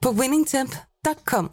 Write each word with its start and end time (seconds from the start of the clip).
på 0.00 0.12
winningtemp.com. 0.12 1.50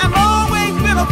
I've 0.00 0.14
always 0.14 0.74
been 0.82 0.98
a 0.98 1.06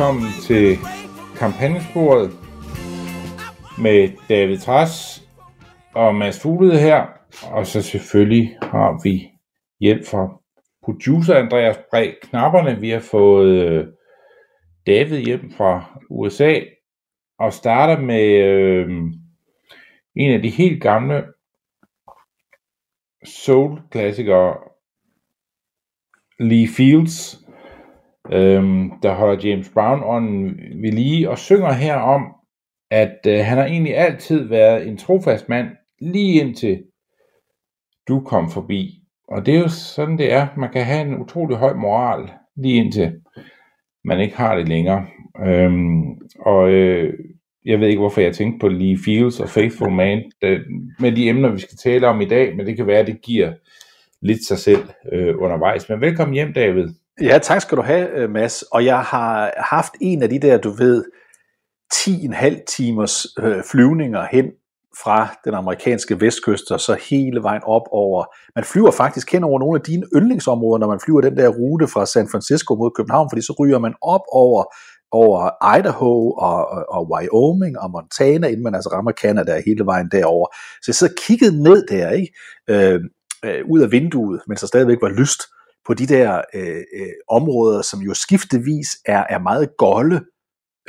Velkommen 0.00 0.32
til 0.42 0.76
kampagnesporet 1.36 2.30
med 3.82 4.08
David 4.28 4.58
Træs 4.58 5.22
og 5.94 6.14
Mads 6.14 6.42
Fuglede 6.42 6.78
her. 6.78 7.06
Og 7.42 7.66
så 7.66 7.82
selvfølgelig 7.82 8.58
har 8.62 9.00
vi 9.04 9.30
hjælp 9.80 10.06
fra 10.06 10.40
producer 10.82 11.34
Andreas 11.34 11.78
Bræk 11.90 12.14
Knapperne. 12.22 12.80
Vi 12.80 12.90
har 12.90 13.00
fået 13.00 13.66
øh, 13.66 13.86
David 14.86 15.18
hjem 15.18 15.50
fra 15.50 16.00
USA 16.10 16.60
og 17.38 17.52
starter 17.52 18.00
med 18.00 18.26
øh, 18.44 18.90
en 20.14 20.32
af 20.32 20.42
de 20.42 20.50
helt 20.50 20.82
gamle 20.82 21.24
soul-klassikere, 23.24 24.56
Lee 26.38 26.68
Fields, 26.76 27.39
øhm, 28.32 28.90
der 29.02 29.14
holder 29.14 29.48
James 29.48 29.70
Brown 29.74 30.02
ånden 30.04 30.60
ved 30.82 30.92
lige 30.92 31.30
og 31.30 31.38
synger 31.38 31.72
her 31.72 31.94
om, 31.94 32.22
at 32.90 33.18
øh, 33.26 33.38
han 33.44 33.58
har 33.58 33.66
egentlig 33.66 33.96
altid 33.96 34.48
været 34.48 34.88
en 34.88 34.96
trofast 34.96 35.48
mand, 35.48 35.68
lige 36.00 36.40
indtil 36.40 36.82
du 38.08 38.20
kom 38.20 38.50
forbi. 38.50 39.00
Og 39.28 39.46
det 39.46 39.54
er 39.54 39.58
jo 39.58 39.68
sådan, 39.68 40.18
det 40.18 40.32
er. 40.32 40.46
Man 40.56 40.72
kan 40.72 40.84
have 40.84 41.02
en 41.02 41.18
utrolig 41.18 41.56
høj 41.56 41.74
moral, 41.74 42.30
lige 42.56 42.84
indtil 42.84 43.20
man 44.04 44.20
ikke 44.20 44.36
har 44.36 44.56
det 44.56 44.68
længere. 44.68 45.06
Øhm, 45.46 46.18
og 46.40 46.70
øh, 46.70 47.14
jeg 47.64 47.80
ved 47.80 47.88
ikke, 47.88 48.00
hvorfor 48.00 48.20
jeg 48.20 48.34
tænkte 48.34 48.58
på 48.58 48.68
Lee 48.68 48.98
Fields 49.04 49.40
og 49.40 49.48
Faithful 49.48 49.92
Man 49.92 50.32
øh, 50.42 50.60
med 51.00 51.12
de 51.12 51.28
emner, 51.28 51.52
vi 51.52 51.58
skal 51.58 51.78
tale 51.78 52.08
om 52.08 52.20
i 52.20 52.24
dag, 52.24 52.56
men 52.56 52.66
det 52.66 52.76
kan 52.76 52.86
være, 52.86 52.98
at 52.98 53.06
det 53.06 53.22
giver 53.22 53.52
lidt 54.22 54.44
sig 54.44 54.58
selv 54.58 54.88
øh, 55.12 55.34
undervejs. 55.38 55.88
Men 55.88 56.00
velkommen 56.00 56.34
hjem, 56.34 56.52
David. 56.52 56.88
Ja, 57.20 57.38
tak 57.38 57.62
skal 57.62 57.76
du 57.78 57.82
have, 57.82 58.08
øh, 58.08 58.30
Mads. 58.30 58.62
Og 58.62 58.84
jeg 58.84 59.00
har 59.00 59.52
haft 59.56 59.92
en 60.00 60.22
af 60.22 60.28
de 60.28 60.38
der, 60.38 60.58
du 60.58 60.70
ved, 60.70 61.04
10,5 61.94 62.64
timers 62.68 63.26
øh, 63.38 63.62
flyvninger 63.70 64.26
hen 64.32 64.46
fra 65.02 65.28
den 65.44 65.54
amerikanske 65.54 66.20
vestkyst 66.20 66.70
og 66.70 66.80
så 66.80 66.96
hele 67.10 67.42
vejen 67.42 67.62
op 67.64 67.82
over. 67.90 68.24
Man 68.56 68.64
flyver 68.64 68.90
faktisk 68.90 69.32
hen 69.32 69.44
over 69.44 69.58
nogle 69.58 69.78
af 69.78 69.82
dine 69.82 70.06
yndlingsområder, 70.16 70.78
når 70.78 70.88
man 70.88 71.00
flyver 71.00 71.20
den 71.20 71.36
der 71.36 71.48
rute 71.48 71.88
fra 71.88 72.06
San 72.06 72.28
Francisco 72.28 72.74
mod 72.74 72.90
København, 72.96 73.28
fordi 73.30 73.42
så 73.42 73.54
ryger 73.58 73.78
man 73.78 73.94
op 74.02 74.24
over 74.32 74.64
over 75.12 75.76
Idaho 75.78 76.30
og, 76.30 76.68
og, 76.68 76.84
og 76.88 77.10
Wyoming 77.12 77.78
og 77.78 77.90
Montana, 77.90 78.46
inden 78.46 78.62
man 78.62 78.74
altså 78.74 78.90
rammer 78.92 79.12
Canada 79.12 79.62
hele 79.66 79.86
vejen 79.86 80.08
derover. 80.12 80.46
Så 80.82 80.84
jeg 80.86 80.94
sidder 80.94 81.12
og 81.12 81.22
kiggede 81.26 81.62
ned 81.62 81.86
der, 81.86 82.10
ikke? 82.10 82.32
Øh, 82.70 83.00
øh, 83.44 83.60
ud 83.70 83.80
af 83.80 83.92
vinduet, 83.92 84.40
mens 84.46 84.60
der 84.60 84.66
stadigvæk 84.66 84.98
var 85.02 85.08
lyst 85.08 85.42
på 85.86 85.94
de 85.94 86.06
der 86.06 86.40
øh, 86.54 86.76
øh, 87.00 87.12
områder, 87.28 87.82
som 87.82 88.00
jo 88.00 88.14
skiftevis 88.14 88.88
er, 89.06 89.24
er 89.30 89.38
meget 89.38 89.70
golde, 89.78 90.20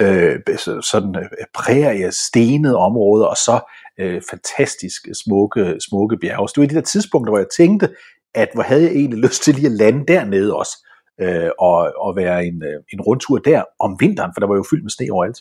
øh, 0.02 0.40
så- 0.58 0.82
sådan 0.92 1.16
øh, 1.16 1.30
prærie, 1.54 2.12
stenede 2.12 2.78
områder, 2.78 3.26
og 3.26 3.38
så 3.38 3.60
øh, 4.00 4.22
fantastisk 4.32 5.02
smukke, 5.26 5.76
smukke 5.90 6.18
bjerge. 6.18 6.50
Så 6.50 6.54
det 6.56 6.62
var 6.62 6.68
de 6.68 6.76
der 6.76 6.82
tidspunkter, 6.82 7.32
hvor 7.32 7.38
jeg 7.40 7.48
tænkte, 7.58 7.90
at 8.36 8.50
hvor 8.54 8.64
havde 8.64 8.84
jeg 8.84 8.92
egentlig 8.92 9.20
lyst 9.20 9.44
til 9.44 9.56
lige 9.56 9.66
at 9.68 9.72
lande 9.72 10.06
dernede 10.08 10.56
også, 10.56 10.88
øh, 11.22 11.50
og, 11.60 11.78
og 11.98 12.16
være 12.16 12.46
en, 12.46 12.64
øh, 12.64 12.80
en 12.94 13.02
rundtur 13.02 13.38
der 13.38 13.64
om 13.80 13.98
vinteren, 14.00 14.32
for 14.36 14.40
der 14.40 14.48
var 14.48 14.56
jo 14.56 14.64
fyldt 14.70 14.84
med 14.84 14.90
sne 14.92 15.12
overalt. 15.12 15.38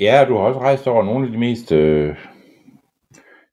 Ja, 0.00 0.24
du 0.28 0.36
har 0.36 0.42
også 0.44 0.60
rejst 0.60 0.86
over 0.86 1.04
nogle 1.04 1.26
af 1.26 1.32
de 1.32 1.38
mest 1.38 1.72
øh, 1.72 2.16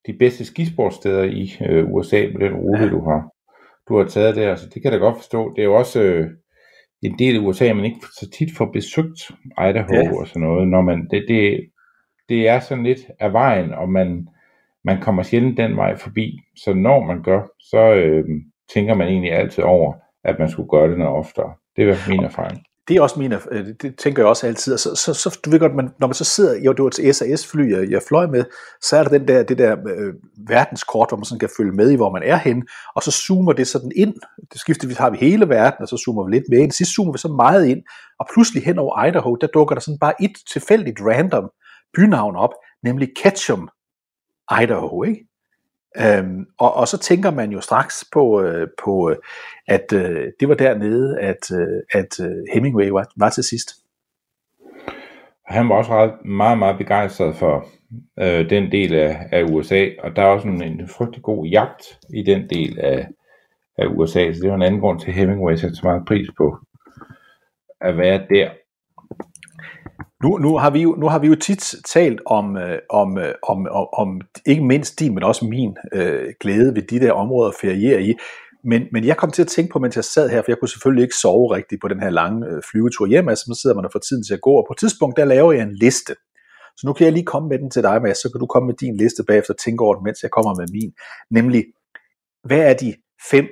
de 0.07 0.13
bedste 0.19 0.45
skisportsteder 0.45 1.23
i 1.23 1.57
øh, 1.69 1.85
USA 1.93 2.15
med 2.33 2.39
den 2.49 2.55
rute, 2.55 2.83
ja. 2.83 2.89
du 2.89 3.09
har 3.09 3.31
du 3.89 3.97
har 3.97 4.05
taget 4.05 4.35
der, 4.35 4.55
så 4.55 4.65
det 4.65 4.81
kan 4.81 4.83
jeg 4.83 4.91
da 4.91 4.97
godt 5.05 5.17
forstå. 5.17 5.53
Det 5.55 5.61
er 5.61 5.65
jo 5.65 5.75
også 5.75 6.01
øh, 6.01 6.27
en 7.01 7.19
del 7.19 7.35
af 7.35 7.39
USA, 7.39 7.73
man 7.73 7.85
ikke 7.85 7.99
så 8.19 8.29
tit 8.29 8.49
får 8.57 8.65
besøgt 8.65 9.31
Idaho 9.69 9.93
Ja. 9.93 10.19
og 10.19 10.27
sådan 10.27 10.41
noget, 10.41 10.67
når 10.67 10.81
man, 10.81 11.07
det, 11.11 11.25
det, 11.27 11.69
det 12.29 12.47
er 12.47 12.59
sådan 12.59 12.83
lidt 12.83 12.99
af 13.19 13.33
vejen, 13.33 13.73
og 13.73 13.89
man, 13.89 14.27
man 14.83 15.01
kommer 15.01 15.23
sjældent 15.23 15.57
den 15.57 15.75
vej 15.77 15.95
forbi. 15.97 16.39
Så 16.55 16.73
når 16.73 17.05
man 17.05 17.23
gør, 17.23 17.41
så 17.59 17.93
øh, 17.93 18.25
tænker 18.73 18.93
man 18.93 19.07
egentlig 19.07 19.31
altid 19.31 19.63
over, 19.63 19.93
at 20.23 20.39
man 20.39 20.49
skulle 20.49 20.69
gøre 20.69 20.89
det 20.89 20.97
noget 20.97 21.13
oftere. 21.13 21.53
Det 21.75 21.81
er 21.81 21.85
i 21.85 21.85
hvert 21.85 21.97
fald 21.97 22.17
min 22.17 22.25
erfaring. 22.25 22.63
Det 22.87 22.95
er 22.97 23.01
også 23.01 23.19
min, 23.19 23.33
øh, 23.33 23.65
det- 23.81 23.97
tænker 23.97 24.21
jeg 24.21 24.27
også 24.27 24.47
altid. 24.47 24.73
Og 24.73 24.79
så, 24.79 24.95
så, 24.95 25.13
så 25.13 25.39
du 25.45 25.49
ved 25.49 25.59
godt, 25.59 25.75
man, 25.75 25.89
når 25.99 26.07
man 26.07 26.13
så 26.13 26.23
sidder, 26.23 26.59
jo 26.65 26.73
det 26.73 26.83
var 26.83 26.89
til 26.89 27.13
SAS-fly, 27.13 27.71
jeg, 27.71 27.91
jeg 27.91 28.01
fløj 28.07 28.27
med, 28.27 28.43
så 28.81 28.97
er 28.97 29.03
der 29.03 29.09
den 29.17 29.27
der, 29.27 29.43
det 29.43 29.57
der 29.57 29.77
øh, 29.97 30.13
verdenskort, 30.47 31.09
hvor 31.09 31.17
man 31.17 31.25
sådan 31.25 31.39
kan 31.39 31.49
følge 31.57 31.71
med 31.71 31.91
i, 31.91 31.95
hvor 31.95 32.11
man 32.11 32.23
er 32.23 32.35
henne, 32.37 32.63
og 32.95 33.03
så 33.03 33.11
zoomer 33.11 33.53
det 33.53 33.67
sådan 33.67 33.91
ind. 33.95 34.13
Det 34.53 34.59
skifter, 34.59 34.87
vi 34.87 34.93
har 34.93 35.09
vi 35.09 35.17
hele 35.17 35.49
verden, 35.49 35.81
og 35.81 35.87
så 35.87 35.97
zoomer 36.05 36.25
vi 36.25 36.31
lidt 36.31 36.43
mere 36.49 36.61
ind. 36.61 36.71
Sidst 36.71 36.91
zoomer 36.95 37.11
vi 37.11 37.17
så 37.17 37.27
meget 37.27 37.65
ind, 37.67 37.81
og 38.19 38.27
pludselig 38.33 38.63
hen 38.63 38.79
over 38.79 39.05
Idaho, 39.05 39.35
der 39.35 39.47
dukker 39.47 39.75
der 39.75 39.81
sådan 39.81 39.99
bare 39.99 40.21
et 40.23 40.33
tilfældigt 40.53 40.99
random 41.01 41.49
bynavn 41.95 42.35
op, 42.35 42.53
nemlig 42.83 43.09
Ketchum, 43.23 43.69
Idaho, 44.63 45.03
ikke? 45.03 45.26
Øhm, 45.95 46.45
og, 46.57 46.73
og 46.73 46.87
så 46.87 46.97
tænker 46.97 47.31
man 47.31 47.51
jo 47.51 47.61
straks 47.61 48.05
på, 48.13 48.41
øh, 48.41 48.67
på 48.83 49.09
øh, 49.09 49.15
at 49.67 49.93
øh, 49.93 50.27
det 50.39 50.49
var 50.49 50.55
dernede, 50.55 51.19
at, 51.19 51.51
øh, 51.51 51.81
at 51.91 52.19
øh, 52.19 52.43
Hemingway 52.53 52.89
var, 52.89 53.11
var 53.15 53.29
til 53.29 53.43
sidst. 53.43 53.69
han 55.45 55.69
var 55.69 55.75
også 55.75 55.91
ret, 55.91 56.25
meget, 56.25 56.57
meget 56.57 56.77
begejstret 56.77 57.35
for 57.35 57.65
øh, 58.19 58.49
den 58.49 58.71
del 58.71 58.93
af, 58.95 59.27
af 59.31 59.43
USA, 59.43 59.89
og 59.99 60.15
der 60.15 60.21
er 60.21 60.27
også 60.27 60.47
en, 60.47 60.63
en 60.63 60.87
frygtelig 60.87 61.23
god 61.23 61.45
jagt 61.45 61.99
i 62.13 62.23
den 62.23 62.49
del 62.49 62.79
af, 62.79 63.07
af 63.77 63.85
USA, 63.85 64.33
så 64.33 64.39
det 64.41 64.49
var 64.49 64.55
en 64.55 64.61
anden 64.61 64.81
grund 64.81 64.99
til, 64.99 65.07
at 65.07 65.13
Hemingway 65.13 65.55
satte 65.55 65.75
så 65.75 65.81
meget 65.83 66.05
pris 66.07 66.27
på 66.37 66.57
at 67.81 67.97
være 67.97 68.25
der. 68.29 68.49
Nu, 70.23 70.37
nu, 70.37 70.57
har 70.57 70.69
vi 70.69 70.81
jo, 70.81 70.95
nu 70.95 71.07
har 71.07 71.19
vi 71.19 71.27
jo 71.27 71.35
tit 71.35 71.75
talt 71.85 72.21
om, 72.25 72.57
øh, 72.57 72.79
om, 72.89 73.17
øh, 73.17 73.33
om, 73.43 73.67
om, 73.71 73.87
om 73.93 74.21
ikke 74.45 74.63
mindst 74.63 74.99
din, 74.99 75.13
men 75.13 75.23
også 75.23 75.45
min 75.45 75.77
øh, 75.93 76.33
glæde 76.39 76.75
ved 76.75 76.81
de 76.81 76.99
der 76.99 77.11
områder 77.11 77.49
at 77.49 77.55
feriere 77.61 78.01
i. 78.03 78.13
Men, 78.63 78.83
men 78.91 79.05
jeg 79.05 79.17
kom 79.17 79.31
til 79.31 79.41
at 79.41 79.47
tænke 79.47 79.71
på, 79.71 79.79
mens 79.79 79.95
jeg 79.95 80.03
sad 80.03 80.29
her, 80.29 80.41
for 80.41 80.51
jeg 80.51 80.59
kunne 80.59 80.69
selvfølgelig 80.69 81.03
ikke 81.03 81.15
sove 81.15 81.55
rigtigt 81.55 81.81
på 81.81 81.87
den 81.87 81.99
her 81.99 82.09
lange 82.09 82.47
øh, 82.47 82.61
flyvetur 82.71 83.07
hjem, 83.07 83.29
altså 83.29 83.45
så 83.45 83.59
sidder 83.61 83.75
man 83.75 83.85
og 83.85 83.91
får 83.91 83.99
tiden 83.99 84.23
til 84.23 84.33
at 84.33 84.41
gå, 84.41 84.51
og 84.51 84.65
på 84.67 84.73
et 84.73 84.79
tidspunkt, 84.79 85.17
der 85.17 85.25
laver 85.25 85.51
jeg 85.51 85.63
en 85.63 85.75
liste. 85.75 86.15
Så 86.77 86.87
nu 86.87 86.93
kan 86.93 87.05
jeg 87.05 87.13
lige 87.13 87.25
komme 87.25 87.49
med 87.49 87.59
den 87.59 87.71
til 87.71 87.83
dig, 87.83 88.01
Mads, 88.01 88.17
så 88.17 88.29
kan 88.31 88.39
du 88.39 88.45
komme 88.45 88.67
med 88.67 88.75
din 88.75 88.97
liste 88.97 89.23
bagefter 89.27 89.53
og 89.53 89.59
tænke 89.59 89.83
over 89.83 89.95
den, 89.95 90.03
mens 90.03 90.23
jeg 90.23 90.31
kommer 90.31 90.55
med 90.55 90.67
min. 90.71 90.91
Nemlig, 91.31 91.65
hvad 92.43 92.59
er 92.59 92.73
de 92.73 92.93
fem 93.31 93.47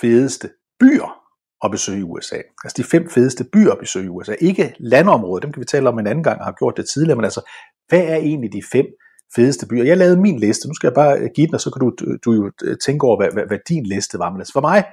fedeste 0.00 0.50
byer 0.80 1.19
at 1.64 1.70
besøge 1.70 1.98
i 1.98 2.02
USA? 2.02 2.36
Altså 2.64 2.74
de 2.76 2.84
fem 2.84 3.10
fedeste 3.10 3.44
byer 3.44 3.72
at 3.72 3.78
besøge 3.78 4.04
i 4.04 4.08
USA. 4.08 4.34
Ikke 4.40 4.74
landområder, 4.78 5.40
dem 5.40 5.52
kan 5.52 5.60
vi 5.60 5.66
tale 5.66 5.88
om 5.88 5.98
en 5.98 6.06
anden 6.06 6.24
gang, 6.24 6.38
og 6.38 6.44
har 6.44 6.52
gjort 6.52 6.76
det 6.76 6.88
tidligere, 6.88 7.16
men 7.16 7.24
altså, 7.24 7.50
hvad 7.88 8.00
er 8.00 8.16
egentlig 8.16 8.52
de 8.52 8.62
fem 8.72 8.86
fedeste 9.34 9.66
byer? 9.66 9.84
Jeg 9.84 9.96
lavede 9.96 10.20
min 10.20 10.38
liste, 10.38 10.68
nu 10.68 10.74
skal 10.74 10.86
jeg 10.86 10.94
bare 10.94 11.18
øh, 11.18 11.30
give 11.34 11.46
den, 11.46 11.54
og 11.54 11.60
så 11.60 11.70
kan 11.70 11.80
du, 11.80 12.16
du 12.24 12.32
jo 12.32 12.50
øh, 12.62 12.76
tænke 12.78 13.06
over, 13.06 13.16
hvad, 13.16 13.28
hvad, 13.32 13.46
hvad 13.46 13.58
din 13.68 13.86
liste 13.86 14.18
var. 14.18 14.30
Men 14.30 14.40
altså 14.40 14.52
for 14.52 14.60
mig, 14.60 14.84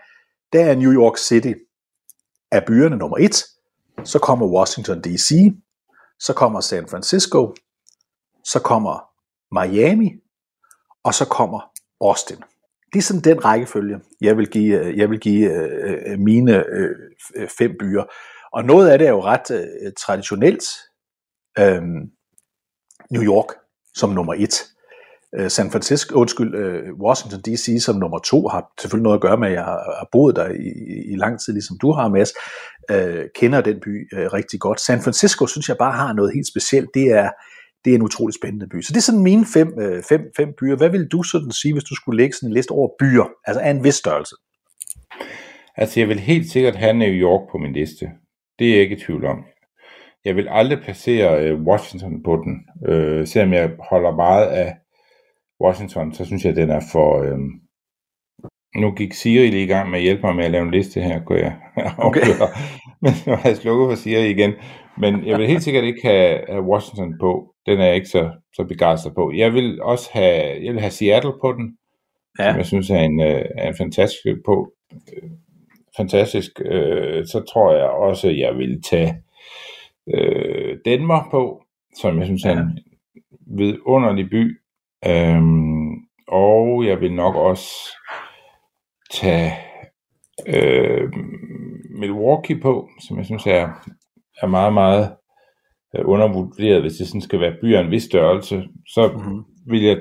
der 0.53 0.65
er 0.65 0.75
New 0.75 0.91
York 0.91 1.17
City 1.17 1.53
af 2.51 2.65
byerne 2.65 2.97
nummer 2.97 3.17
et, 3.17 3.43
så 4.03 4.19
kommer 4.19 4.47
Washington 4.47 5.01
D.C., 5.01 5.31
så 6.19 6.33
kommer 6.33 6.59
San 6.61 6.87
Francisco, 6.87 7.53
så 8.43 8.59
kommer 8.59 8.99
Miami, 9.51 10.11
og 11.03 11.13
så 11.13 11.25
kommer 11.25 11.71
Austin. 12.01 12.37
Det 12.97 13.03
er 13.03 13.07
sådan 13.07 13.21
den 13.21 13.45
rækkefølge, 13.45 13.99
jeg 14.21 14.37
vil 14.37 14.47
give, 14.47 14.79
øh, 14.79 14.97
jeg 14.97 15.09
vil 15.09 15.19
give 15.19 15.51
øh, 15.51 15.97
øh 16.05 16.19
mine 16.19 16.63
øh, 16.69 16.95
fem 17.57 17.71
byer. 17.79 18.03
Og 18.53 18.63
noget 18.63 18.89
af 18.89 18.97
det 18.99 19.07
er 19.07 19.11
jo 19.11 19.23
ret 19.23 19.51
øh, 19.51 19.91
traditionelt. 19.99 20.63
Øhm, 21.59 21.99
New 23.11 23.23
York 23.23 23.45
som 23.95 24.09
nummer 24.09 24.33
et. 24.33 24.65
Øh, 25.35 25.49
San 25.49 25.71
Francisco, 25.71 26.19
undskyld, 26.19 26.55
øh, 26.55 26.93
Washington 26.93 27.41
D.C. 27.41 27.83
som 27.83 27.95
nummer 27.95 28.19
to 28.19 28.47
har 28.47 28.71
selvfølgelig 28.81 29.03
noget 29.03 29.17
at 29.17 29.21
gøre 29.21 29.37
med, 29.37 29.47
at 29.47 29.53
jeg 29.53 29.63
har, 29.63 30.07
boet 30.11 30.35
der 30.35 30.47
i, 30.49 31.11
i 31.13 31.15
lang 31.15 31.39
tid, 31.39 31.53
ligesom 31.53 31.77
du 31.81 31.91
har, 31.91 32.07
Mads. 32.07 32.31
Øh, 32.91 33.25
kender 33.35 33.61
den 33.61 33.79
by 33.79 34.07
øh, 34.13 34.33
rigtig 34.33 34.59
godt. 34.59 34.81
San 34.81 35.01
Francisco 35.01 35.47
synes 35.47 35.69
jeg 35.69 35.77
bare 35.77 35.97
har 35.97 36.13
noget 36.13 36.33
helt 36.33 36.47
specielt. 36.47 36.89
Det 36.93 37.11
er, 37.11 37.29
det 37.87 37.93
er 37.93 37.99
en 37.99 38.09
utrolig 38.09 38.35
spændende 38.35 38.67
by. 38.67 38.81
Så 38.81 38.93
det 38.93 38.97
er 38.97 39.09
sådan 39.09 39.23
mine 39.23 39.45
fem, 39.53 39.79
øh, 39.79 40.03
fem, 40.03 40.21
fem 40.37 40.49
byer. 40.59 40.75
Hvad 40.75 40.89
vil 40.89 41.07
du 41.11 41.23
sådan 41.23 41.51
sige, 41.51 41.73
hvis 41.73 41.83
du 41.83 41.95
skulle 41.95 42.17
lægge 42.17 42.33
sådan 42.35 42.49
en 42.49 42.53
liste 42.53 42.71
over 42.71 42.89
byer, 42.99 43.27
altså 43.47 43.61
af 43.61 43.69
en 43.71 43.83
vis 43.83 43.95
størrelse? 43.95 44.35
Altså, 45.77 45.99
jeg 45.99 46.09
vil 46.09 46.19
helt 46.19 46.49
sikkert 46.49 46.75
have 46.75 46.93
New 46.93 47.13
York 47.25 47.41
på 47.51 47.57
min 47.57 47.73
liste. 47.73 48.05
Det 48.59 48.67
er 48.67 48.71
jeg 48.71 48.81
ikke 48.81 48.95
i 48.95 48.99
tvivl 48.99 49.25
om. 49.25 49.37
Jeg 50.25 50.35
vil 50.35 50.47
aldrig 50.49 50.79
placere 50.79 51.43
øh, 51.43 51.61
Washington 51.61 52.23
på 52.23 52.33
den. 52.43 52.53
Øh, 52.91 53.27
selvom 53.27 53.53
jeg 53.53 53.71
holder 53.89 54.15
meget 54.15 54.45
af 54.45 54.75
Washington, 55.63 56.13
så 56.13 56.25
synes 56.25 56.43
jeg, 56.43 56.51
at 56.51 56.57
den 56.57 56.69
er 56.69 56.81
for... 56.91 57.21
Øh... 57.23 57.39
Nu 58.75 58.91
gik 58.91 59.13
Siri 59.13 59.49
lige 59.49 59.63
i 59.63 59.67
gang 59.67 59.89
med 59.89 59.97
at 59.99 60.03
hjælpe 60.03 60.21
mig 60.21 60.35
med 60.35 60.45
at 60.45 60.51
lave 60.51 60.65
en 60.65 60.71
liste 60.71 61.01
her, 61.01 61.23
kunne 61.23 61.39
jeg 61.39 61.55
Okay. 62.07 62.21
Men 63.01 63.13
nu 63.27 63.35
har 63.35 63.49
jeg 63.49 63.57
slukket 63.57 63.89
for 63.89 63.95
Siri 63.95 64.29
igen. 64.29 64.53
Men 64.97 65.25
jeg 65.25 65.37
vil 65.37 65.47
helt 65.47 65.63
sikkert 65.63 65.83
ikke 65.83 66.07
have, 66.07 66.39
have 66.49 66.63
Washington 66.63 67.13
på. 67.19 67.53
Den 67.67 67.79
er 67.79 67.85
jeg 67.85 67.95
ikke 67.95 68.07
så, 68.09 68.31
så 68.53 68.63
begejstret 68.63 69.15
på. 69.15 69.31
Jeg 69.35 69.53
vil 69.53 69.81
også 69.81 70.09
have, 70.13 70.63
jeg 70.65 70.73
vil 70.73 70.79
have 70.81 70.91
Seattle 70.91 71.33
på 71.41 71.53
den, 71.53 71.77
Ja. 72.39 72.49
som 72.49 72.57
jeg 72.57 72.65
synes 72.65 72.89
er 72.89 72.99
en, 72.99 73.21
øh, 73.21 73.45
er 73.57 73.67
en 73.67 73.77
fantastisk 73.77 74.25
på. 74.45 74.71
Øh, 75.13 75.29
fantastisk. 75.97 76.51
Øh, 76.65 77.25
så 77.25 77.43
tror 77.53 77.73
jeg 77.73 77.85
også, 77.89 78.27
at 78.29 78.37
jeg 78.37 78.57
vil 78.57 78.81
tage 78.81 79.23
øh, 80.13 80.77
Denver 80.85 81.27
på, 81.31 81.63
som 81.95 82.17
jeg 82.17 82.25
synes 82.25 82.45
er 82.45 82.51
en 82.51 82.79
vidunderlig 83.57 84.29
by. 84.29 84.59
Øhm, 85.07 85.91
og 86.27 86.85
jeg 86.85 87.01
vil 87.01 87.13
nok 87.13 87.35
også 87.35 87.69
tage 89.11 89.51
øh, 90.47 91.13
Milwaukee 91.99 92.59
på, 92.59 92.89
som 93.07 93.17
jeg 93.17 93.25
synes 93.25 93.47
er, 93.47 93.69
er 94.41 94.47
meget, 94.47 94.73
meget 94.73 95.15
øh, 95.97 96.07
undervurderet, 96.07 96.81
hvis 96.81 96.93
det 96.93 97.07
sådan 97.07 97.21
skal 97.21 97.39
være 97.39 97.55
byer 97.61 97.79
af 97.79 97.83
en 97.83 97.91
vis 97.91 98.03
størrelse. 98.03 98.63
Så 98.87 99.11
Mhm. 99.15 99.43
vil 99.71 99.83
jeg 99.83 99.97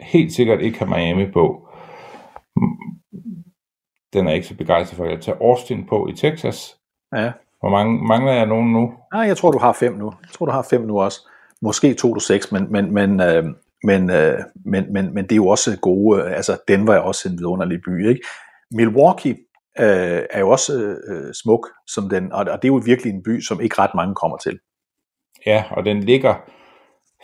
helt 0.00 0.32
sikkert 0.32 0.60
ikke 0.60 0.78
have 0.78 0.90
Miami 0.90 1.30
på. 1.32 1.68
Den 4.12 4.26
er 4.28 4.32
ikke 4.32 4.46
så 4.46 4.56
begejstret 4.56 4.96
for. 4.96 5.04
Jeg 5.04 5.20
tager 5.20 5.38
Austin 5.40 5.86
på 5.86 6.08
i 6.08 6.12
Texas. 6.12 6.76
Ja. 7.16 7.32
Hvor 7.60 7.68
mange 7.68 8.06
mangler 8.06 8.32
jeg 8.32 8.46
nogen 8.46 8.72
nu? 8.72 8.92
Nej, 9.12 9.22
jeg 9.22 9.36
tror, 9.36 9.50
du 9.50 9.58
har 9.58 9.72
fem 9.72 9.92
nu. 9.94 10.04
Jeg 10.22 10.30
tror, 10.32 10.46
du 10.46 10.52
har 10.52 10.66
fem 10.70 10.80
nu 10.80 11.00
også. 11.00 11.28
Måske 11.62 11.94
to 11.94 12.14
du 12.14 12.20
seks, 12.20 12.52
men, 12.52 12.72
men, 12.72 12.94
men, 12.94 13.20
øh, 13.20 13.44
men, 13.84 14.10
øh, 14.10 14.38
men, 14.64 14.92
men, 14.92 15.14
men 15.14 15.24
det 15.24 15.32
er 15.32 15.36
jo 15.36 15.46
også 15.46 15.78
gode, 15.82 16.22
øh, 16.22 16.32
altså 16.36 16.58
Denver 16.68 16.94
er 16.94 16.98
også 17.00 17.28
en 17.28 17.38
vidunderlig 17.38 17.80
by, 17.86 18.08
ikke? 18.08 18.20
Milwaukee 18.70 19.36
øh, 19.78 20.22
er 20.30 20.40
jo 20.40 20.50
også 20.50 20.96
øh, 21.08 21.34
smuk, 21.42 21.68
som 21.86 22.08
den, 22.08 22.32
og, 22.32 22.38
og 22.38 22.62
det 22.62 22.68
er 22.68 22.72
jo 22.72 22.82
virkelig 22.84 23.12
en 23.12 23.22
by, 23.22 23.40
som 23.40 23.60
ikke 23.60 23.78
ret 23.78 23.94
mange 23.94 24.14
kommer 24.14 24.36
til. 24.36 24.58
Ja, 25.46 25.64
og 25.70 25.84
den 25.84 26.00
ligger 26.02 26.34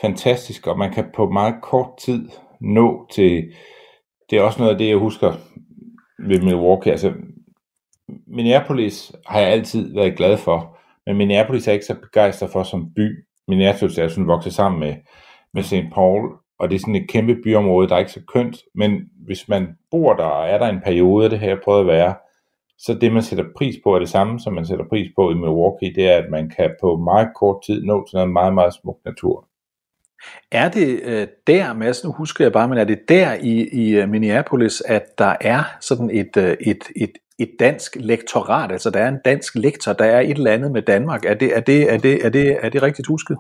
fantastisk, 0.00 0.66
og 0.66 0.78
man 0.78 0.92
kan 0.92 1.10
på 1.14 1.30
meget 1.30 1.54
kort 1.62 1.90
tid 2.00 2.28
nå 2.60 3.08
til, 3.12 3.52
det 4.30 4.38
er 4.38 4.42
også 4.42 4.58
noget 4.58 4.72
af 4.72 4.78
det, 4.78 4.88
jeg 4.88 4.96
husker 4.96 5.32
ved 6.18 6.40
Milwaukee, 6.40 6.92
altså 6.92 7.12
Minneapolis 8.26 9.12
har 9.26 9.40
jeg 9.40 9.50
altid 9.50 9.94
været 9.94 10.16
glad 10.16 10.36
for, 10.36 10.78
men 11.06 11.16
Minneapolis 11.16 11.68
er 11.68 11.72
ikke 11.72 11.84
så 11.84 11.94
begejstret 11.94 12.50
for 12.50 12.62
som 12.62 12.94
by. 12.96 13.24
Minneapolis 13.48 13.98
er 13.98 14.08
sådan 14.08 14.28
vokset 14.28 14.54
sammen 14.54 14.80
med, 14.80 14.94
med 15.54 15.62
St. 15.62 15.94
Paul, 15.94 16.32
og 16.58 16.70
det 16.70 16.74
er 16.74 16.80
sådan 16.80 16.94
et 16.94 17.08
kæmpe 17.08 17.36
byområde, 17.44 17.88
der 17.88 17.94
er 17.94 17.98
ikke 17.98 18.12
så 18.12 18.22
kønt, 18.34 18.56
men 18.74 19.00
hvis 19.26 19.48
man 19.48 19.68
bor 19.90 20.14
der, 20.14 20.24
og 20.24 20.48
er 20.48 20.58
der 20.58 20.66
en 20.66 20.80
periode, 20.84 21.30
det 21.30 21.38
har 21.38 21.46
jeg 21.46 21.60
prøvet 21.64 21.80
at 21.80 21.86
være, 21.86 22.14
så 22.78 22.94
det 22.94 23.12
man 23.12 23.22
sætter 23.22 23.44
pris 23.56 23.76
på 23.84 23.94
er 23.94 23.98
det 23.98 24.08
samme, 24.08 24.40
som 24.40 24.52
man 24.52 24.66
sætter 24.66 24.84
pris 24.88 25.10
på 25.16 25.30
i 25.30 25.34
Milwaukee, 25.34 25.94
det 25.94 26.06
er, 26.12 26.16
at 26.16 26.30
man 26.30 26.50
kan 26.56 26.70
på 26.80 26.96
meget 26.96 27.28
kort 27.36 27.62
tid 27.66 27.82
nå 27.84 28.06
til 28.08 28.16
noget 28.16 28.30
meget, 28.30 28.54
meget 28.54 28.74
smuk 28.74 28.96
natur. 29.04 29.48
Er 30.52 30.68
det 30.68 31.00
øh, 31.04 31.26
der, 31.46 31.72
Mads, 31.74 32.04
nu 32.04 32.12
husker 32.12 32.44
jeg 32.44 32.52
bare, 32.52 32.68
men 32.68 32.78
er 32.78 32.84
det 32.84 32.98
der 33.08 33.34
i, 33.34 33.68
i 33.72 33.96
øh, 33.96 34.08
Minneapolis, 34.08 34.80
at 34.80 35.02
der 35.18 35.34
er 35.40 35.62
sådan 35.80 36.10
et, 36.10 36.36
øh, 36.36 36.56
et, 36.60 36.84
et, 36.96 37.10
et 37.38 37.50
dansk 37.60 37.96
lektorat, 38.00 38.72
altså 38.72 38.90
der 38.90 39.00
er 39.00 39.08
en 39.08 39.18
dansk 39.24 39.54
lektor, 39.54 39.92
der 39.92 40.04
er 40.04 40.20
et 40.20 40.30
eller 40.30 40.52
andet 40.52 40.72
med 40.72 40.82
Danmark. 40.82 41.24
Er 41.24 41.34
det, 41.34 41.56
er 41.56 41.60
det, 41.60 41.92
er 41.94 41.98
det, 41.98 42.26
er 42.26 42.28
det, 42.30 42.58
er 42.62 42.68
det 42.68 42.82
rigtigt 42.82 43.08
husket? 43.08 43.36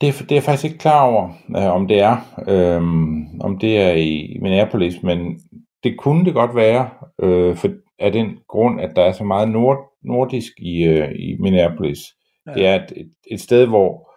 Det, 0.00 0.08
er- 0.08 0.12
det 0.22 0.30
er 0.32 0.36
jeg 0.36 0.42
faktisk 0.42 0.64
ikke 0.64 0.78
klar 0.78 1.02
over, 1.02 1.28
øh, 1.56 1.74
om 1.74 1.88
det 1.88 2.00
er, 2.00 2.16
øhm, 2.48 3.40
om 3.40 3.58
det 3.58 3.78
er 3.82 3.92
i 3.92 4.38
Minneapolis, 4.42 5.02
men 5.02 5.40
det 5.84 5.98
kunne 5.98 6.24
det 6.24 6.34
godt 6.34 6.56
være, 6.56 6.88
øh, 7.22 7.56
for 7.56 7.68
af 7.98 8.12
den 8.12 8.38
grund, 8.48 8.80
at 8.80 8.96
der 8.96 9.02
er 9.02 9.12
så 9.12 9.24
meget 9.24 9.48
nord, 9.48 9.78
nordisk 10.02 10.52
i, 10.58 10.84
øh, 10.84 11.12
i 11.18 11.36
Minneapolis. 11.40 11.98
Ja. 12.46 12.54
Det 12.54 12.66
er 12.66 12.74
et, 12.74 12.92
et, 12.96 13.10
et 13.30 13.40
sted, 13.40 13.66
hvor 13.66 14.12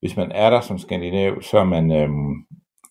hvis 0.00 0.16
man 0.16 0.32
er 0.32 0.50
der 0.50 0.60
som 0.60 0.78
skandinav, 0.78 1.42
så 1.42 1.58
er 1.58 1.64
man, 1.64 1.92
øhm, 1.92 2.34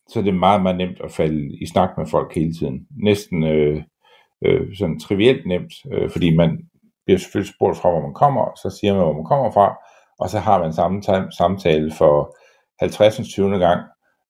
så 0.09 0.19
er 0.19 0.23
det 0.23 0.33
meget, 0.33 0.61
meget 0.61 0.77
nemt 0.77 1.01
at 1.03 1.11
falde 1.11 1.57
i 1.61 1.65
snak 1.65 1.89
med 1.97 2.05
folk 2.05 2.35
hele 2.35 2.53
tiden. 2.53 2.87
Næsten 3.03 3.43
øh, 3.43 3.83
øh, 4.45 4.75
sådan 4.75 4.99
trivielt 4.99 5.47
nemt, 5.47 5.73
øh, 5.93 6.09
fordi 6.11 6.35
man 6.35 6.57
bliver 7.05 7.19
selvfølgelig 7.19 7.53
spurgt 7.55 7.77
fra, 7.77 7.89
hvor 7.89 8.01
man 8.01 8.13
kommer, 8.13 8.41
og 8.41 8.57
så 8.57 8.77
siger 8.79 8.93
man, 8.93 9.03
hvor 9.03 9.13
man 9.13 9.25
kommer 9.25 9.51
fra, 9.51 9.75
og 10.19 10.29
så 10.29 10.39
har 10.39 10.59
man 10.59 10.73
samme 10.73 11.03
samtale 11.37 11.91
for 11.97 12.35
50. 12.79 13.29
20. 13.29 13.57
gang 13.57 13.81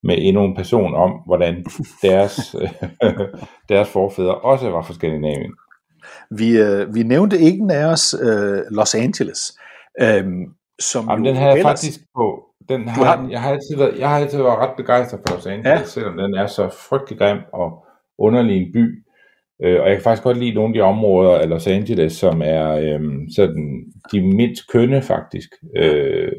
med 0.04 0.16
endnu 0.18 0.44
en 0.44 0.56
person 0.56 0.96
om, 0.96 1.12
hvordan 1.26 1.66
deres, 2.04 2.56
deres 3.70 3.90
forfædre 3.90 4.36
også 4.36 4.70
var 4.70 4.82
fra 4.82 4.94
Skandinavien. 4.94 5.54
Vi, 6.32 6.58
øh, 6.58 6.96
vi 6.96 7.04
nævnte 7.04 7.38
ingen 7.40 7.72
af 7.72 7.86
os 7.86 8.16
øh, 8.22 8.62
Los 8.72 8.96
Angeles, 8.96 9.58
øh, 10.02 10.24
som 10.80 11.10
Jamen, 11.10 11.26
jo 11.26 11.30
den 11.32 11.38
har 11.38 11.48
jeg 11.48 11.58
ellers- 11.58 11.70
faktisk 11.70 12.00
på. 12.16 12.44
Den 12.70 12.88
har 12.88 13.04
har, 13.04 13.28
jeg, 13.32 13.42
har 13.42 13.50
altid 13.52 13.78
været, 13.78 14.00
jeg 14.00 14.10
har 14.10 14.18
altid 14.18 14.38
været 14.38 14.58
ret 14.60 14.74
begejstret 14.78 15.20
for 15.28 15.36
Los 15.36 15.46
Angeles, 15.46 15.66
Ja. 15.80 15.86
selvom 15.86 16.18
den 16.18 16.34
er 16.34 16.48
så 16.48 16.70
frygtelig 16.90 17.20
grim 17.20 17.38
og 17.54 17.86
underlig 18.20 18.58
en 18.62 18.72
by. 18.74 19.04
Øh, 19.64 19.82
og 19.82 19.88
jeg 19.88 19.96
kan 19.96 20.04
faktisk 20.04 20.24
godt 20.24 20.38
lide 20.38 20.54
nogle 20.56 20.70
af 20.70 20.74
de 20.74 20.82
områder 20.82 21.36
af 21.40 21.50
Los 21.50 21.68
Angeles, 21.68 22.14
som 22.14 22.42
er 22.46 22.70
øhm, 22.72 23.30
sådan 23.36 23.84
de 24.12 24.22
mindst 24.22 24.72
kønne 24.72 25.02
faktisk 25.02 25.50
øh, 25.78 26.32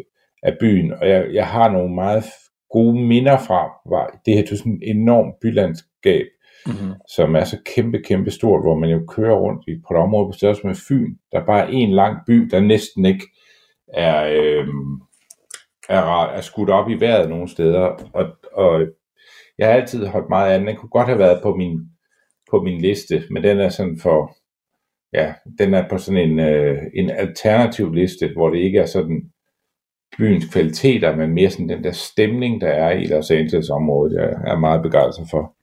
af 0.43 0.57
byen. 0.61 0.93
Og 0.93 1.09
jeg, 1.09 1.26
jeg 1.33 1.47
har 1.47 1.71
nogle 1.73 1.95
meget 1.95 2.25
gode 2.71 3.00
minder 3.07 3.38
fra, 3.38 3.61
var 3.90 4.21
det 4.26 4.35
her 4.35 4.43
er 4.43 4.57
sådan 4.57 4.81
enormt 4.83 5.35
bylandskab, 5.43 6.26
Mhm. 6.67 6.93
som 7.17 7.35
er 7.37 7.45
så 7.45 7.59
kæmpe, 7.75 8.02
kæmpe 8.02 8.31
stort, 8.31 8.62
hvor 8.62 8.75
man 8.75 8.90
jo 8.90 9.05
kører 9.09 9.35
rundt 9.35 9.64
i, 9.69 9.71
på 9.88 9.95
et 9.95 10.00
område 10.00 10.29
på 10.29 10.33
størrelse 10.33 10.67
med 10.67 10.75
Fyn. 10.88 11.14
Der 11.33 11.40
er 11.40 11.47
bare 11.47 11.73
en 11.73 11.93
lang 11.93 12.19
by, 12.26 12.33
der 12.33 12.61
næsten 12.61 13.05
ikke 13.05 13.26
er, 13.95 14.25
øh, 14.25 14.69
er, 15.88 16.26
er 16.26 16.40
skudt 16.40 16.71
op 16.71 16.90
i 16.90 17.00
vejret 17.00 17.29
nogle 17.29 17.49
steder, 17.49 18.11
og, 18.12 18.26
og 18.52 18.87
jeg 19.59 19.67
har 19.69 19.75
altid 19.75 20.07
holdt 20.07 20.29
meget 20.29 20.52
af 20.52 20.59
den. 20.59 20.69
Den 20.69 20.76
kunne 20.76 20.88
godt 20.88 21.07
have 21.07 21.19
været 21.19 21.43
på 21.43 21.55
min, 21.55 21.81
på 22.50 22.62
min 22.62 22.81
liste, 22.81 23.23
men 23.31 23.43
den 23.43 23.61
er 23.61 23.69
sådan 23.69 23.99
for, 23.99 24.37
ja, 25.12 25.35
den 25.59 25.75
er 25.75 25.88
på 25.88 25.99
sådan 25.99 26.31
en, 26.31 26.40
øh, 26.40 26.83
en 26.95 27.11
alternativ 27.11 27.93
liste, 27.93 28.31
hvor 28.37 28.50
det 28.50 28.59
ikke 28.59 28.79
er 28.79 28.87
sådan 28.87 29.31
byens 30.19 30.52
kvaliteter, 30.52 31.17
men 31.17 31.31
mere 31.31 31.50
sådan 31.50 31.69
den 31.69 31.85
der 31.85 31.93
stemning, 31.93 32.61
der 32.61 32.69
er 32.69 32.90
i 32.90 33.07
Los 33.07 33.31
Angeles 33.31 33.71
område, 33.71 34.23
jeg 34.23 34.52
er 34.52 34.59
meget 34.59 34.83
begejstret 34.83 35.26
for. 35.31 35.55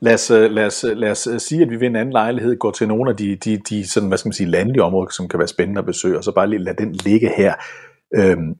Lad 0.00 0.14
os, 0.14 0.30
øh, 0.30 0.50
lad, 0.50 0.66
os, 0.66 0.84
øh, 0.84 0.96
lad 0.96 1.10
os 1.10 1.26
øh, 1.26 1.40
sige, 1.40 1.62
at 1.62 1.70
vi 1.70 1.80
ved 1.80 1.86
en 1.86 1.96
anden 1.96 2.12
lejlighed 2.12 2.58
går 2.58 2.70
til 2.70 2.88
nogle 2.88 3.10
af 3.10 3.16
de, 3.16 3.36
de, 3.36 3.56
de 3.56 3.88
sådan, 3.88 4.08
hvad 4.08 4.18
skal 4.18 4.28
man 4.28 4.32
sige, 4.32 4.50
landlige 4.50 4.82
områder, 4.82 5.10
som 5.10 5.28
kan 5.28 5.38
være 5.38 5.48
spændende 5.48 5.78
at 5.78 5.86
besøge, 5.86 6.18
og 6.18 6.24
så 6.24 6.32
bare 6.32 6.50
lige 6.50 6.64
lade 6.64 6.84
den 6.84 6.92
ligge 6.92 7.32
her. 7.36 7.54
Øhm, 8.16 8.54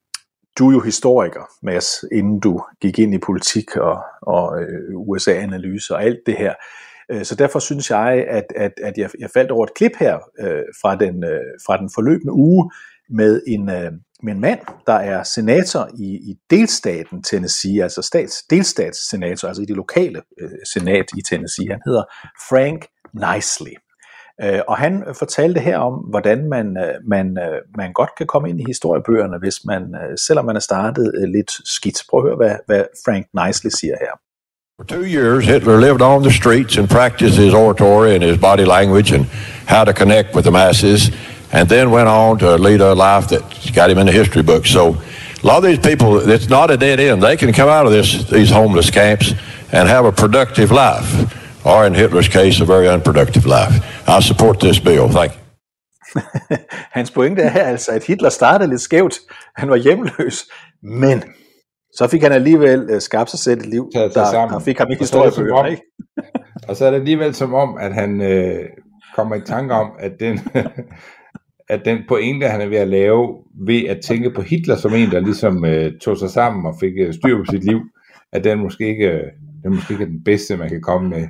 du 0.58 0.68
er 0.68 0.72
jo 0.72 0.80
historiker, 0.80 1.40
Mads, 1.62 2.04
inden 2.12 2.40
du 2.40 2.60
gik 2.80 2.98
ind 2.98 3.14
i 3.14 3.18
politik 3.18 3.76
og, 3.76 3.98
og 4.22 4.62
øh, 4.62 4.96
USA-analyse 5.08 5.94
og 5.94 6.02
alt 6.04 6.18
det 6.26 6.36
her. 6.36 6.54
Øh, 7.12 7.24
Så 7.24 7.34
derfor 7.34 7.58
synes 7.58 7.90
jeg, 7.90 8.24
at, 8.28 8.44
at, 8.56 8.72
at 8.82 8.98
jeg, 8.98 9.10
jeg 9.18 9.30
faldt 9.30 9.50
over 9.50 9.64
et 9.64 9.74
klip 9.74 9.92
her 9.98 10.18
øh, 10.40 10.62
fra, 10.82 10.96
den, 10.96 11.24
øh, 11.24 11.40
fra 11.66 11.76
den 11.76 11.90
forløbende 11.94 12.32
uge 12.32 12.70
med 13.10 13.42
en, 13.46 13.70
øh, 13.70 13.92
med 14.24 14.32
en 14.32 14.40
mand, 14.40 14.60
der 14.86 14.92
er 14.92 15.22
senator 15.22 15.88
i, 15.98 16.06
i 16.06 16.36
delstaten 16.50 17.22
Tennessee, 17.22 17.82
altså 17.82 18.02
stats, 18.02 18.42
delstatssenator, 18.50 19.48
altså 19.48 19.62
i 19.62 19.66
det 19.66 19.76
lokale 19.76 20.22
øh, 20.40 20.50
senat 20.72 21.06
i 21.18 21.22
Tennessee. 21.22 21.70
Han 21.70 21.80
hedder 21.86 22.04
Frank 22.48 22.86
Nicely. 23.14 23.74
Øh, 24.42 24.60
og 24.68 24.76
han 24.76 25.04
fortalte 25.18 25.60
her 25.60 25.78
om, 25.78 25.94
hvordan 25.94 26.48
man, 26.48 26.66
øh, 26.76 26.94
man, 27.08 27.38
øh, 27.38 27.60
man 27.76 27.92
godt 27.92 28.10
kan 28.18 28.26
komme 28.26 28.48
ind 28.48 28.60
i 28.60 28.64
historiebøgerne, 28.66 29.38
hvis 29.38 29.64
man, 29.64 29.82
øh, 29.82 30.18
selvom 30.26 30.44
man 30.44 30.56
er 30.56 30.60
startet 30.60 31.12
øh, 31.18 31.28
lidt 31.28 31.52
skidt. 31.64 31.98
Prøv 32.10 32.20
at 32.20 32.26
høre, 32.26 32.36
hvad, 32.36 32.56
hvad 32.66 32.84
Frank 33.04 33.26
Nicely 33.44 33.70
siger 33.80 33.96
her. 34.00 34.14
For 34.80 34.84
two 34.84 35.04
years, 35.04 35.46
Hitler 35.46 35.76
lived 35.80 36.02
on 36.02 36.22
the 36.22 36.32
streets 36.32 36.78
and 36.78 36.88
practiced 36.88 37.36
his 37.44 37.54
oratory 37.54 38.08
and 38.14 38.22
his 38.24 38.38
body 38.38 38.66
language 38.76 39.14
and 39.16 39.24
how 39.74 39.84
to 39.84 39.92
connect 39.92 40.34
with 40.34 40.44
the 40.48 40.50
masses, 40.50 41.00
and 41.54 41.68
then 41.68 41.90
went 41.90 42.08
on 42.08 42.38
to 42.38 42.56
lead 42.56 42.80
a 42.80 42.94
life 42.94 43.28
that 43.28 43.42
got 43.74 43.90
him 43.90 43.98
in 43.98 44.06
the 44.06 44.12
history 44.12 44.42
books. 44.42 44.70
So, 44.70 44.82
a 45.42 45.46
lot 45.46 45.58
of 45.58 45.64
these 45.64 45.78
people, 45.78 46.18
it's 46.30 46.48
not 46.48 46.70
a 46.70 46.76
dead 46.76 46.98
end. 47.00 47.22
They 47.22 47.36
can 47.36 47.52
come 47.52 47.68
out 47.68 47.86
of 47.86 47.92
this 47.92 48.24
these 48.30 48.50
homeless 48.50 48.90
camps 48.90 49.34
and 49.72 49.88
have 49.88 50.04
a 50.04 50.12
productive 50.12 50.70
life, 50.70 51.08
or 51.64 51.86
in 51.86 51.94
Hitler's 51.94 52.28
case, 52.28 52.60
a 52.60 52.64
very 52.64 52.88
unproductive 52.88 53.46
life. 53.46 53.74
I 54.08 54.20
support 54.20 54.60
this 54.60 54.78
bill. 54.78 55.08
Thank 55.08 55.32
you. 55.32 55.40
Hans 56.96 57.10
pointe 57.10 57.42
er 57.42 57.48
her 57.48 57.64
altså, 57.64 57.92
at 57.92 58.04
Hitler 58.04 58.28
startede 58.28 58.70
lidt 58.70 58.80
skævt. 58.80 59.18
Han 59.56 59.70
var 59.70 59.76
hjemløs, 59.76 60.44
men 60.82 61.24
så 61.96 62.06
fik 62.06 62.22
han 62.22 62.32
alligevel 62.32 62.86
øh, 62.90 63.00
skabt 63.00 63.30
sig 63.30 63.38
selv 63.38 63.60
et 63.60 63.66
liv, 63.66 63.90
der, 63.94 64.08
der 64.08 64.58
fik 64.58 64.78
ham 64.78 64.90
i 64.90 64.92
er 64.92 64.98
historiebøgerne. 64.98 65.70
Ikke? 65.70 65.82
Og 66.68 66.76
så 66.76 66.86
er 66.86 66.90
det 66.90 66.98
alligevel 66.98 67.34
som 67.34 67.54
om, 67.54 67.76
at 67.80 67.94
han 67.94 68.20
øh, 68.20 68.64
kommer 69.16 69.36
i 69.36 69.40
tanke 69.46 69.74
om, 69.74 69.90
at 69.98 70.12
den, 70.20 70.40
at 71.68 71.84
den 71.84 71.98
pointe, 72.08 72.46
han 72.48 72.60
er 72.60 72.66
ved 72.66 72.78
at 72.78 72.88
lave, 72.88 73.38
ved 73.66 73.84
at 73.84 74.00
tænke 74.00 74.30
på 74.30 74.42
Hitler 74.42 74.76
som 74.76 74.94
en, 74.94 75.10
der 75.10 75.20
ligesom 75.20 75.64
øh, 75.64 75.92
tog 75.98 76.18
sig 76.18 76.30
sammen 76.30 76.66
og 76.66 76.74
fik 76.80 76.92
øh, 76.98 77.14
styr 77.14 77.36
på 77.36 77.44
sit 77.50 77.64
liv, 77.64 77.80
at 78.32 78.44
den 78.44 78.58
måske 78.58 78.86
ikke, 78.88 79.08
øh, 79.10 79.22
den 79.62 79.74
måske 79.74 79.92
ikke 79.92 80.04
er 80.04 80.08
den 80.08 80.24
bedste, 80.24 80.56
man 80.56 80.68
kan 80.68 80.82
komme 80.82 81.08
med. 81.08 81.26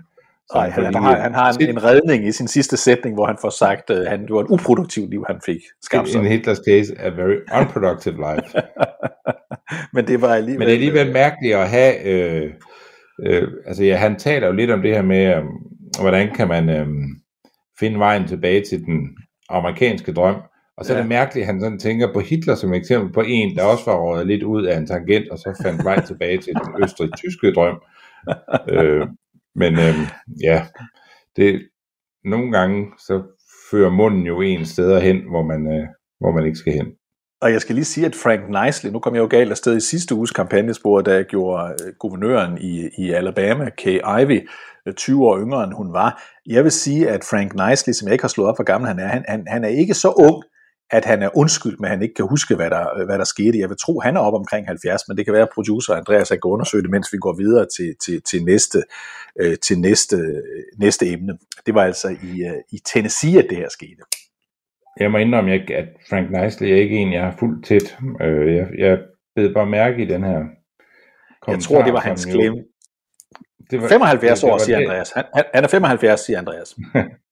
Nej, 0.55 0.69
han, 0.69 0.85
han, 0.85 0.95
har, 0.95 1.17
han 1.21 1.35
har 1.35 1.53
en, 1.53 1.69
en 1.69 1.85
redning 1.85 2.27
i 2.27 2.33
sin 2.33 2.49
sidste 2.49 2.77
sætning, 2.77 3.15
hvor 3.15 3.27
han 3.27 3.37
får 3.41 3.51
sagt, 3.51 3.91
at 3.91 4.09
han, 4.09 4.23
det 4.23 4.31
var 4.31 4.41
et 4.41 4.51
uproduktivt 4.51 5.11
liv, 5.11 5.25
han 5.27 5.41
fik 5.47 5.61
skabt 5.83 6.15
in. 6.15 6.25
Hitlers 6.25 6.61
case, 6.69 6.95
a 6.99 7.09
very 7.09 7.37
unproductive 7.61 8.15
life. 8.15 8.49
Men 9.95 10.07
det 10.07 10.21
var 10.23 10.35
alligevel... 10.35 10.59
Men 10.59 10.67
det 10.67 10.73
er 10.73 10.77
alligevel 10.77 11.13
mærkeligt 11.13 11.55
at 11.55 11.69
have, 11.69 12.07
øh, 12.07 12.51
øh, 13.27 13.49
altså 13.67 13.85
ja, 13.85 13.97
han 13.97 14.17
taler 14.17 14.47
jo 14.47 14.53
lidt 14.53 14.71
om 14.71 14.83
det 14.83 14.95
her 14.95 15.03
med, 15.03 15.37
øh, 15.37 15.43
hvordan 16.01 16.35
kan 16.35 16.49
man 16.49 16.69
øh, 16.69 16.87
finde 17.81 17.99
vejen 17.99 18.29
tilbage 18.29 18.63
til 18.65 18.85
den 18.85 19.17
amerikanske 19.49 20.13
drøm. 20.13 20.37
Og 20.77 20.85
så 20.85 20.93
ja. 20.93 20.99
er 20.99 21.03
det 21.03 21.09
mærkeligt, 21.09 21.43
at 21.43 21.47
han 21.47 21.61
sådan 21.61 21.79
tænker 21.79 22.13
på 22.13 22.21
Hitler 22.21 22.55
som 22.55 22.75
eksempel 22.75 23.13
på 23.13 23.21
en, 23.27 23.57
der 23.57 23.65
også 23.65 23.85
var 23.85 23.97
røget 23.97 24.27
lidt 24.27 24.43
ud 24.43 24.65
af 24.65 24.79
en 24.79 24.87
tangent, 24.87 25.29
og 25.31 25.39
så 25.39 25.61
fandt 25.63 25.85
vej 25.85 26.01
tilbage 26.01 26.39
til 26.39 26.53
den 26.55 26.83
østrig-tyske 26.85 27.53
drøm. 27.53 27.83
øh, 28.75 29.07
men 29.55 29.73
øh, 29.73 29.95
ja, 30.43 30.67
det, 31.37 31.69
nogle 32.25 32.53
gange 32.53 32.87
så 32.99 33.23
fører 33.71 33.91
munden 33.91 34.27
jo 34.27 34.41
en 34.41 34.65
steder 34.65 35.01
hen, 35.01 35.29
hvor 35.31 35.43
man, 35.43 35.67
øh, 35.73 35.87
hvor 36.21 36.33
man 36.33 36.47
ikke 36.47 36.59
skal 36.59 36.73
hen. 36.73 36.87
Og 37.41 37.53
jeg 37.53 37.61
skal 37.61 37.75
lige 37.75 37.85
sige, 37.85 38.07
at 38.07 38.15
Frank 38.15 38.41
Nicely, 38.49 38.93
nu 38.93 38.99
kom 38.99 39.15
jeg 39.15 39.21
jo 39.21 39.27
galt 39.31 39.51
afsted 39.51 39.77
i 39.77 39.81
sidste 39.81 40.15
uges 40.15 40.31
kampagnespor, 40.31 41.01
da 41.01 41.15
jeg 41.15 41.25
gjorde 41.25 41.75
øh, 41.87 41.93
guvernøren 41.99 42.59
i, 42.59 42.89
i 42.99 43.11
Alabama, 43.11 43.71
Kay 43.71 44.01
Ivey, 44.23 44.49
øh, 44.87 44.95
20 44.95 45.27
år 45.27 45.41
yngre 45.41 45.65
end 45.65 45.73
hun 45.73 45.93
var. 45.93 46.23
Jeg 46.47 46.65
vil 46.65 46.73
sige, 46.73 47.11
at 47.11 47.25
Frank 47.31 47.55
Nicely, 47.55 47.93
som 47.93 48.09
jeg 48.09 48.13
ikke 48.13 48.25
har 48.25 48.29
slået 48.29 48.49
op, 48.49 48.57
hvor 48.57 48.65
gammel 48.65 48.89
han 48.89 48.99
er, 48.99 49.07
han, 49.07 49.25
han, 49.29 49.45
han 49.49 49.65
er 49.65 49.69
ikke 49.69 49.95
så 49.95 50.11
ung, 50.11 50.43
at 50.91 51.05
han 51.05 51.23
er 51.23 51.31
undskyld, 51.37 51.77
men 51.79 51.91
han 51.91 52.03
ikke 52.03 52.15
kan 52.15 52.29
huske, 52.29 52.55
hvad 52.55 52.71
der, 52.71 52.99
øh, 52.99 53.07
hvad 53.07 53.19
der 53.19 53.25
skete. 53.25 53.59
Jeg 53.59 53.69
vil 53.69 53.77
tro, 53.85 54.01
han 54.01 54.17
er 54.17 54.21
op 54.21 54.35
omkring 54.35 54.67
70, 54.67 55.01
men 55.09 55.17
det 55.17 55.25
kan 55.25 55.35
være, 55.35 55.43
at 55.43 55.55
producer 55.55 55.95
Andreas 55.95 56.29
kan 56.29 56.41
undersøge 56.45 56.83
det, 56.83 56.91
mens 56.91 57.13
vi 57.13 57.19
går 57.19 57.37
videre 57.37 57.67
til, 57.77 57.95
til, 58.05 58.23
til, 58.23 58.45
næste, 58.45 58.83
øh, 59.41 59.57
til 59.63 59.79
næste, 59.79 60.43
næste 60.79 61.07
emne. 61.13 61.39
Det 61.67 61.75
var 61.75 61.85
altså 61.85 62.09
i, 62.09 62.43
øh, 62.43 62.61
i 62.73 62.79
Tennessee, 62.85 63.39
at 63.39 63.47
det 63.51 63.59
her 63.59 63.69
skete. 63.69 64.03
Jeg 65.01 65.11
må 65.11 65.19
indrømme, 65.19 65.51
jeg- 65.51 65.71
at 65.71 65.89
Frank 66.11 66.31
Nicely 66.31 66.71
er 66.71 66.77
ikke 66.77 66.97
en, 66.97 67.13
jeg 67.13 67.23
har 67.25 67.37
fuldt 67.39 67.65
tæt. 67.67 67.97
Øh, 68.23 68.55
jeg, 68.55 68.67
jeg 68.79 68.99
bed 69.37 69.55
bare 69.55 69.67
mærke 69.67 70.03
i 70.03 70.07
den 70.07 70.25
her 70.25 70.45
Jeg 71.49 71.59
tror, 71.61 71.83
det 71.83 71.93
var 71.93 72.01
hans 72.01 72.27
jo- 72.27 72.33
klem. 72.33 72.55
Det 73.71 73.83
var, 73.83 73.89
75 73.89 74.41
det- 74.41 74.45
det 74.47 74.51
år, 74.51 74.55
var 74.55 74.59
siger 74.59 74.79
det- 74.79 74.85
Andreas. 74.85 75.13
Han, 75.13 75.25
han, 75.35 75.45
han 75.55 75.65
er 75.65 75.69
75, 75.69 76.21
siger 76.21 76.39
Andreas. 76.39 76.75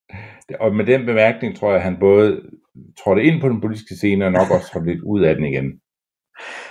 Og 0.61 0.75
med 0.75 0.85
den 0.87 1.07
bemærkning 1.07 1.57
tror 1.57 1.69
jeg, 1.69 1.76
at 1.76 1.83
han 1.83 1.97
både 2.00 2.42
trådte 3.04 3.23
ind 3.23 3.40
på 3.40 3.49
den 3.49 3.61
politiske 3.61 3.95
scene, 3.95 4.25
og 4.26 4.33
nok 4.33 4.50
også 4.50 4.71
trådte 4.73 4.90
lidt 4.92 5.00
ud 5.02 5.23
af 5.23 5.35
den 5.35 5.45
igen. 5.45 5.73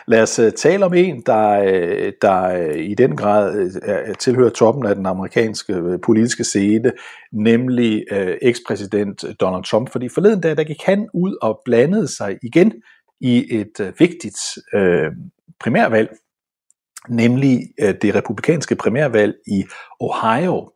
Lad 0.08 0.22
os 0.22 0.40
øh, 0.40 0.52
tale 0.52 0.86
om 0.86 0.94
en, 0.94 1.24
der, 1.26 1.50
øh, 1.50 2.14
der 2.22 2.44
øh, 2.44 2.78
i 2.78 2.96
den 2.96 3.16
grad 3.16 3.72
tilhører 4.16 4.50
toppen 4.50 4.86
af 4.86 4.96
den 4.96 5.06
amerikanske 5.06 6.00
politiske 6.04 6.44
scene, 6.44 6.92
nemlig 7.32 8.06
ekspræsident 8.42 9.26
Donald 9.40 9.64
Trump. 9.64 9.92
Fordi 9.92 10.10
forleden 10.10 10.42
dag, 10.42 10.58
der 10.58 10.64
gik 10.64 10.84
han 10.86 11.10
ud 11.14 11.38
og 11.42 11.62
blandede 11.66 12.08
sig 12.08 12.38
igen 12.44 12.74
i 13.22 13.60
et 13.60 13.94
vigtigt 14.00 14.38
primærvalg, 15.60 16.10
nemlig 17.10 17.60
det 18.02 18.16
republikanske 18.16 18.76
primærvalg 18.76 19.36
i 19.48 19.64
Ohio, 20.00 20.72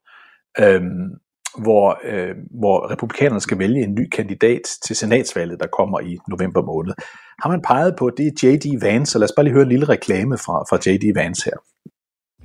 øhm, 0.59 1.09
hvor, 1.57 2.00
øh, 2.03 2.35
hvor 2.51 2.91
republikanerne 2.91 3.41
skal 3.41 3.59
vælge 3.59 3.83
en 3.83 3.95
ny 3.95 4.09
kandidat 4.09 4.62
til 4.85 4.95
senatsvalget, 4.95 5.59
der 5.59 5.67
kommer 5.67 6.00
i 6.00 6.17
november 6.27 6.62
måned. 6.62 6.93
Har 7.43 7.50
man 7.50 7.62
peget 7.62 7.95
på, 8.00 8.09
det 8.17 8.27
er 8.27 8.31
J.D. 8.43 8.81
Vance, 8.81 9.12
så 9.12 9.19
lad 9.19 9.29
os 9.29 9.33
bare 9.35 9.43
lige 9.43 9.53
høre 9.53 9.63
en 9.63 9.69
lille 9.69 9.85
reklame 9.85 10.38
fra, 10.38 10.63
fra 10.69 10.77
J.D. 10.85 11.15
Vance 11.15 11.45
her. 11.45 11.57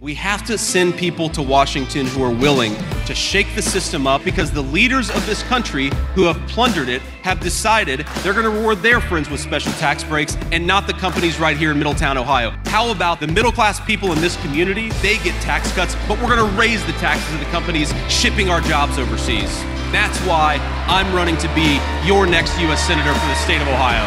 We 0.00 0.14
have 0.14 0.47
to 0.47 0.57
send 0.57 0.97
people 0.97 1.28
to 1.28 1.42
Washington 1.42 2.07
who 2.07 2.23
are 2.23 2.33
willing 2.33 2.75
to 3.04 3.14
shake 3.14 3.54
the 3.54 3.61
system 3.61 4.07
up 4.07 4.25
because 4.25 4.50
the 4.50 4.62
leaders 4.62 5.11
of 5.11 5.26
this 5.26 5.42
country 5.42 5.90
who 6.14 6.23
have 6.23 6.38
plundered 6.49 6.88
it 6.88 7.02
have 7.21 7.38
decided 7.40 8.07
they're 8.23 8.33
going 8.33 8.47
to 8.47 8.50
reward 8.50 8.78
their 8.78 9.02
friends 9.02 9.28
with 9.28 9.40
special 9.40 9.71
tax 9.73 10.02
breaks 10.02 10.38
and 10.52 10.66
not 10.66 10.87
the 10.87 10.95
companies 10.95 11.38
right 11.38 11.54
here 11.54 11.71
in 11.71 11.76
Middletown, 11.76 12.16
Ohio. 12.16 12.50
How 12.64 12.90
about 12.90 13.21
the 13.21 13.26
middle 13.26 13.52
class 13.52 13.78
people 13.78 14.11
in 14.12 14.23
this 14.23 14.40
community? 14.40 14.88
They 15.02 15.19
get 15.19 15.38
tax 15.42 15.71
cuts, 15.73 15.95
but 16.09 16.19
we're 16.23 16.35
going 16.35 16.50
to 16.50 16.59
raise 16.59 16.83
the 16.87 16.92
taxes 16.92 17.35
of 17.35 17.40
the 17.40 17.47
companies 17.47 17.92
shipping 18.09 18.49
our 18.49 18.62
jobs 18.62 18.97
overseas. 18.99 19.54
That's 19.92 20.19
why 20.21 20.57
I'm 20.88 21.14
running 21.14 21.37
to 21.37 21.54
be 21.54 21.78
your 22.07 22.26
next 22.26 22.59
U.S. 22.61 22.83
Senator 22.87 23.12
for 23.12 23.26
the 23.26 23.35
state 23.35 23.61
of 23.61 23.69
Ohio. 23.69 24.07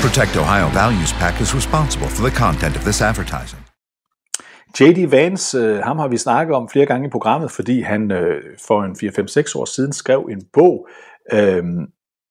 Protect 0.00 0.38
Ohio 0.38 0.70
Values 0.70 1.12
Pack 1.12 1.42
is 1.42 1.52
responsible 1.54 2.08
for 2.08 2.22
the 2.22 2.30
content 2.30 2.76
of 2.76 2.84
this 2.84 3.02
advertising. 3.02 3.63
J.D. 4.80 5.10
Vance, 5.10 5.58
øh, 5.58 5.78
ham 5.78 5.98
har 5.98 6.08
vi 6.08 6.16
snakket 6.16 6.56
om 6.56 6.68
flere 6.68 6.86
gange 6.86 7.06
i 7.06 7.10
programmet, 7.10 7.50
fordi 7.50 7.80
han 7.80 8.12
øh, 8.12 8.42
for 8.66 8.82
en 8.82 8.92
4-5-6 8.92 9.58
år 9.58 9.64
siden 9.64 9.92
skrev 9.92 10.28
en 10.30 10.42
bog 10.52 10.88
øh, 11.32 11.64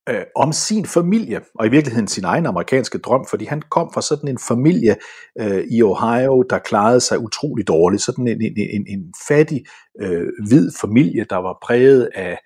øh, 0.09 0.23
om 0.35 0.53
sin 0.53 0.85
familie, 0.85 1.41
og 1.55 1.65
i 1.65 1.69
virkeligheden 1.69 2.07
sin 2.07 2.23
egen 2.23 2.45
amerikanske 2.45 2.97
drøm, 2.97 3.25
fordi 3.29 3.45
han 3.45 3.61
kom 3.61 3.91
fra 3.93 4.01
sådan 4.01 4.29
en 4.29 4.37
familie 4.47 4.95
øh, 5.39 5.63
i 5.71 5.83
Ohio, 5.83 6.43
der 6.49 6.59
klarede 6.59 6.99
sig 6.99 7.19
utrolig 7.19 7.67
dårligt. 7.67 8.01
Sådan 8.01 8.27
en, 8.27 8.41
en, 8.41 8.53
en, 8.57 8.85
en 8.87 9.13
fattig, 9.27 9.65
øh, 10.01 10.27
hvid 10.47 10.71
familie, 10.81 11.25
der 11.29 11.37
var 11.37 11.57
præget 11.63 12.09
af 12.15 12.37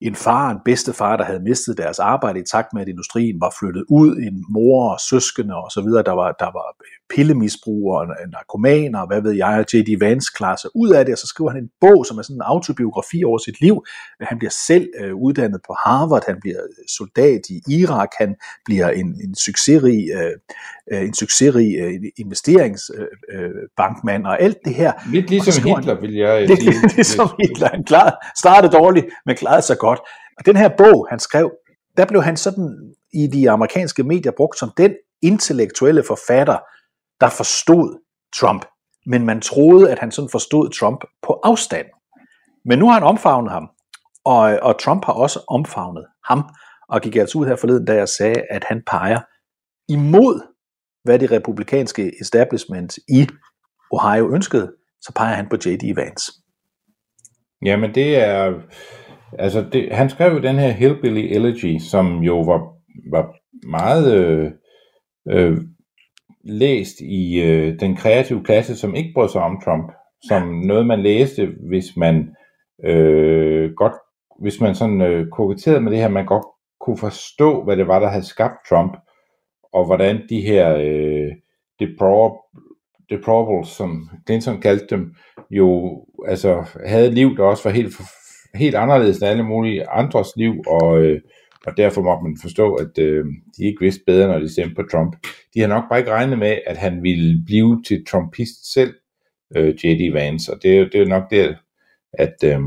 en 0.00 0.14
far, 0.14 0.50
en 0.50 0.58
bedstefar, 0.64 1.16
der 1.16 1.24
havde 1.24 1.40
mistet 1.40 1.78
deres 1.78 1.98
arbejde 1.98 2.40
i 2.40 2.44
takt 2.52 2.68
med, 2.72 2.82
at 2.82 2.88
industrien 2.88 3.40
var 3.40 3.54
flyttet 3.60 3.84
ud, 3.90 4.16
en 4.16 4.44
mor 4.48 4.92
og 4.92 5.00
søskende 5.00 5.54
og 5.54 5.70
så 5.70 5.80
videre, 5.82 6.02
der 6.02 6.12
var, 6.12 6.32
der 6.32 6.50
var 6.58 6.76
øh, 6.80 6.99
pillemisbrugere, 7.14 8.06
narkomaner, 8.32 9.06
hvad 9.06 9.22
ved 9.22 9.32
jeg, 9.32 9.64
J.D. 9.74 9.96
Vance 10.00 10.30
klarer 10.36 10.56
sig 10.56 10.70
ud 10.74 10.90
af 10.90 11.04
det, 11.04 11.12
og 11.12 11.18
så 11.18 11.26
skriver 11.26 11.50
han 11.50 11.62
en 11.62 11.70
bog, 11.80 12.06
som 12.06 12.18
er 12.18 12.22
sådan 12.22 12.36
en 12.36 12.42
autobiografi 12.44 13.24
over 13.24 13.38
sit 13.38 13.60
liv. 13.60 13.84
Han 14.20 14.38
bliver 14.38 14.50
selv 14.66 14.88
øh, 15.00 15.14
uddannet 15.14 15.60
på 15.66 15.72
Harvard, 15.84 16.22
han 16.26 16.36
bliver 16.40 16.56
soldat 16.98 17.40
i 17.50 17.60
Irak, 17.80 18.08
han 18.18 18.34
bliver 18.64 18.88
en, 18.88 19.06
en 19.06 19.34
succesrig, 19.34 20.08
øh, 20.18 20.30
øh, 20.92 21.02
en 21.08 21.14
succesrig 21.14 21.76
øh, 21.80 21.92
investeringsbankmand, 22.18 24.22
øh, 24.26 24.30
og 24.30 24.40
alt 24.42 24.58
det 24.64 24.74
her. 24.74 24.92
Lidt 25.12 25.24
Og 25.24 25.30
ligesom 25.30 25.62
han- 25.68 25.76
Hitler, 25.76 26.00
vil 26.00 26.14
jeg 26.14 26.40
det, 26.48 26.58
sige. 26.58 26.72
det, 26.82 26.96
ligesom 26.96 27.28
Hitler. 27.40 27.68
Han 27.68 27.84
klarede, 27.84 28.16
startede 28.38 28.72
dårligt, 28.72 29.06
men 29.26 29.36
klarede 29.36 29.62
sig 29.62 29.78
godt. 29.78 29.98
Og 30.38 30.46
den 30.46 30.56
her 30.56 30.68
bog, 30.78 31.06
han 31.10 31.18
skrev, 31.18 31.50
der 31.96 32.04
blev 32.06 32.22
han 32.22 32.36
sådan 32.36 32.92
i 33.14 33.26
de 33.26 33.50
amerikanske 33.50 34.02
medier 34.02 34.32
brugt 34.36 34.58
som 34.58 34.70
den 34.76 34.94
intellektuelle 35.22 36.02
forfatter, 36.06 36.56
der 37.20 37.28
forstod 37.28 38.00
Trump. 38.40 38.64
Men 39.06 39.26
man 39.26 39.40
troede, 39.40 39.90
at 39.90 39.98
han 39.98 40.10
sådan 40.10 40.28
forstod 40.32 40.70
Trump 40.70 41.04
på 41.22 41.40
afstand. 41.44 41.86
Men 42.64 42.78
nu 42.78 42.86
har 42.86 42.94
han 42.94 43.02
omfavnet 43.02 43.52
ham, 43.52 43.68
og, 44.24 44.58
og 44.62 44.80
Trump 44.80 45.04
har 45.04 45.12
også 45.12 45.44
omfavnet 45.48 46.06
ham, 46.24 46.42
og 46.88 47.00
gik 47.00 47.16
altså 47.16 47.38
ud 47.38 47.46
her 47.46 47.56
forleden, 47.56 47.84
da 47.84 47.94
jeg 47.94 48.08
sagde, 48.08 48.42
at 48.50 48.64
han 48.64 48.82
peger 48.86 49.20
imod, 49.88 50.40
hvad 51.04 51.18
det 51.18 51.30
republikanske 51.30 52.12
establishment 52.20 52.96
i 52.96 53.28
Ohio 53.90 54.34
ønskede, 54.34 54.72
så 55.00 55.12
peger 55.16 55.34
han 55.34 55.48
på 55.48 55.56
J.D. 55.56 55.96
Vance. 55.96 56.32
Jamen 57.64 57.94
det 57.94 58.16
er, 58.16 58.54
altså 59.38 59.66
det, 59.72 59.92
han 59.92 60.10
skrev 60.10 60.32
jo 60.32 60.42
den 60.42 60.56
her 60.56 60.70
Hillbilly 60.70 61.34
Elegy, 61.36 61.78
som 61.78 62.18
jo 62.18 62.40
var, 62.40 62.60
var 63.12 63.34
meget 63.70 64.14
øh, 64.14 64.50
øh, 65.30 65.58
læst 66.44 67.00
i 67.00 67.40
øh, 67.40 67.80
den 67.80 67.96
kreative 67.96 68.44
klasse, 68.44 68.76
som 68.76 68.94
ikke 68.94 69.12
brød 69.14 69.28
sig 69.28 69.42
om 69.42 69.60
Trump, 69.64 69.92
som 70.28 70.48
noget 70.48 70.86
man 70.86 71.02
læste, 71.02 71.48
hvis 71.68 71.96
man 71.96 72.34
øh, 72.84 73.70
godt, 73.76 73.92
hvis 74.40 74.60
man 74.60 74.74
sådan 74.74 75.00
øh, 75.00 75.28
koketterede 75.28 75.80
med 75.80 75.90
det 75.90 75.98
her, 75.98 76.08
man 76.08 76.26
godt 76.26 76.46
kunne 76.80 76.98
forstå, 76.98 77.64
hvad 77.64 77.76
det 77.76 77.86
var, 77.86 77.98
der 77.98 78.08
havde 78.08 78.26
skabt 78.26 78.56
Trump, 78.68 78.96
og 79.72 79.86
hvordan 79.86 80.22
de 80.28 80.40
her 80.40 80.76
øh, 80.76 81.32
deplorable, 81.78 82.38
deplorables, 83.10 83.68
som 83.68 84.08
Clinton 84.26 84.60
kaldte 84.60 84.96
dem, 84.96 85.14
jo 85.50 86.00
altså 86.28 86.64
havde 86.86 87.10
liv, 87.10 87.36
der 87.36 87.44
også 87.44 87.68
var 87.68 87.74
helt, 87.74 87.94
helt 88.54 88.74
anderledes 88.74 89.16
end 89.18 89.26
alle 89.26 89.42
mulige 89.42 89.88
andres 89.88 90.28
liv, 90.36 90.54
og, 90.66 91.02
øh, 91.02 91.20
og 91.66 91.76
derfor 91.76 92.02
måtte 92.02 92.22
man 92.22 92.36
forstå, 92.42 92.74
at 92.74 92.98
øh, 92.98 93.24
de 93.58 93.66
ikke 93.66 93.80
vidste 93.80 94.02
bedre, 94.06 94.28
når 94.28 94.38
de 94.38 94.52
stemte 94.52 94.74
på 94.74 94.82
Trump. 94.92 95.16
De 95.54 95.60
har 95.60 95.68
nok 95.68 95.84
bare 95.88 95.98
ikke 95.98 96.10
regnet 96.10 96.38
med, 96.38 96.58
at 96.66 96.76
han 96.76 97.02
ville 97.02 97.42
blive 97.46 97.82
til 97.82 98.06
Trumpist 98.06 98.72
selv, 98.72 98.94
øh, 99.56 99.68
J.D. 99.68 100.12
Vance, 100.12 100.52
og 100.52 100.62
det, 100.62 100.78
er 100.78 100.88
det 100.88 101.00
er 101.00 101.06
nok 101.06 101.30
der, 101.30 101.54
at, 102.12 102.34
øh, 102.44 102.60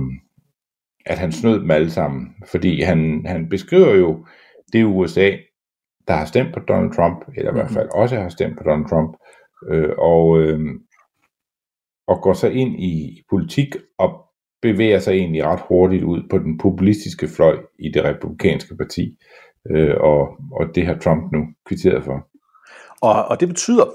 at 1.06 1.18
han 1.18 1.32
snød 1.32 1.60
dem 1.60 1.72
alle 1.72 1.92
sammen, 1.92 2.36
fordi 2.46 2.82
han, 2.82 3.25
han 3.25 3.50
beskriver 3.50 3.96
jo 3.96 4.25
det 4.74 4.84
USA, 4.84 5.32
der 6.08 6.13
har 6.13 6.25
stemt 6.25 6.54
på 6.54 6.60
Donald 6.60 6.94
Trump, 6.94 7.25
eller 7.38 7.52
i 7.52 7.54
hvert 7.54 7.72
fald 7.72 7.90
også 7.94 8.16
har 8.16 8.30
stemt 8.30 8.58
på 8.58 8.63
Donald 8.63 8.90
Trump, 8.90 9.18
øh, 9.70 9.90
og, 9.98 10.42
øh, 10.42 10.60
og 12.08 12.22
går 12.22 12.34
så 12.34 12.48
ind 12.48 12.80
i, 12.80 13.18
i 13.18 13.24
politik 13.30 13.75
og 13.98 14.25
bevæger 14.62 15.00
sig 15.00 15.13
egentlig 15.13 15.46
ret 15.46 15.62
hurtigt 15.68 16.04
ud 16.04 16.22
på 16.30 16.38
den 16.38 16.58
populistiske 16.58 17.28
fløj 17.28 17.58
i 17.80 17.92
det 17.92 18.04
republikanske 18.04 18.75
parti, 18.78 19.18
øh, 19.70 19.96
og, 20.00 20.38
og 20.52 20.75
det 20.75 20.86
har 20.86 20.98
Trump 20.98 21.32
nu 21.32 21.48
kvitteret 21.66 22.04
for. 22.04 22.28
Og, 23.03 23.25
og 23.25 23.39
det 23.39 23.48
betyder, 23.48 23.86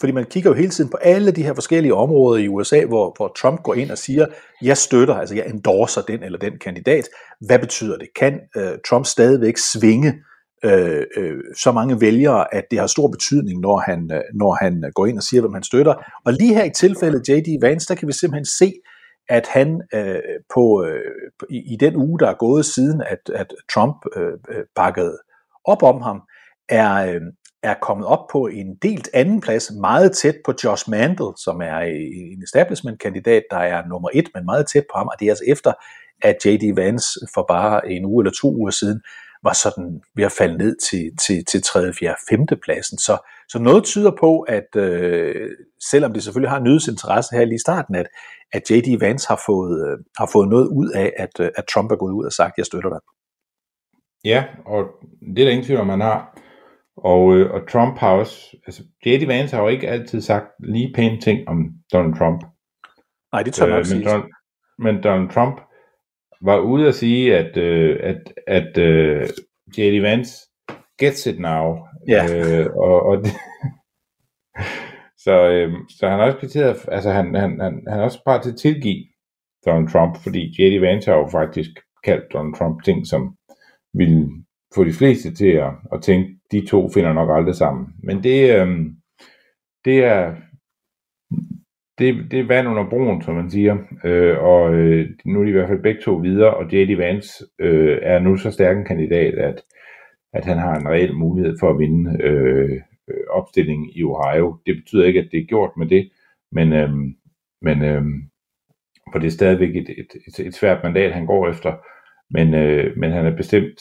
fordi 0.00 0.12
man 0.12 0.24
kigger 0.24 0.50
jo 0.50 0.56
hele 0.56 0.70
tiden 0.70 0.90
på 0.90 0.96
alle 0.96 1.30
de 1.30 1.42
her 1.42 1.54
forskellige 1.54 1.94
områder 1.94 2.42
i 2.44 2.48
USA, 2.48 2.84
hvor, 2.84 3.14
hvor 3.16 3.32
Trump 3.36 3.62
går 3.62 3.74
ind 3.74 3.90
og 3.90 3.98
siger, 3.98 4.26
jeg 4.62 4.76
støtter, 4.76 5.14
altså 5.14 5.34
jeg 5.34 5.46
endorser 5.46 6.02
den 6.02 6.22
eller 6.22 6.38
den 6.38 6.58
kandidat. 6.58 7.08
Hvad 7.46 7.58
betyder 7.58 7.98
det? 7.98 8.08
Kan 8.16 8.40
øh, 8.56 8.72
Trump 8.88 9.06
stadigvæk 9.06 9.54
svinge 9.72 10.14
øh, 10.64 11.02
øh, 11.16 11.38
så 11.56 11.72
mange 11.72 12.00
vælgere, 12.00 12.54
at 12.54 12.64
det 12.70 12.78
har 12.78 12.86
stor 12.86 13.08
betydning, 13.08 13.60
når 13.60 13.78
han, 13.78 14.10
øh, 14.12 14.22
når 14.34 14.64
han 14.64 14.92
går 14.94 15.06
ind 15.06 15.16
og 15.16 15.22
siger, 15.22 15.40
hvem 15.40 15.54
han 15.54 15.62
støtter? 15.62 15.94
Og 16.24 16.32
lige 16.32 16.54
her 16.54 16.64
i 16.64 16.70
tilfældet 16.70 17.28
J.D. 17.28 17.62
Vance, 17.62 17.88
der 17.88 17.94
kan 17.94 18.08
vi 18.08 18.12
simpelthen 18.12 18.46
se, 18.58 18.72
at 19.28 19.46
han 19.46 19.82
øh, 19.94 20.16
på, 20.54 20.84
øh, 20.86 21.00
i, 21.50 21.72
i 21.72 21.76
den 21.80 21.96
uge, 21.96 22.18
der 22.18 22.28
er 22.28 22.34
gået 22.34 22.64
siden, 22.64 23.02
at, 23.06 23.34
at 23.34 23.54
Trump 23.74 23.96
øh, 24.16 24.32
øh 24.48 24.64
bakkede 24.74 25.18
op 25.64 25.82
om 25.82 26.02
ham, 26.02 26.20
er, 26.68 27.14
øh, 27.14 27.20
er 27.64 27.74
kommet 27.82 28.06
op 28.06 28.26
på 28.32 28.46
en 28.46 28.76
delt 28.82 29.08
anden 29.14 29.40
plads, 29.40 29.70
meget 29.80 30.12
tæt 30.12 30.36
på 30.44 30.54
Josh 30.64 30.90
Mandel, 30.90 31.26
som 31.36 31.60
er 31.60 31.78
en 32.32 32.42
establishment-kandidat, 32.42 33.42
der 33.50 33.56
er 33.56 33.86
nummer 33.88 34.08
et, 34.14 34.28
men 34.34 34.44
meget 34.44 34.66
tæt 34.66 34.84
på 34.92 34.98
ham, 34.98 35.06
og 35.06 35.14
det 35.20 35.26
er 35.26 35.30
altså 35.30 35.44
efter, 35.48 35.72
at 36.22 36.36
J.D. 36.44 36.76
Vance 36.76 37.20
for 37.34 37.44
bare 37.48 37.90
en 37.90 38.04
uge 38.04 38.22
eller 38.22 38.32
to 38.40 38.54
uger 38.54 38.70
siden 38.70 39.00
var 39.42 39.52
sådan 39.52 40.00
ved 40.16 40.24
at 40.24 40.32
falde 40.32 40.58
ned 40.58 40.76
til, 40.90 41.10
til, 41.26 41.44
til 41.44 41.62
3., 41.62 41.92
4., 41.92 42.14
5. 42.30 42.46
pladsen. 42.62 42.98
Så, 42.98 43.18
så 43.48 43.58
noget 43.58 43.84
tyder 43.84 44.12
på, 44.20 44.40
at 44.40 44.76
øh, 44.76 45.50
selvom 45.90 46.12
det 46.12 46.22
selvfølgelig 46.22 46.50
har 46.50 46.58
en 46.58 46.64
nyhedsinteresse 46.64 47.36
her 47.36 47.44
lige 47.44 47.54
i 47.54 47.66
starten, 47.66 47.94
at, 47.94 48.06
at 48.52 48.70
J.D. 48.70 49.00
Vance 49.00 49.28
har 49.28 49.42
fået, 49.46 49.88
øh, 49.88 49.98
har 50.18 50.28
fået 50.32 50.48
noget 50.48 50.66
ud 50.66 50.90
af, 50.90 51.12
at, 51.16 51.40
øh, 51.40 51.50
at 51.56 51.64
Trump 51.74 51.90
er 51.92 51.96
gået 51.96 52.12
ud 52.12 52.24
og 52.24 52.32
sagt, 52.32 52.58
jeg 52.58 52.66
støtter 52.66 52.90
dig. 52.90 53.00
Ja, 54.24 54.44
og 54.66 54.84
det 55.20 55.38
er 55.38 55.44
der 55.44 55.50
ingen 55.50 55.66
tvivl 55.66 55.80
om, 55.80 55.86
man 55.86 56.00
har. 56.00 56.38
Og, 57.04 57.36
øh, 57.36 57.50
og 57.54 57.68
Trump 57.68 57.98
har 57.98 58.12
også, 58.12 58.56
altså 58.66 58.82
J.D. 59.06 59.26
Vance 59.26 59.56
har 59.56 59.62
jo 59.62 59.68
ikke 59.68 59.88
altid 59.88 60.20
sagt 60.20 60.46
lige 60.58 60.92
pæne 60.94 61.20
ting 61.20 61.48
om 61.48 61.70
Donald 61.92 62.14
Trump. 62.18 62.44
Nej, 63.32 63.42
det 63.42 63.54
tør 63.54 63.66
jeg 63.66 63.74
nok 63.74 63.78
men, 63.78 63.84
sige. 63.84 64.04
Donald, 64.04 64.30
men 64.78 65.02
Donald 65.02 65.30
Trump 65.30 65.60
var 66.42 66.58
ude 66.58 66.88
at 66.88 66.94
sige, 66.94 67.36
at, 67.36 67.56
øh, 67.56 68.00
at, 68.02 68.32
at 68.46 68.78
øh, 68.78 69.22
J.D. 69.78 70.02
Vance 70.02 70.32
gets 70.98 71.26
it 71.26 71.38
now. 71.38 71.76
Ja. 72.08 72.22
Øh, 72.34 72.66
og, 72.76 73.02
og 73.02 73.16
det, 73.16 73.32
så, 75.24 75.48
øh, 75.48 75.72
så 75.98 76.08
han 76.08 76.18
har 76.18 76.26
også 76.26 76.38
kvitteret, 76.38 76.76
altså 76.88 77.10
han, 77.10 77.34
han, 77.34 77.60
han, 77.60 77.82
han 77.88 78.00
er 78.00 78.04
også 78.04 78.22
parat 78.24 78.42
til 78.42 78.52
at 78.52 78.58
tilgive 78.58 79.04
Donald 79.66 79.88
Trump, 79.88 80.16
fordi 80.22 80.40
J.D. 80.58 80.80
Vance 80.80 81.10
har 81.10 81.18
jo 81.18 81.28
faktisk 81.28 81.70
kaldt 82.04 82.32
Donald 82.32 82.54
Trump 82.54 82.84
ting, 82.84 83.06
som 83.06 83.36
ville 83.94 84.43
få 84.74 84.84
de 84.84 84.92
fleste 84.92 85.34
til 85.34 85.48
at, 85.48 85.70
at 85.92 86.02
tænke, 86.02 86.34
de 86.52 86.66
to 86.66 86.90
finder 86.90 87.12
nok 87.12 87.30
aldrig 87.32 87.54
sammen. 87.54 87.86
Men 88.02 88.22
det, 88.22 88.60
øh, 88.60 88.68
det 89.84 90.04
er 90.04 90.34
det, 91.98 92.30
det 92.30 92.40
er 92.40 92.46
vand 92.46 92.68
under 92.68 92.90
broen, 92.90 93.22
som 93.22 93.34
man 93.34 93.50
siger. 93.50 93.76
Øh, 94.04 94.38
og 94.38 94.74
øh, 94.74 95.10
nu 95.24 95.40
er 95.40 95.44
de 95.44 95.50
i 95.50 95.52
hvert 95.52 95.68
fald 95.68 95.82
begge 95.82 96.00
to 96.00 96.14
videre, 96.14 96.54
og 96.54 96.72
J.D. 96.72 96.98
Vance 96.98 97.44
øh, 97.58 97.98
er 98.02 98.18
nu 98.18 98.36
så 98.36 98.50
stærk 98.50 98.76
en 98.76 98.84
kandidat, 98.84 99.34
at, 99.34 99.62
at 100.32 100.44
han 100.44 100.58
har 100.58 100.74
en 100.74 100.88
reel 100.88 101.14
mulighed 101.14 101.56
for 101.60 101.70
at 101.70 101.78
vinde 101.78 102.22
øh, 102.22 102.70
øh 103.08 103.24
opstillingen 103.30 103.90
i 103.94 104.02
Ohio. 104.02 104.56
Det 104.66 104.76
betyder 104.76 105.06
ikke, 105.06 105.20
at 105.20 105.28
det 105.32 105.40
er 105.40 105.46
gjort 105.46 105.70
med 105.76 105.86
det, 105.86 106.10
men, 106.52 106.72
øh, 106.72 106.90
men 107.62 107.82
øh, 107.82 108.02
for 109.12 109.18
det 109.18 109.26
er 109.26 109.30
stadigvæk 109.30 109.76
et, 109.76 109.88
et, 109.88 110.10
et, 110.28 110.46
et 110.46 110.54
svært 110.54 110.80
mandat, 110.82 111.12
han 111.12 111.26
går 111.26 111.48
efter. 111.48 111.72
Men, 112.30 112.54
øh, 112.54 112.96
men 112.96 113.10
han 113.12 113.26
er 113.26 113.36
bestemt 113.36 113.80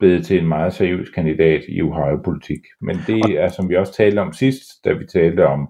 blevet 0.00 0.26
til 0.26 0.38
en 0.38 0.48
meget 0.48 0.74
seriøs 0.74 1.10
kandidat 1.10 1.62
i 1.68 1.82
Ohio-politik. 1.82 2.60
Men 2.80 2.96
det 3.06 3.20
er, 3.20 3.48
som 3.48 3.68
vi 3.68 3.76
også 3.76 3.92
talte 3.92 4.18
om 4.18 4.32
sidst, 4.32 4.84
da 4.84 4.92
vi 4.92 5.06
talte 5.06 5.46
om 5.46 5.68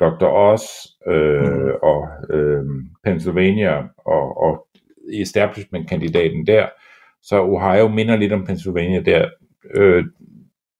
Dr. 0.00 0.26
Oz 0.26 0.62
øh, 1.08 1.42
mm. 1.42 1.70
og 1.82 2.08
øh, 2.30 2.64
Pennsylvania 3.04 3.82
og, 3.98 4.42
og 4.42 4.66
establishment-kandidaten 5.12 6.46
der, 6.46 6.68
så 7.22 7.42
Ohio 7.42 7.88
minder 7.88 8.16
lidt 8.16 8.32
om 8.32 8.44
Pennsylvania 8.46 9.00
der. 9.00 9.28
Øh, 9.74 10.04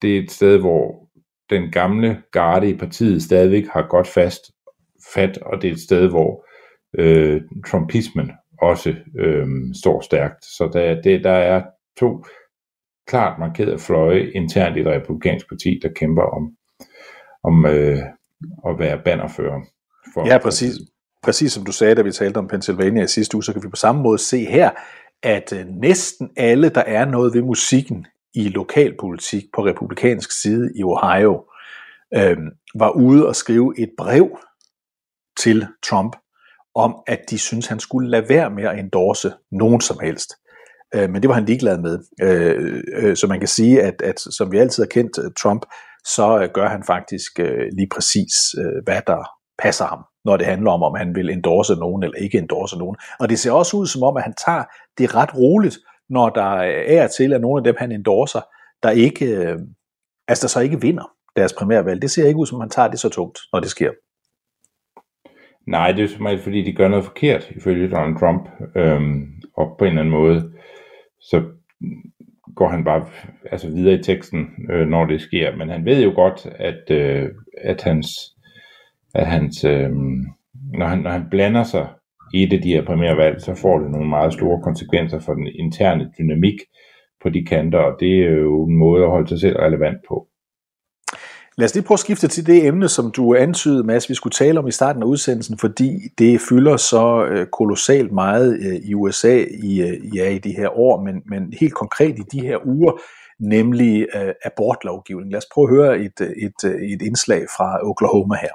det 0.03 0.17
er 0.17 0.23
et 0.23 0.31
sted, 0.31 0.59
hvor 0.59 1.09
den 1.51 1.71
gamle 1.71 2.23
garde 2.33 2.71
i 2.71 2.77
partiet 2.77 3.23
stadigvæk 3.23 3.67
har 3.67 3.87
godt 3.89 4.07
fast 4.07 4.43
fat, 5.15 5.39
og 5.39 5.63
det 5.63 5.69
er 5.69 5.73
et 5.73 5.81
sted, 5.81 6.09
hvor 6.09 6.47
øh, 6.99 7.43
trumpismen 7.67 8.33
også 8.63 8.95
øh, 9.19 9.47
står 9.83 10.01
stærkt. 10.01 10.45
Så 10.45 10.71
der, 10.73 11.03
det, 11.03 11.25
der 11.25 11.31
er 11.31 11.63
to 12.01 12.25
klart 13.07 13.39
markerede 13.39 13.79
fløje 13.79 14.31
internt 14.35 14.77
i 14.77 14.81
det 14.81 14.93
republikanske 14.93 15.49
parti, 15.49 15.81
der 15.83 15.89
kæmper 15.97 16.23
om, 16.23 16.51
om 17.45 17.67
øh, 17.67 17.99
at 18.69 18.79
være 18.79 19.01
bannerfører. 19.05 19.61
For, 20.15 20.27
Ja, 20.27 20.39
præcis. 20.39 20.75
Præcis 21.23 21.53
som 21.53 21.65
du 21.65 21.73
sagde, 21.73 21.95
da 21.95 22.03
vi 22.03 22.13
talte 22.13 22.39
om 22.39 22.49
Pennsylvania 22.49 23.03
i 23.03 23.07
sidste 23.07 23.37
uge, 23.37 23.45
så 23.45 23.53
kan 23.53 23.63
vi 23.63 23.69
på 23.69 23.77
samme 23.77 24.03
måde 24.03 24.19
se 24.19 24.45
her, 24.45 24.71
at 25.23 25.53
øh, 25.53 25.67
næsten 25.67 26.31
alle, 26.37 26.69
der 26.69 26.81
er 26.81 27.05
noget 27.05 27.35
ved 27.35 27.43
musikken 27.43 28.07
i 28.35 28.49
lokalpolitik 28.49 29.45
på 29.55 29.65
republikansk 29.65 30.43
side 30.43 30.73
i 30.77 30.83
Ohio, 30.83 31.45
øh, 32.17 32.37
var 32.75 32.91
ude 32.91 33.29
og 33.29 33.37
skrive 33.37 33.75
et 33.79 33.91
brev 33.99 34.39
til 35.39 35.67
Trump 35.83 36.17
om, 36.75 36.97
at 37.07 37.21
de 37.31 37.39
synes, 37.39 37.67
han 37.67 37.81
skulle 37.81 38.11
lade 38.11 38.29
være 38.29 38.51
med 38.51 38.65
at 38.65 38.79
endorse 38.79 39.33
nogen 39.53 39.81
som 39.81 39.97
helst 40.03 40.33
øh, 40.95 41.11
men 41.11 41.23
det 41.23 41.29
var 41.29 41.35
han 41.35 41.45
ligeglad 41.45 41.79
med. 41.79 41.99
Øh, 42.23 42.83
øh, 42.95 43.17
så 43.17 43.27
man 43.27 43.39
kan 43.39 43.49
sige, 43.49 43.83
at, 43.83 44.03
at 44.03 44.21
som 44.21 44.53
vi 44.53 44.59
altid 44.59 44.83
har 44.83 44.89
kendt 44.89 45.19
øh, 45.19 45.31
Trump, 45.43 45.67
så 46.05 46.41
øh, 46.43 46.49
gør 46.55 46.69
han 46.69 46.85
faktisk 46.87 47.41
øh, 47.41 47.69
lige 47.73 47.89
præcis, 47.95 48.55
øh, 48.59 48.85
hvad 48.85 49.01
der 49.07 49.31
passer 49.63 49.85
ham, 49.85 50.05
når 50.25 50.37
det 50.37 50.47
handler 50.47 50.71
om, 50.71 50.83
om 50.83 50.95
han 50.95 51.15
vil 51.15 51.31
endorse 51.31 51.75
nogen 51.75 52.03
eller 52.03 52.17
ikke 52.17 52.39
endorse 52.39 52.79
nogen. 52.79 52.97
Og 53.21 53.29
det 53.29 53.39
ser 53.39 53.53
også 53.53 53.77
ud 53.77 53.87
som 53.87 54.03
om, 54.03 54.17
at 54.17 54.23
han 54.23 54.35
tager 54.47 54.65
det 54.99 55.15
ret 55.15 55.35
roligt, 55.37 55.79
når 56.09 56.29
der 56.29 56.55
øh, 56.57 56.85
er 56.87 57.07
til, 57.07 57.33
at 57.33 57.41
nogle 57.41 57.61
af 57.61 57.65
dem, 57.65 57.75
han 57.79 57.93
endorser, 57.93 58.41
der 58.83 58.91
ikke, 58.91 59.27
øh, 59.27 59.59
altså 60.29 60.43
der 60.43 60.49
så 60.49 60.61
ikke 60.61 60.81
vinder 60.81 61.11
deres 61.37 61.53
primærvalg. 61.53 62.03
Det 62.03 62.11
ser 62.11 62.27
ikke 62.27 62.39
ud 62.39 62.47
som, 62.47 62.61
at 62.61 62.63
han 62.63 62.71
tager 62.71 62.89
det 62.89 63.01
så 63.01 63.09
tungt, 63.09 63.39
når 63.53 63.61
det 63.61 63.71
sker. 63.71 63.91
Nej, 65.67 65.93
det 65.93 66.05
er 66.05 66.09
som 66.09 66.43
fordi 66.43 66.63
de 66.63 66.73
gør 66.73 66.89
noget 66.89 67.05
forkert, 67.05 67.51
ifølge 67.51 67.91
Donald 67.91 68.19
Trump. 68.19 68.49
Øhm, 68.77 69.27
og 69.57 69.77
på 69.79 69.85
en 69.85 69.89
eller 69.89 70.01
anden 70.01 70.15
måde, 70.15 70.53
så 71.31 71.43
går 72.57 72.69
han 72.69 72.85
bare 72.85 73.07
altså 73.53 73.71
videre 73.71 73.95
i 73.95 74.03
teksten, 74.03 74.49
øh, 74.71 74.89
når 74.89 75.07
det 75.07 75.21
sker. 75.21 75.57
Men 75.57 75.69
han 75.69 75.85
ved 75.85 76.05
jo 76.05 76.13
godt, 76.15 76.47
at, 76.59 76.91
øh, 76.91 77.31
at 77.59 77.83
hans, 77.83 78.09
at 79.15 79.27
hans 79.27 79.65
øh, 79.65 79.91
når, 80.73 80.87
han, 80.87 80.99
når 80.99 81.11
han 81.11 81.27
blander 81.31 81.63
sig 81.63 81.89
i 82.35 82.43
et 82.43 82.53
af 82.53 82.63
de 82.63 82.73
her 82.73 82.85
primære 82.85 83.17
valg, 83.17 83.41
så 83.41 83.55
får 83.55 83.79
det 83.79 83.91
nogle 83.91 84.09
meget 84.09 84.33
store 84.33 84.63
konsekvenser 84.63 85.21
for 85.21 85.35
den 85.35 85.47
interne 85.47 86.11
dynamik 86.19 86.59
på 87.23 87.29
de 87.29 87.45
kanter, 87.45 87.79
og 87.79 87.97
det 88.01 88.19
er 88.19 88.31
jo 88.31 88.65
en 88.67 88.77
måde 88.77 89.05
at 89.05 89.11
holde 89.11 89.29
sig 89.29 89.41
selv 89.41 89.57
relevant 89.57 89.99
på. 90.09 90.29
Lad 91.57 91.65
os 91.65 91.75
lige 91.75 91.85
prøve 91.85 91.97
at 91.97 92.01
skifte 92.01 92.29
til 92.29 92.47
det 92.47 92.67
emne, 92.67 92.89
som 92.89 93.11
du 93.11 93.35
antydede, 93.35 93.85
Mads, 93.85 94.09
vi 94.09 94.15
skulle 94.15 94.33
tale 94.33 94.59
om 94.59 94.67
i 94.67 94.73
starten 94.73 95.03
af 95.03 95.07
udsendelsen, 95.07 95.59
fordi 95.59 96.01
det 96.19 96.41
fylder 96.49 96.77
så 96.77 97.25
øh, 97.25 97.47
kolossalt 97.47 98.13
meget 98.13 98.59
øh, 98.59 98.75
i 98.75 98.95
USA 98.95 99.45
i, 99.63 99.81
øh, 99.81 100.17
ja, 100.17 100.31
i 100.31 100.39
de 100.39 100.53
her 100.53 100.79
år, 100.79 101.03
men, 101.03 101.23
men 101.27 101.53
helt 101.61 101.75
konkret 101.75 102.19
i 102.19 102.23
de 102.33 102.41
her 102.41 102.67
uger, 102.67 102.93
nemlig 103.41 104.07
abortlovgivning. 104.45 105.33
Lad 105.33 105.39
os 105.39 105.47
prøve 105.55 105.69
at 105.69 105.75
høre 105.75 105.99
et, 105.99 106.21
et, 106.21 106.65
et 106.93 107.03
indslag 107.03 107.47
fra 107.57 107.89
Oklahoma 107.89 108.37
her. 108.37 108.55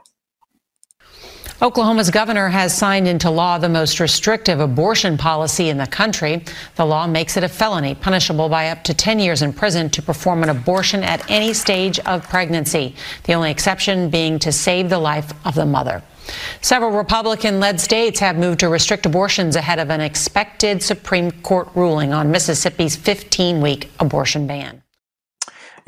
Oklahoma's 1.62 2.10
governor 2.10 2.48
has 2.48 2.74
signed 2.74 3.06
into 3.06 3.30
law 3.30 3.58
the 3.58 3.67
most 3.67 4.00
restrictive 4.00 4.62
abortion 4.62 5.17
policy 5.17 5.67
in 5.67 5.78
the 5.78 5.88
country. 5.88 6.41
The 6.78 6.86
law 6.86 7.06
makes 7.06 7.36
it 7.36 7.43
a 7.43 7.50
felony, 7.50 7.95
punishable 7.95 8.48
by 8.48 8.69
up 8.69 8.86
to 8.86 8.93
10 8.93 9.19
years 9.19 9.41
in 9.41 9.52
prison 9.52 9.89
to 9.89 10.02
perform 10.02 10.41
an 10.41 10.48
abortion 10.48 11.04
at 11.04 11.30
any 11.30 11.54
stage 11.54 12.00
of 12.00 12.24
pregnancy, 12.30 12.95
the 13.26 13.34
only 13.34 13.52
exception 13.52 14.10
being 14.10 14.39
to 14.39 14.54
save 14.54 14.89
the 14.89 15.00
life 15.00 15.34
of 15.45 15.54
the 15.54 15.65
mother. 15.65 16.02
Several 16.62 16.91
Republican 16.91 17.60
led 17.60 17.82
states 17.82 18.22
have 18.22 18.38
moved 18.38 18.62
to 18.62 18.69
restrict 18.69 19.06
abortions 19.06 19.58
ahead 19.58 19.80
of 19.80 19.89
an 19.89 20.00
expected 20.00 20.82
Supreme 20.82 21.30
Court 21.41 21.67
ruling 21.76 22.13
on 22.13 22.32
Mississippi's 22.32 22.95
15 22.95 23.60
week 23.60 23.91
abortion 24.00 24.48
ban. 24.48 24.82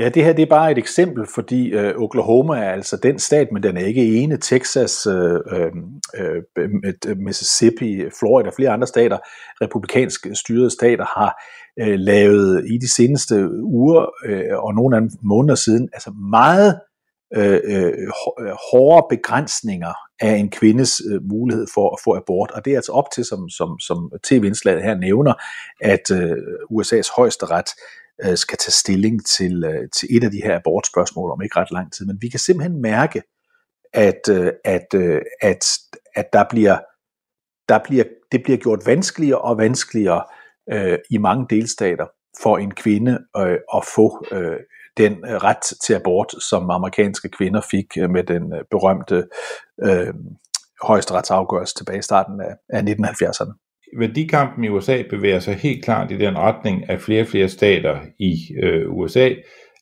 Ja, 0.01 0.09
det 0.09 0.23
her 0.23 0.33
det 0.33 0.43
er 0.43 0.49
bare 0.49 0.71
et 0.71 0.77
eksempel, 0.77 1.27
fordi 1.35 1.69
øh, 1.69 1.93
Oklahoma 1.97 2.53
er 2.53 2.71
altså 2.71 2.97
den 3.03 3.19
stat, 3.19 3.47
men 3.51 3.63
den 3.63 3.77
er 3.77 3.85
ikke 3.85 4.15
ene. 4.17 4.37
Texas, 4.37 5.07
øh, 5.07 5.39
øh, 5.51 5.71
øh, 6.15 6.71
øh 7.07 7.17
Mississippi, 7.17 8.03
Florida 8.19 8.47
og 8.49 8.53
flere 8.55 8.69
andre 8.69 8.87
stater, 8.87 9.17
republikansk 9.61 10.27
styrede 10.33 10.71
stater, 10.71 11.05
har 11.05 11.43
øh, 11.79 11.99
lavet 11.99 12.65
i 12.69 12.77
de 12.77 12.93
seneste 12.93 13.49
uger 13.63 14.05
øh, 14.25 14.57
og 14.63 14.75
nogle 14.75 14.97
af 14.97 15.01
måneder 15.23 15.55
siden, 15.55 15.89
altså 15.93 16.11
meget 16.31 16.79
øh, 17.35 17.59
øh, 17.63 17.93
hårde 18.71 19.07
begrænsninger 19.09 19.93
af 20.19 20.35
en 20.35 20.49
kvindes 20.49 21.01
øh, 21.11 21.23
mulighed 21.23 21.67
for 21.73 21.93
at 21.93 21.99
få 22.03 22.15
abort. 22.15 22.51
Og 22.51 22.65
det 22.65 22.73
er 22.73 22.77
altså 22.77 22.91
op 22.91 23.11
til, 23.15 23.25
som, 23.25 23.49
som, 23.49 23.79
som 23.79 24.11
tv-indslaget 24.23 24.83
her 24.83 24.95
nævner, 24.95 25.33
at 25.81 26.11
øh, 26.11 26.37
USA's 26.71 27.15
højeste 27.15 27.45
ret 27.45 27.69
øh, 28.23 28.37
skal 28.37 28.57
tage 28.57 28.71
stilling 28.71 29.25
til, 29.25 29.63
øh, 29.63 29.89
til 29.99 30.17
et 30.17 30.23
af 30.23 30.31
de 30.31 30.41
her 30.43 30.55
abortspørgsmål 30.55 31.31
om 31.31 31.41
ikke 31.41 31.59
ret 31.59 31.71
lang 31.71 31.93
tid. 31.93 32.05
Men 32.05 32.17
vi 32.21 32.29
kan 32.29 32.39
simpelthen 32.39 32.81
mærke, 32.81 33.23
at, 33.93 34.29
øh, 34.29 34.51
at, 34.65 34.87
øh, 34.95 35.21
at, 35.41 35.65
at 36.15 36.25
der 36.33 36.45
bliver, 36.49 36.77
der 37.69 37.79
bliver, 37.83 38.03
det 38.31 38.43
bliver 38.43 38.57
gjort 38.57 38.85
vanskeligere 38.85 39.41
og 39.41 39.57
vanskeligere 39.57 40.23
øh, 40.71 40.99
i 41.09 41.17
mange 41.17 41.45
delstater 41.49 42.05
for 42.41 42.57
en 42.57 42.73
kvinde 42.73 43.19
øh, 43.37 43.57
at 43.75 43.85
få 43.95 44.25
øh, 44.31 44.59
den 44.97 45.17
ret 45.23 45.77
til 45.85 45.93
abort, 45.93 46.33
som 46.49 46.69
amerikanske 46.69 47.29
kvinder 47.29 47.61
fik 47.71 47.85
øh, 47.97 48.09
med 48.09 48.23
den 48.23 48.53
øh, 48.53 48.63
berømte 48.71 49.27
øh, 49.83 50.13
højesteretsafgørelse 50.83 51.75
tilbage 51.75 51.99
i 51.99 52.01
starten 52.01 52.41
af, 52.41 52.55
af 52.69 52.81
1970'erne 52.81 53.70
værdikampen 53.97 54.63
i 54.63 54.69
USA 54.69 55.03
bevæger 55.09 55.39
sig 55.39 55.55
helt 55.55 55.83
klart 55.85 56.11
i 56.11 56.17
den 56.17 56.37
retning, 56.37 56.89
at 56.89 57.01
flere 57.01 57.21
og 57.21 57.27
flere 57.27 57.49
stater 57.49 57.99
i 58.19 58.35
øh, 58.63 58.91
USA 58.91 59.29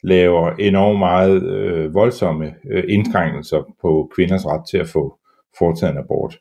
laver 0.04 0.52
enormt 0.52 1.00
meget 1.00 1.44
øh, 1.44 1.94
voldsomme 1.94 2.54
øh, 2.72 2.84
indskrænkelser 2.88 3.76
på 3.82 4.12
kvinders 4.16 4.46
ret 4.46 4.70
til 4.70 4.78
at 4.78 4.88
få 4.88 5.18
foretaget 5.58 5.92
en 5.92 5.98
abort. 5.98 6.38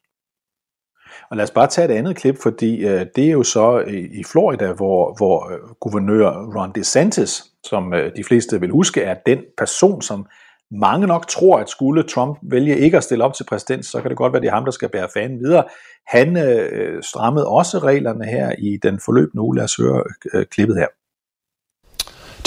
Og 1.30 1.36
lad 1.36 1.44
os 1.44 1.50
bare 1.50 1.66
tage 1.66 1.92
et 1.92 1.98
andet 1.98 2.16
klip, 2.16 2.36
fordi 2.42 2.86
øh, 2.86 3.06
det 3.16 3.24
er 3.24 3.32
jo 3.32 3.42
så 3.42 3.84
i, 3.88 4.20
i 4.20 4.24
Florida, 4.24 4.72
hvor, 4.72 5.14
hvor 5.16 5.52
øh, 5.52 5.58
guvernør 5.80 6.30
Ron 6.30 6.72
DeSantis, 6.74 7.44
som 7.64 7.94
øh, 7.94 8.12
de 8.16 8.24
fleste 8.24 8.60
vil 8.60 8.70
huske, 8.70 9.02
er 9.02 9.14
den 9.26 9.38
person, 9.58 10.02
som 10.02 10.26
mange 10.70 11.06
nok 11.06 11.26
tror, 11.26 11.58
at 11.58 11.68
skulle 11.68 12.02
Trump 12.02 12.38
vælge 12.42 12.78
ikke 12.78 12.96
at 12.96 13.04
stille 13.04 13.24
op 13.24 13.34
til 13.34 13.44
præsident, 13.44 13.86
så 13.86 14.00
kan 14.00 14.08
det 14.10 14.18
godt 14.18 14.32
være, 14.32 14.42
det 14.42 14.48
er 14.48 14.54
ham, 14.54 14.64
der 14.64 14.70
skal 14.70 14.88
bære 14.88 15.08
fanen 15.14 15.40
videre. 15.40 15.64
Han 16.06 16.36
øh, 16.36 16.68
øh 16.72 17.02
strammede 17.02 17.48
også 17.48 17.78
reglerne 17.78 18.24
her 18.24 18.52
i 18.58 18.78
den 18.82 19.00
forløbende 19.04 19.42
uge. 19.42 19.56
Lad 19.56 19.64
os 19.64 19.76
høre 19.76 20.02
øh, 20.34 20.46
klippet 20.46 20.76
her. 20.76 20.86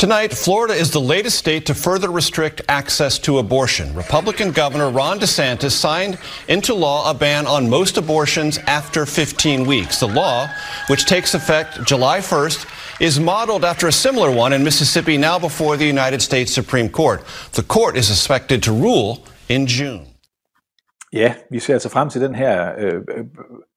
Tonight, 0.02 0.34
Florida 0.34 0.74
is 0.74 0.90
the 0.90 1.00
latest 1.00 1.38
state 1.38 1.68
to 1.68 1.76
further 1.76 2.10
restrict 2.10 2.60
access 2.68 3.20
to 3.20 3.38
abortion. 3.38 3.94
Republican 3.94 4.52
Governor 4.52 4.90
Ron 4.90 5.20
DeSantis 5.20 5.74
signed 5.74 6.18
into 6.48 6.74
law 6.74 7.08
a 7.08 7.14
ban 7.14 7.46
on 7.46 7.70
most 7.70 7.98
abortions 7.98 8.58
after 8.66 9.06
15 9.06 9.68
weeks. 9.68 10.00
The 10.00 10.08
law, 10.08 10.50
which 10.88 11.06
takes 11.06 11.36
effect 11.36 11.84
July 11.86 12.18
1st, 12.18 12.66
is 13.00 13.20
modeled 13.20 13.64
after 13.64 13.88
a 13.88 13.92
similar 13.92 14.32
one 14.32 14.54
in 14.54 14.64
Mississippi 14.64 15.20
now 15.20 15.38
before 15.38 15.78
the 15.78 15.86
United 15.86 16.24
States 16.24 16.52
Supreme 16.52 16.90
Court. 16.90 17.24
The 17.52 17.62
court 17.62 17.96
is 17.96 18.10
expected 18.10 18.64
to 18.64 18.72
rule 18.72 19.20
in 19.50 19.68
June. 19.68 20.08
Ja, 21.14 21.34
vi 21.52 21.60
ser 21.60 21.74
altså 21.74 21.90
frem 21.90 22.10
til 22.10 22.22
den 22.22 22.36
her 22.36 22.72
øh, 22.78 23.02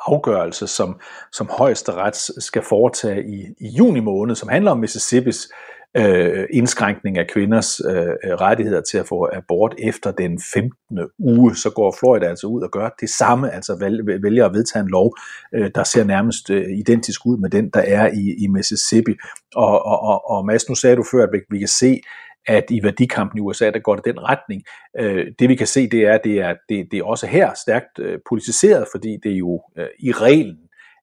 afgørelse, 0.06 0.66
som, 0.66 1.00
som 1.32 1.48
højesteret 1.50 2.16
skal 2.38 2.62
foretage 2.62 3.24
i, 3.24 3.66
i 3.66 3.68
juni 3.68 4.00
måned, 4.00 4.36
som 4.36 4.48
handler 4.48 4.70
om 4.70 4.78
Mississippis 4.78 5.48
øh, 5.96 6.46
indskrænkning 6.50 7.18
af 7.18 7.26
kvinders 7.26 7.80
øh, 7.80 7.96
øh, 7.96 8.32
rettigheder 8.32 8.80
til 8.80 8.98
at 8.98 9.06
få 9.08 9.28
abort 9.32 9.74
efter 9.78 10.10
den 10.12 10.40
15. 10.54 10.72
uge, 11.18 11.56
så 11.56 11.70
går 11.70 11.96
Florida 11.98 12.26
altså 12.26 12.46
ud 12.46 12.62
og 12.62 12.70
gør 12.70 12.88
det 13.00 13.10
samme, 13.10 13.50
altså 13.50 13.76
vælger 14.22 14.46
at 14.46 14.54
vedtage 14.54 14.82
en 14.82 14.88
lov, 14.88 15.16
øh, 15.54 15.70
der 15.74 15.84
ser 15.84 16.04
nærmest 16.04 16.50
øh, 16.50 16.64
identisk 16.78 17.26
ud 17.26 17.38
med 17.38 17.50
den, 17.50 17.70
der 17.70 17.80
er 17.80 18.06
i, 18.06 18.44
i 18.44 18.46
Mississippi. 18.46 19.14
Og, 19.54 19.86
og, 19.86 20.02
og, 20.02 20.30
og 20.30 20.46
Mads, 20.46 20.68
nu 20.68 20.74
sagde 20.74 20.96
du 20.96 21.04
før, 21.12 21.22
at 21.22 21.30
vi 21.50 21.58
kan 21.58 21.68
se, 21.68 22.00
at 22.46 22.64
i 22.70 22.82
værdikampen 22.82 23.38
i 23.38 23.40
USA, 23.40 23.70
der 23.70 23.78
går 23.78 23.96
det 23.96 24.04
den 24.04 24.22
retning. 24.22 24.62
Øh, 24.98 25.26
det 25.38 25.48
vi 25.48 25.54
kan 25.54 25.66
se, 25.66 25.88
det 25.88 26.00
er, 26.00 26.18
det 26.18 26.38
er, 26.38 26.54
det, 26.68 26.88
det 26.90 26.98
er 26.98 27.04
også 27.04 27.26
her 27.26 27.54
stærkt 27.54 27.98
øh, 27.98 28.18
politiseret, 28.28 28.86
fordi 28.92 29.16
det 29.22 29.30
jo 29.30 29.62
øh, 29.78 29.86
i 29.98 30.12
reglen 30.12 30.56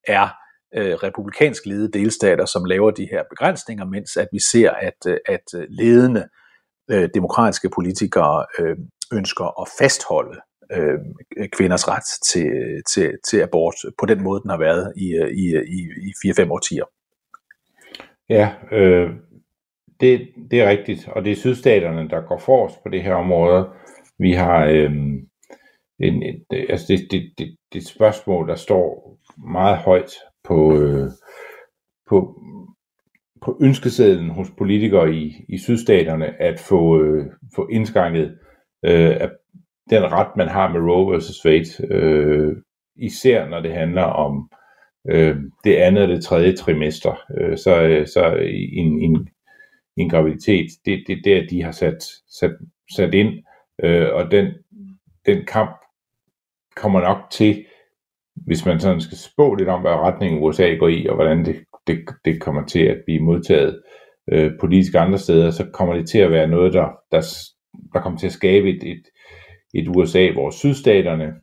er 0.07 0.40
øh, 0.75 0.93
republikansk 0.93 1.65
ledede 1.65 1.91
delstater, 1.91 2.45
som 2.45 2.65
laver 2.65 2.91
de 2.91 3.07
her 3.11 3.23
begrænsninger, 3.29 3.85
mens 3.85 4.17
at 4.17 4.27
vi 4.31 4.39
ser, 4.51 4.71
at, 4.71 4.97
øh, 5.07 5.17
at 5.25 5.45
øh, 5.55 5.65
ledende 5.69 6.27
øh, 6.91 7.09
demokratiske 7.13 7.69
politikere 7.69 8.45
øh, 8.59 8.77
ønsker 9.13 9.61
at 9.61 9.67
fastholde 9.79 10.41
øh, 10.71 10.99
kvinders 11.51 11.87
ret 11.87 12.03
til, 12.31 12.51
til, 12.93 13.17
til 13.29 13.41
abort 13.41 13.75
på 13.99 14.05
den 14.05 14.23
måde, 14.23 14.41
den 14.41 14.49
har 14.49 14.57
været 14.57 14.93
i, 14.97 15.13
øh, 15.13 15.31
i, 15.31 15.45
i, 15.77 15.79
i 16.07 16.29
4-5 16.29 16.51
årtier. 16.51 16.85
Ja, 18.29 18.49
øh, 18.71 19.09
det, 20.01 20.27
det 20.51 20.61
er 20.61 20.69
rigtigt, 20.69 21.07
og 21.07 21.25
det 21.25 21.31
er 21.31 21.35
sydstaterne, 21.35 22.09
der 22.09 22.21
går 22.21 22.37
forrest 22.37 22.83
på 22.83 22.89
det 22.89 23.03
her 23.03 23.13
område. 23.13 23.69
Vi 24.19 24.31
har 24.33 24.65
øh, 24.65 24.91
en, 25.99 26.23
et, 26.23 26.43
altså 26.69 26.85
det, 26.87 27.07
det, 27.11 27.31
det, 27.37 27.55
det 27.73 27.87
spørgsmål, 27.87 28.47
der 28.47 28.55
står 28.55 29.17
meget 29.51 29.77
højt 29.77 30.11
på, 30.43 30.77
øh, 30.77 31.09
på, 32.09 32.41
på 33.41 33.57
ønskesedlen 33.61 34.29
hos 34.29 34.47
politikere 34.57 35.13
i, 35.13 35.45
i 35.49 35.57
sydstaterne 35.57 36.41
at 36.41 36.59
få, 36.59 37.01
øh, 37.01 37.25
få 37.55 37.67
indskrænket 37.67 38.37
øh, 38.85 39.15
den 39.89 40.11
ret, 40.11 40.37
man 40.37 40.47
har 40.47 40.69
med 40.69 40.81
Roe 40.81 41.17
vs. 41.17 41.45
Wade, 41.45 41.93
øh, 41.93 42.57
især 42.95 43.47
når 43.47 43.59
det 43.59 43.73
handler 43.73 44.03
om 44.03 44.51
øh, 45.09 45.37
det 45.63 45.75
andet 45.75 46.03
og 46.03 46.09
det 46.09 46.23
tredje 46.23 46.55
trimester. 46.55 47.23
Øh, 47.37 47.57
så, 47.57 47.81
øh, 47.81 48.07
så 48.07 48.35
en, 48.73 49.01
en, 49.01 49.29
en 49.97 50.09
graviditet, 50.09 50.67
det, 50.85 51.03
det 51.07 51.17
er 51.17 51.21
der, 51.23 51.47
de 51.49 51.63
har 51.63 51.71
sat, 51.71 52.03
sat, 52.39 52.51
sat 52.95 53.13
ind, 53.13 53.43
øh, 53.83 54.07
og 54.13 54.31
den, 54.31 54.47
den 55.25 55.45
kamp 55.45 55.71
kommer 56.75 57.01
nok 57.01 57.17
til 57.31 57.65
hvis 58.45 58.65
man 58.65 58.79
sådan 58.79 59.01
skal 59.01 59.17
spå 59.17 59.55
lidt 59.55 59.69
om, 59.69 59.81
hvad 59.81 59.91
retningen 59.91 60.43
USA 60.43 60.73
går 60.73 60.87
i, 60.87 61.07
og 61.07 61.15
hvordan 61.15 61.45
det 61.45 61.55
det, 61.87 62.09
det 62.25 62.41
kommer 62.41 62.65
til 62.65 62.79
at 62.79 63.01
blive 63.05 63.23
modtaget 63.23 63.81
øh, 64.31 64.51
politisk 64.59 64.95
andre 64.95 65.17
steder, 65.17 65.51
så 65.51 65.65
kommer 65.73 65.93
det 65.93 66.09
til 66.09 66.19
at 66.19 66.31
være 66.31 66.47
noget, 66.47 66.73
der, 66.73 66.87
der, 67.11 67.21
der 67.93 68.01
kommer 68.01 68.19
til 68.19 68.27
at 68.27 68.33
skabe 68.33 68.69
et, 68.69 68.83
et, 68.83 69.03
et 69.73 69.87
USA, 69.87 70.31
hvor 70.31 70.49
sydstaterne, 70.49 71.33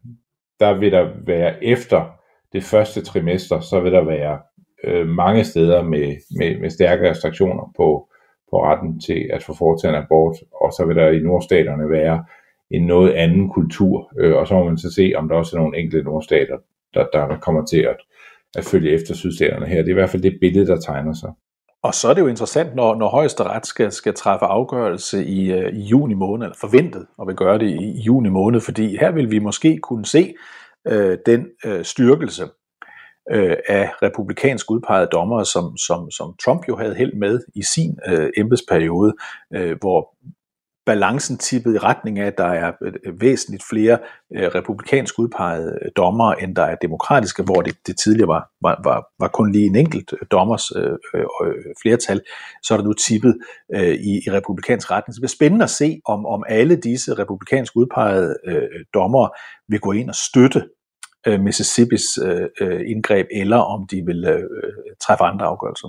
der 0.61 0.78
vil 0.78 0.92
der 0.92 1.11
være 1.26 1.64
efter 1.64 2.11
det 2.52 2.62
første 2.62 3.00
trimester, 3.00 3.61
så 3.61 3.80
vil 3.80 3.92
der 3.92 4.04
være 4.04 4.38
øh, 4.84 5.06
mange 5.08 5.44
steder 5.44 5.82
med, 5.82 6.16
med, 6.38 6.61
med 6.61 6.70
stærke 6.70 7.11
restriktioner 7.11 7.72
på, 7.76 8.08
på 8.50 8.64
retten 8.64 9.00
til 9.00 9.30
at 9.32 9.42
få 9.42 9.54
foretaget 9.54 9.96
en 9.96 10.02
abort, 10.02 10.37
og 10.61 10.72
så 10.72 10.84
vil 10.87 10.96
der 10.96 11.08
i 11.08 11.18
nordstaterne 11.18 11.90
være 11.90 12.24
en 12.70 12.87
noget 12.87 13.12
anden 13.12 13.48
kultur, 13.48 14.12
øh, 14.18 14.37
og 14.37 14.46
så 14.46 14.54
må 14.54 14.64
man 14.64 14.78
så 14.78 14.92
se, 14.92 15.12
om 15.16 15.28
der 15.28 15.37
også 15.37 15.56
er 15.56 15.61
nogle 15.61 15.78
enkelte 15.78 16.04
nordstater, 16.04 16.58
der, 16.94 17.07
der 17.12 17.38
kommer 17.40 17.64
til 17.64 17.79
at, 17.79 17.96
at 18.57 18.64
følge 18.64 18.90
efter 18.90 19.14
sydstaterne 19.14 19.66
her. 19.66 19.77
Det 19.77 19.87
er 19.87 19.90
i 19.90 20.01
hvert 20.01 20.11
fald 20.11 20.22
det 20.22 20.38
billede, 20.40 20.66
der 20.66 20.81
tegner 20.81 21.14
sig. 21.14 21.31
Og 21.83 21.94
så 21.94 22.09
er 22.09 22.14
det 22.14 22.20
jo 22.20 22.27
interessant, 22.27 22.74
når, 22.74 22.94
når 22.94 23.09
højesteret 23.09 23.66
skal, 23.66 23.92
skal 23.92 24.14
træffe 24.14 24.46
afgørelse 24.46 25.24
i, 25.24 25.53
øh, 25.53 25.72
i 25.72 25.81
juni 25.81 26.14
måned, 26.14 26.46
eller 26.46 26.57
forventet 26.61 27.07
at 27.20 27.27
vil 27.27 27.37
gøre 27.37 27.59
det 27.59 27.66
i, 27.66 27.98
i 27.98 28.01
juni 28.01 28.29
måned, 28.29 28.61
fordi 28.61 28.96
her 28.96 29.11
vil 29.11 29.31
vi 29.31 29.38
måske 29.38 29.79
kunne 29.79 30.07
se 30.07 30.35
øh, 30.88 31.18
den 31.27 31.46
øh, 31.64 31.85
styrkelse 31.85 32.44
øh, 33.33 33.57
af 33.68 33.90
republikansk 34.03 34.70
udpegede 34.70 35.09
dommere, 35.12 35.44
som, 35.44 35.77
som, 35.77 36.11
som 36.11 36.35
Trump 36.44 36.68
jo 36.68 36.77
havde 36.77 36.94
held 36.94 37.14
med 37.14 37.40
i 37.55 37.62
sin 37.62 37.98
øh, 38.09 38.31
embedsperiode, 38.37 39.14
øh, 39.55 39.77
hvor 39.81 40.14
balancen 40.88 41.38
tippet 41.38 41.74
i 41.74 41.79
retning 41.79 42.18
af, 42.18 42.27
at 42.27 42.38
der 42.38 42.44
er 42.44 42.72
væsentligt 43.20 43.64
flere 43.70 43.98
øh, 44.37 44.48
republikansk 44.55 45.18
udpegede 45.18 45.79
øh, 45.83 45.90
dommere, 45.96 46.42
end 46.42 46.57
der 46.57 46.62
er 46.62 46.77
demokratiske, 46.83 47.42
hvor 47.42 47.61
det, 47.62 47.74
det 47.87 47.98
tidligere 47.98 48.29
var, 48.29 48.51
var, 48.62 48.81
var, 48.85 48.98
var 49.20 49.29
kun 49.29 49.53
lige 49.53 49.66
en 49.66 49.77
enkelt 49.77 50.12
øh, 50.12 50.27
dommers 50.31 50.70
øh, 50.77 50.96
øh, 51.14 51.27
øh, 51.44 51.55
flertal, 51.83 52.20
så 52.62 52.74
er 52.74 52.79
der 52.79 52.85
nu 52.85 52.92
tippet 52.92 53.35
øh, 53.74 53.94
i, 54.11 54.12
i 54.27 54.31
republikansk 54.31 54.90
retning. 54.90 55.14
Så 55.14 55.16
det 55.16 55.22
bliver 55.22 55.38
spændende 55.38 55.64
at 55.64 55.70
se, 55.70 56.01
om, 56.07 56.27
om 56.27 56.44
alle 56.48 56.77
disse 56.77 57.14
republikansk 57.14 57.77
udpegede 57.77 58.37
øh, 58.44 58.85
dommere 58.94 59.31
vil 59.68 59.81
gå 59.81 59.92
ind 59.92 60.09
og 60.09 60.14
støtte 60.14 60.68
øh, 61.27 61.40
Mississippis 61.40 62.18
øh, 62.61 62.81
indgreb, 62.87 63.27
eller 63.31 63.57
om 63.57 63.87
de 63.90 64.03
vil 64.07 64.24
øh, 64.24 64.42
træffe 65.01 65.24
andre 65.24 65.46
afgørelser. 65.46 65.88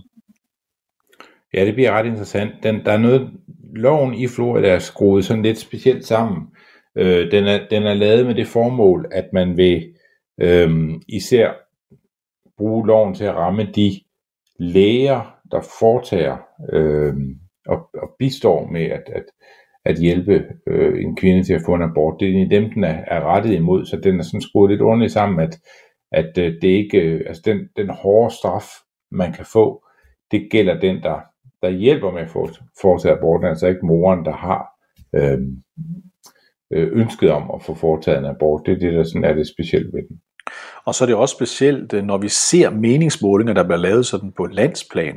Ja, 1.54 1.66
det 1.66 1.74
bliver 1.74 1.92
ret 1.92 2.06
interessant. 2.06 2.52
Den, 2.64 2.86
der 2.86 2.92
er 2.92 2.98
noget, 2.98 3.32
loven 3.76 4.14
i 4.14 4.28
Florida 4.28 4.68
er 4.70 4.80
skruet 4.80 5.26
sådan 5.26 5.44
lidt 5.44 5.58
specielt 5.58 6.06
sammen. 6.06 6.48
Øh, 6.96 7.32
den, 7.32 7.46
er, 7.48 7.60
den 7.72 7.84
er 7.84 7.94
lavet 7.94 8.26
med 8.26 8.36
det 8.36 8.48
formål, 8.48 9.06
at 9.12 9.30
man 9.34 9.58
vil 9.58 9.94
øh, 10.42 10.90
især 11.08 11.52
bruge 12.58 12.88
loven 12.88 13.14
til 13.14 13.24
at 13.24 13.36
ramme 13.36 13.72
de 13.76 13.92
læger, 14.60 15.36
der 15.52 15.62
foretager 15.80 16.38
øh, 16.74 17.14
og, 17.68 17.90
og 17.94 18.16
bistår 18.20 18.68
med 18.68 18.86
at, 18.86 19.04
at, 19.16 19.26
at 19.86 20.00
hjælpe 20.00 20.46
øh, 20.68 21.02
en 21.04 21.16
kvinde 21.16 21.44
til 21.44 21.54
at 21.54 21.62
få 21.66 21.74
en 21.74 21.82
abort. 21.82 22.20
Det 22.20 22.42
er 22.42 22.50
dem, 22.50 22.72
den 22.74 22.84
er, 22.84 23.04
er 23.08 23.22
rettet 23.22 23.54
imod, 23.54 23.86
så 23.86 23.98
den 23.98 24.20
er 24.20 24.24
sådan 24.24 24.42
skruet 24.42 24.72
lidt 24.72 24.82
ordentligt 24.82 25.12
sammen, 25.14 25.40
at, 25.40 25.60
at 26.12 26.38
øh, 26.38 26.54
det 26.62 26.68
ikke, 26.68 27.02
øh, 27.02 27.22
altså 27.28 27.42
den, 27.46 27.70
den 27.78 27.90
hårde 27.90 28.36
straf, 28.36 28.66
man 29.12 29.34
kan 29.34 29.46
få, 29.46 29.86
det 30.32 30.48
gælder 30.52 30.80
den, 30.80 31.04
der, 31.04 31.20
der 31.62 31.70
hjælper 31.70 32.12
med 32.12 32.22
at 32.22 32.30
foretage 32.82 33.18
aborten, 33.18 33.48
altså 33.48 33.68
ikke 33.68 33.86
moren, 33.86 34.26
der 34.26 34.32
har 34.32 34.66
øhm, 35.16 35.64
øh, 36.74 36.90
ønsket 36.92 37.32
om 37.32 37.52
at 37.56 37.64
få 37.64 37.74
foretaget 37.74 38.20
en 38.20 38.26
abort. 38.26 38.62
Det 38.66 38.74
er 38.74 38.80
det, 38.80 38.94
der 38.94 39.04
sådan 39.04 39.24
er 39.24 39.34
det 39.34 39.48
specielle 39.48 39.92
ved 39.94 40.04
den. 40.10 40.22
Og 40.86 40.96
så 40.96 41.04
er 41.04 41.06
det 41.06 41.16
også 41.16 41.36
specielt, 41.36 41.94
øh, 41.94 42.04
når 42.04 42.18
vi 42.18 42.30
ser 42.30 42.70
meningsmålinger, 42.70 43.54
der 43.54 43.64
bliver 43.64 43.78
lavet 43.78 44.06
sådan 44.06 44.32
på 44.38 44.46
landsplan, 44.46 45.16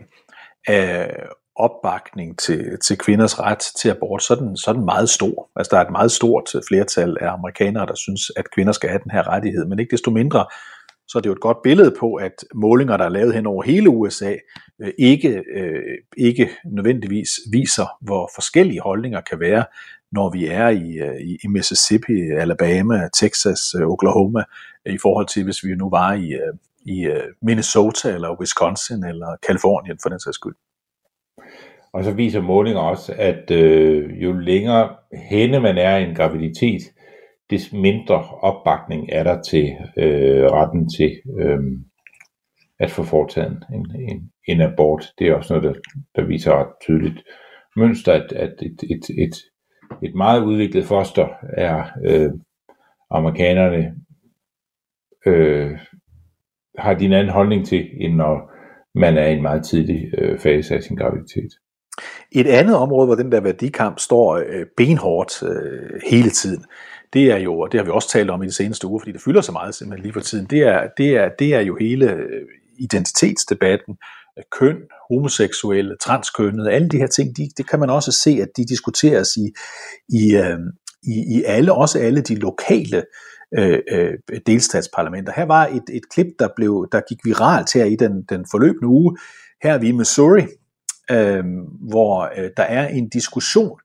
af 0.69 1.17
opbakning 1.57 2.39
til, 2.39 2.79
til 2.85 2.99
kvinders 2.99 3.41
ret 3.41 3.59
til 3.81 3.91
abort, 3.91 4.23
så 4.23 4.35
er, 4.35 4.39
den, 4.39 4.57
så 4.57 4.71
er 4.71 4.75
den 4.75 4.85
meget 4.85 5.09
stor. 5.09 5.51
Altså 5.57 5.71
der 5.71 5.77
er 5.81 5.85
et 5.85 5.93
meget 5.93 6.13
stort 6.13 6.55
øh, 6.55 6.63
flertal 6.69 7.17
af 7.21 7.33
amerikanere, 7.33 7.87
der 7.87 7.95
synes, 7.95 8.21
at 8.37 8.51
kvinder 8.55 8.73
skal 8.73 8.89
have 8.89 9.01
den 9.05 9.11
her 9.11 9.29
rettighed, 9.29 9.67
men 9.67 9.79
ikke 9.79 9.91
desto 9.91 10.11
mindre, 10.11 10.47
så 11.09 11.19
er 11.19 11.21
det 11.21 11.29
jo 11.29 11.33
et 11.33 11.41
godt 11.41 11.63
billede 11.63 11.95
på, 12.01 12.15
at 12.15 12.45
målinger, 12.55 12.97
der 12.97 13.05
er 13.05 13.09
lavet 13.09 13.35
hen 13.35 13.47
over 13.47 13.63
hele 13.63 13.91
USA, 13.91 14.35
øh, 14.83 14.93
ikke, 14.99 15.43
øh, 15.55 15.99
ikke 16.17 16.51
nødvendigvis 16.65 17.31
viser, 17.53 17.99
hvor 18.01 18.31
forskellige 18.35 18.81
holdninger 18.81 19.21
kan 19.21 19.41
være, 19.41 19.65
når 20.13 20.31
vi 20.31 20.47
er 20.47 20.69
i, 20.69 20.99
øh, 20.99 21.21
i, 21.21 21.39
i 21.45 21.49
Mississippi, 21.49 22.31
Alabama, 22.39 23.09
Texas, 23.15 23.75
øh, 23.81 23.87
Oklahoma, 23.87 24.45
i 24.87 24.99
forhold 25.03 25.27
til, 25.27 25.45
hvis 25.45 25.65
vi 25.65 25.75
nu 25.75 25.91
var 25.91 26.13
i, 26.13 26.33
øh, 26.33 26.55
i 26.85 27.09
Minnesota, 27.43 28.15
eller 28.15 28.41
Wisconsin, 28.41 29.05
eller 29.05 29.37
Kalifornien 29.47 29.99
for 30.03 30.09
den 30.09 30.21
sags 30.21 30.35
skyld. 30.35 30.55
Og 31.93 32.05
så 32.05 32.13
viser 32.13 32.41
målinger 32.41 32.81
også, 32.81 33.15
at 33.19 33.51
øh, 33.51 34.23
jo 34.23 34.33
længere 34.33 34.97
henne 35.31 35.61
man 35.61 35.79
er 35.79 35.97
i 35.97 36.05
en 36.05 36.15
graviditet, 36.15 36.83
des 37.51 37.73
mindre 37.73 38.25
opbakning 38.25 39.09
er 39.13 39.23
der 39.23 39.43
til 39.43 39.73
øh, 39.97 40.45
retten 40.45 40.91
til 40.91 41.13
øh, 41.39 41.59
at 42.83 42.91
få 42.91 43.03
foretaget 43.03 43.65
en, 43.73 43.97
en, 44.11 44.31
en 44.49 44.61
abort. 44.61 45.13
Det 45.19 45.29
er 45.29 45.35
også 45.35 45.55
noget, 45.55 45.75
der, 45.75 45.81
der 46.17 46.27
viser 46.27 46.53
ret 46.53 46.73
tydeligt 46.83 47.25
mønster, 47.77 48.13
at, 48.13 48.33
at 48.33 48.55
et, 48.63 48.83
et, 48.91 49.11
et, 49.19 49.37
et 50.03 50.15
meget 50.15 50.43
udviklet 50.45 50.85
foster 50.85 51.29
er 51.57 51.85
øh, 52.05 52.31
amerikanerne 53.11 53.95
øh, 55.27 55.79
har 56.79 56.95
din 56.95 57.13
anden 57.13 57.33
holdning 57.33 57.67
til, 57.67 57.89
end 58.01 58.15
når 58.15 58.53
man 58.95 59.19
er 59.19 59.27
i 59.27 59.37
en 59.37 59.43
meget 59.43 59.65
tidlig 59.65 60.11
øh, 60.19 60.39
fase 60.39 60.75
af 60.75 60.83
sin 60.83 60.97
graviditet. 60.97 61.53
Et 62.33 62.47
andet 62.47 62.77
område, 62.77 63.07
hvor 63.07 63.15
den 63.15 63.33
der 63.33 63.41
værdikamp 63.41 63.99
står 63.99 64.37
øh, 64.37 64.67
benhårdt 64.77 65.43
øh, 65.43 66.01
hele 66.11 66.31
tiden, 66.31 66.65
det 67.13 67.31
er 67.33 67.37
jo, 67.39 67.59
og 67.59 67.73
det 67.73 67.81
har 67.81 67.85
vi 67.85 67.91
også 67.91 68.09
talt 68.09 68.31
om 68.31 68.43
i 68.43 68.47
de 68.47 68.53
seneste 68.53 68.87
uger, 68.87 68.99
fordi 68.99 69.13
det 69.13 69.21
fylder 69.21 69.41
så 69.41 69.53
meget 69.53 69.75
simpelthen 69.75 70.03
lige 70.03 70.13
for 70.13 70.21
tiden, 70.21 70.47
det 70.51 70.63
er, 70.63 70.89
det 70.97 71.17
er, 71.17 71.29
det 71.39 71.55
er 71.55 71.61
jo 71.61 71.77
hele 71.81 72.13
øh, 72.13 72.47
identitetsdebatten, 72.79 73.97
køn, 74.59 74.77
homoseksuelle, 75.11 75.97
transkønnede, 76.01 76.73
alle 76.73 76.89
de 76.89 76.99
her 76.99 77.07
ting, 77.07 77.37
de, 77.37 77.49
det 77.57 77.69
kan 77.69 77.81
man 77.81 77.91
også 77.91 78.13
se, 78.13 78.31
at 78.43 78.49
de 78.57 78.65
diskuteres 78.65 79.37
i, 79.37 79.53
i, 80.09 80.37
øh, 80.37 80.59
i, 81.03 81.39
i 81.39 81.43
alle, 81.47 81.73
også 81.73 81.99
alle 81.99 82.21
de 82.21 82.35
lokale 82.35 83.05
øh, 83.59 83.79
øh, 83.91 84.19
delstatsparlamenter. 84.47 85.33
Her 85.37 85.45
var 85.45 85.67
et, 85.67 85.85
et 85.93 86.09
klip, 86.11 86.27
der, 86.39 86.49
blev, 86.57 86.89
der 86.93 87.01
gik 87.09 87.19
viralt 87.25 87.73
her 87.73 87.85
i 87.85 87.97
den, 87.97 88.23
den 88.29 88.47
forløbende 88.51 88.87
uge. 88.87 89.17
Her 89.63 89.75
er 89.75 89.79
vi 89.79 89.89
i 89.89 89.93
Missouri, 89.93 90.47
øh, 91.11 91.45
hvor 91.89 92.31
øh, 92.39 92.51
der 92.57 92.63
er 92.63 92.89
en 92.89 93.09
diskussion 93.09 93.81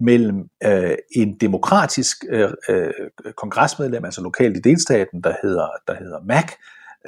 mellem 0.00 0.48
øh, 0.64 0.94
en 1.16 1.36
demokratisk 1.40 2.16
øh, 2.30 2.50
øh, 2.68 2.90
kongresmedlem, 3.36 4.04
altså 4.04 4.22
lokalt 4.22 4.56
i 4.56 4.60
delstaten, 4.60 5.22
der 5.22 5.34
hedder, 5.42 5.68
der 5.88 5.94
hedder 5.94 6.20
Mac, 6.24 6.52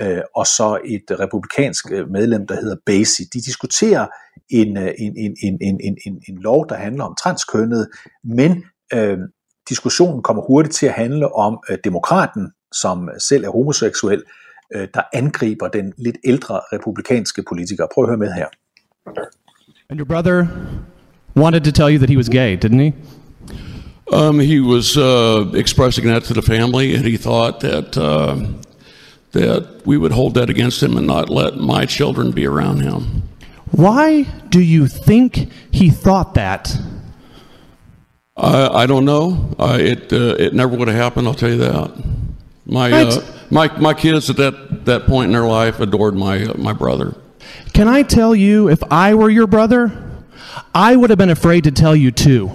øh, 0.00 0.20
og 0.36 0.46
så 0.46 0.80
et 0.84 1.20
republikansk 1.20 1.92
øh, 1.92 2.10
medlem, 2.10 2.46
der 2.46 2.54
hedder 2.54 2.76
Basie. 2.86 3.26
De 3.32 3.40
diskuterer 3.40 4.06
en, 4.50 4.76
øh, 4.76 4.92
en, 4.98 5.16
en, 5.16 5.36
en, 5.42 5.58
en, 5.60 5.80
en, 5.80 5.96
en, 6.06 6.22
en 6.28 6.38
lov, 6.42 6.66
der 6.68 6.74
handler 6.74 7.04
om 7.04 7.14
transkønnet, 7.22 7.88
men 8.24 8.64
øh, 8.94 9.18
diskussionen 9.68 10.22
kommer 10.22 10.42
hurtigt 10.42 10.74
til 10.74 10.86
at 10.86 10.92
handle 10.92 11.34
om 11.34 11.58
øh, 11.70 11.78
demokraten, 11.84 12.52
som 12.72 13.08
selv 13.18 13.44
er 13.44 13.50
homoseksuel, 13.50 14.22
øh, 14.74 14.88
der 14.94 15.02
angriber 15.12 15.68
den 15.68 15.92
lidt 15.98 16.16
ældre 16.24 16.60
republikanske 16.72 17.42
politiker. 17.48 17.86
Prøv 17.94 18.04
at 18.04 18.08
høre 18.08 18.18
med 18.18 18.32
her. 18.32 18.46
And 19.90 20.00
your 20.00 20.06
brother 20.06 20.46
wanted 21.36 21.60
to 21.60 21.70
tell 21.70 21.90
you 21.92 21.98
that 21.98 22.10
he 22.10 22.16
was 22.16 22.28
gay, 22.28 22.56
didn't 22.56 22.80
he? 22.80 22.92
Um, 24.12 24.40
he 24.40 24.60
was 24.60 24.96
uh, 24.96 25.52
expressing 25.54 26.06
that 26.06 26.22
to 26.24 26.34
the 26.34 26.42
family, 26.42 26.94
and 26.94 27.04
he 27.06 27.16
thought 27.16 27.60
that 27.60 27.96
uh, 27.96 28.36
that 29.32 29.82
we 29.84 29.96
would 29.96 30.12
hold 30.12 30.34
that 30.34 30.48
against 30.50 30.82
him 30.82 30.96
and 30.96 31.06
not 31.06 31.28
let 31.28 31.56
my 31.56 31.86
children 31.86 32.30
be 32.30 32.46
around 32.46 32.80
him. 32.80 33.22
Why 33.70 34.22
do 34.50 34.60
you 34.60 34.86
think 34.86 35.48
he 35.70 35.90
thought 35.90 36.34
that? 36.34 36.76
I, 38.36 38.68
I 38.68 38.86
don't 38.86 39.04
know. 39.04 39.54
I, 39.58 39.80
it 39.80 40.12
uh, 40.12 40.36
it 40.38 40.54
never 40.54 40.76
would 40.76 40.88
have 40.88 40.96
happened. 40.96 41.26
I'll 41.26 41.34
tell 41.34 41.50
you 41.50 41.58
that. 41.58 41.92
My 42.66 42.90
Right. 42.90 43.06
uh, 43.06 43.22
my 43.50 43.78
my 43.78 43.94
kids 43.94 44.30
at 44.30 44.36
that 44.36 44.84
that 44.86 45.06
point 45.06 45.26
in 45.26 45.32
their 45.32 45.46
life 45.46 45.80
adored 45.80 46.14
my 46.14 46.44
uh, 46.44 46.54
my 46.56 46.72
brother. 46.72 47.14
Can 47.72 47.88
I 47.88 48.02
tell 48.02 48.34
you, 48.34 48.68
if 48.68 48.82
I 48.90 49.14
were 49.14 49.30
your 49.30 49.46
brother, 49.46 49.90
I 50.74 50.96
would 50.96 51.10
have 51.10 51.18
been 51.18 51.30
afraid 51.30 51.64
to 51.64 51.70
tell 51.70 51.96
you 51.96 52.10
too. 52.10 52.50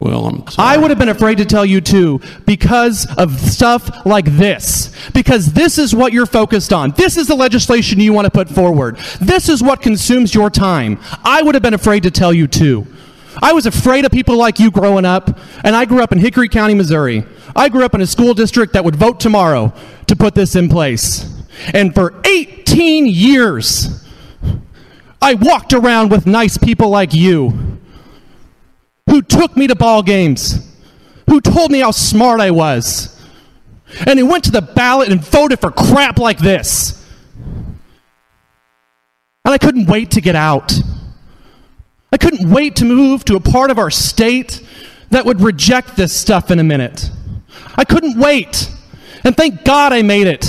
Well, 0.00 0.26
I'm 0.26 0.44
I 0.58 0.76
would 0.76 0.90
have 0.90 0.98
been 0.98 1.08
afraid 1.08 1.38
to 1.38 1.44
tell 1.44 1.66
you 1.66 1.80
too 1.80 2.20
because 2.46 3.06
of 3.16 3.38
stuff 3.40 4.06
like 4.06 4.26
this. 4.26 4.92
Because 5.12 5.52
this 5.52 5.76
is 5.76 5.92
what 5.92 6.12
you're 6.12 6.26
focused 6.26 6.72
on. 6.72 6.92
This 6.92 7.16
is 7.16 7.26
the 7.26 7.34
legislation 7.34 7.98
you 7.98 8.12
want 8.12 8.26
to 8.26 8.30
put 8.30 8.48
forward. 8.48 8.96
This 9.20 9.48
is 9.48 9.60
what 9.60 9.82
consumes 9.82 10.34
your 10.34 10.50
time. 10.50 11.00
I 11.24 11.42
would 11.42 11.56
have 11.56 11.62
been 11.62 11.74
afraid 11.74 12.04
to 12.04 12.12
tell 12.12 12.32
you 12.32 12.46
too. 12.46 12.86
I 13.42 13.52
was 13.52 13.66
afraid 13.66 14.04
of 14.04 14.12
people 14.12 14.36
like 14.36 14.58
you 14.58 14.70
growing 14.70 15.04
up, 15.04 15.38
and 15.64 15.74
I 15.74 15.84
grew 15.84 16.02
up 16.02 16.12
in 16.12 16.18
Hickory 16.18 16.48
County, 16.48 16.74
Missouri. 16.74 17.24
I 17.54 17.68
grew 17.68 17.84
up 17.84 17.94
in 17.94 18.00
a 18.00 18.06
school 18.06 18.34
district 18.34 18.72
that 18.72 18.84
would 18.84 18.96
vote 18.96 19.20
tomorrow 19.20 19.72
to 20.06 20.16
put 20.16 20.34
this 20.34 20.56
in 20.56 20.68
place. 20.68 21.42
And 21.74 21.94
for 21.94 22.20
18 22.24 23.06
years, 23.06 24.04
I 25.20 25.34
walked 25.34 25.72
around 25.72 26.10
with 26.10 26.26
nice 26.26 26.56
people 26.56 26.88
like 26.88 27.12
you 27.12 27.77
who 29.08 29.22
took 29.22 29.56
me 29.56 29.66
to 29.66 29.74
ball 29.74 30.02
games, 30.02 30.58
who 31.28 31.40
told 31.40 31.70
me 31.70 31.80
how 31.80 31.90
smart 31.90 32.40
I 32.40 32.50
was, 32.50 33.14
and 34.06 34.18
who 34.18 34.26
went 34.26 34.44
to 34.44 34.50
the 34.50 34.62
ballot 34.62 35.10
and 35.10 35.24
voted 35.24 35.60
for 35.60 35.70
crap 35.70 36.18
like 36.18 36.38
this. 36.38 36.94
And 39.44 39.54
I 39.54 39.58
couldn't 39.58 39.86
wait 39.86 40.10
to 40.12 40.20
get 40.20 40.36
out. 40.36 40.72
I 42.12 42.18
couldn't 42.18 42.50
wait 42.50 42.76
to 42.76 42.84
move 42.84 43.24
to 43.26 43.36
a 43.36 43.40
part 43.40 43.70
of 43.70 43.78
our 43.78 43.90
state 43.90 44.62
that 45.10 45.24
would 45.24 45.40
reject 45.40 45.96
this 45.96 46.12
stuff 46.12 46.50
in 46.50 46.58
a 46.58 46.64
minute. 46.64 47.10
I 47.76 47.84
couldn't 47.84 48.18
wait. 48.18 48.70
And 49.24 49.36
thank 49.36 49.64
God 49.64 49.92
I 49.92 50.02
made 50.02 50.26
it. 50.26 50.44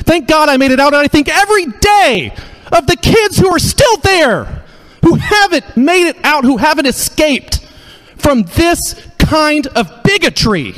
Thank 0.00 0.28
God 0.28 0.48
I 0.48 0.56
made 0.56 0.70
it 0.70 0.80
out. 0.80 0.94
And 0.94 1.02
I 1.02 1.08
think 1.08 1.28
every 1.28 1.66
day 1.66 2.34
of 2.72 2.86
the 2.86 2.96
kids 2.96 3.36
who 3.36 3.48
are 3.48 3.58
still 3.58 3.96
there, 3.98 4.64
who 5.04 5.16
haven't 5.16 5.76
made 5.76 6.08
it 6.08 6.16
out, 6.24 6.44
who 6.44 6.56
haven't 6.56 6.86
escaped 6.86 7.57
from 8.18 8.44
this 8.44 8.94
kind 9.18 9.66
of 9.76 9.86
bigotry. 10.02 10.74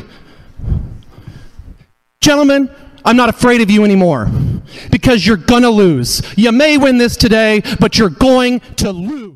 Gentlemen, 2.21 2.69
I'm 3.05 3.17
not 3.17 3.29
afraid 3.29 3.61
of 3.61 3.71
you 3.71 3.85
anymore 3.85 4.31
because 4.91 5.27
you're 5.27 5.37
going 5.37 5.63
to 5.63 5.71
lose. 5.71 6.23
You 6.37 6.53
may 6.53 6.77
win 6.79 6.99
this 6.99 7.17
today, 7.17 7.63
but 7.81 7.99
you're 7.99 8.11
going 8.11 8.61
to 8.77 8.93
lose. 8.93 9.31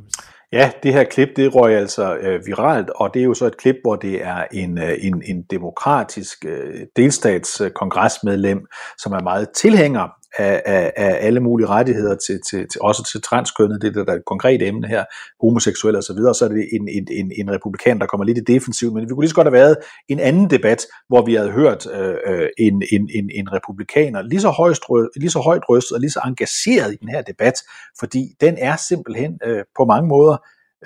Ja, 0.52 0.70
det 0.82 0.92
her 0.92 1.04
klip, 1.04 1.28
det 1.36 1.54
røg 1.54 1.74
altså 1.76 2.16
øh, 2.16 2.46
viralt, 2.46 2.90
og 2.90 3.14
det 3.14 3.20
er 3.20 3.24
jo 3.24 3.34
så 3.34 3.46
et 3.46 3.56
klip, 3.56 3.76
hvor 3.82 3.96
det 3.96 4.24
er 4.24 4.44
en, 4.52 4.78
øh, 4.78 4.94
en, 5.00 5.22
en 5.26 5.42
demokratisk 5.50 6.44
øh, 6.48 6.80
delstatskongresmedlem, 6.96 8.66
som 8.98 9.12
er 9.12 9.22
meget 9.22 9.48
tilhænger 9.56 10.08
af, 10.38 10.62
af, 10.66 10.92
af 10.96 11.26
alle 11.26 11.40
mulige 11.40 11.68
rettigheder, 11.68 12.16
til, 12.16 12.40
til, 12.50 12.68
til, 12.68 12.80
også 12.80 13.08
til 13.12 13.22
transkønnet, 13.22 13.82
det 13.82 13.96
er 13.96 14.04
der 14.04 14.14
et 14.14 14.24
konkret 14.24 14.62
emne 14.62 14.88
her, 14.88 15.04
homoseksuelle 15.40 15.98
osv., 15.98 16.18
og 16.28 16.34
så 16.34 16.44
er 16.44 16.48
det 16.48 16.68
en, 16.72 16.88
en, 16.88 17.08
en, 17.10 17.32
en 17.40 17.50
republikan, 17.50 17.98
der 17.98 18.06
kommer 18.06 18.24
lidt 18.24 18.38
i 18.38 18.40
defensiv, 18.40 18.94
men 18.94 19.02
vi 19.02 19.08
kunne 19.08 19.22
lige 19.22 19.28
så 19.28 19.34
godt 19.34 19.46
have 19.46 19.52
været 19.52 19.76
en 20.08 20.20
anden 20.20 20.50
debat, 20.50 20.86
hvor 21.08 21.26
vi 21.26 21.34
havde 21.34 21.50
hørt 21.50 21.86
øh, 21.94 22.16
øh 22.26 22.48
en, 22.58 22.82
en, 22.92 23.10
en, 23.14 23.30
en 23.34 23.52
republikaner 23.52 24.22
lige 24.22 24.40
så, 24.40 24.50
højst, 24.50 24.82
lige 25.16 25.30
så 25.30 25.38
højt 25.38 25.62
rystet 25.68 25.92
og 25.94 26.00
lige 26.00 26.10
så 26.10 26.20
engageret 26.24 26.92
i 26.92 26.96
den 26.96 27.08
her 27.08 27.22
debat, 27.22 27.54
fordi 28.00 28.34
den 28.40 28.54
er 28.58 28.76
simpelthen 28.76 29.38
øh, 29.44 29.64
på 29.76 29.84
mange 29.84 30.08
måder 30.08 30.36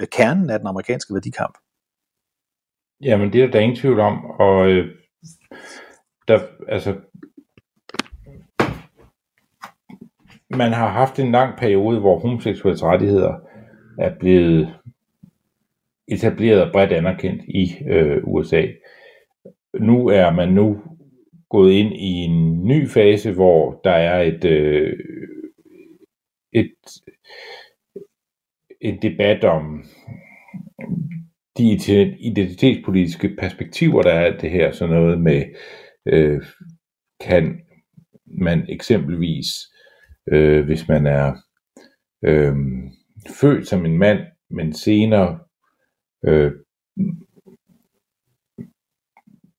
øh, 0.01 0.07
kernen 0.07 0.51
af 0.51 0.59
den 0.59 0.69
amerikanske 0.69 1.15
værdikamp. 1.15 1.59
Jamen, 3.01 3.33
det 3.33 3.43
er 3.43 3.51
der 3.51 3.61
ingen 3.61 3.77
tvivl 3.77 4.01
om, 4.01 4.25
og 4.25 4.69
øh, 4.69 4.87
der, 6.29 6.41
altså, 6.69 6.95
man 10.51 10.73
har 10.73 10.89
haft 10.89 11.19
en 11.19 11.33
lang 11.33 11.59
periode, 11.59 12.01
hvor 12.01 12.19
homoseksuelle 12.19 12.83
rettigheder 12.83 13.35
er 13.99 14.15
blevet 14.19 14.75
etableret 16.09 16.63
og 16.63 16.73
bredt 16.73 16.93
anerkendt 16.93 17.43
i 17.49 17.75
øh, 17.89 18.25
USA. 18.25 18.67
Nu 19.81 20.09
er 20.09 20.31
man 20.31 20.49
nu 20.49 20.83
gået 21.51 21.73
ind 21.73 21.93
i 21.95 22.13
en 22.13 22.65
ny 22.65 22.89
fase, 22.89 23.33
hvor 23.33 23.81
der 23.85 23.91
er 23.91 24.23
et, 24.23 24.45
øh, 24.45 24.99
et 26.53 26.73
en 28.81 29.03
debat 29.03 29.45
om 29.45 29.85
de 31.59 31.73
identitetspolitiske 32.21 33.37
perspektiver, 33.39 34.03
der 34.03 34.13
er 34.13 34.39
det 34.39 34.51
her, 34.51 34.73
sådan 34.73 34.95
noget 34.95 35.21
med, 35.21 35.45
øh, 36.07 36.43
kan 37.21 37.61
man 38.27 38.67
eksempelvis, 38.69 39.47
øh, 40.33 40.65
hvis 40.65 40.89
man 40.89 41.07
er 41.07 41.35
øh, 42.25 42.57
født 43.41 43.69
som 43.69 43.87
en 43.87 43.99
mand, 43.99 44.19
men 44.51 44.73
senere 44.73 45.39
øh, 46.25 46.53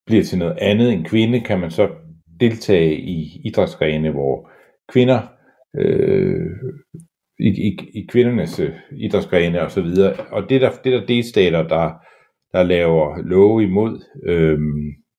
bliver 0.06 0.24
til 0.24 0.40
noget 0.40 0.58
andet 0.62 0.94
end 0.94 1.06
kvinde, 1.06 1.42
kan 1.42 1.60
man 1.60 1.72
så 1.72 1.90
deltage 2.40 2.96
i 2.96 3.42
idrætsgrene, 3.46 4.12
hvor 4.12 4.52
kvinder 4.92 5.20
øh, 5.76 6.52
i, 7.40 7.48
i, 7.48 7.78
i 7.94 8.06
kvindernes 8.10 8.62
idrætsgrene 8.92 9.62
og 9.62 9.72
så 9.72 9.82
videre. 9.82 10.14
Og 10.32 10.50
det 10.50 10.62
der, 10.62 10.72
det 10.84 10.92
der 10.92 11.06
delstater, 11.06 11.68
der, 11.68 11.94
der 12.54 12.64
laver 12.64 13.18
love 13.22 13.64
imod, 13.64 14.04
øh, 14.26 14.60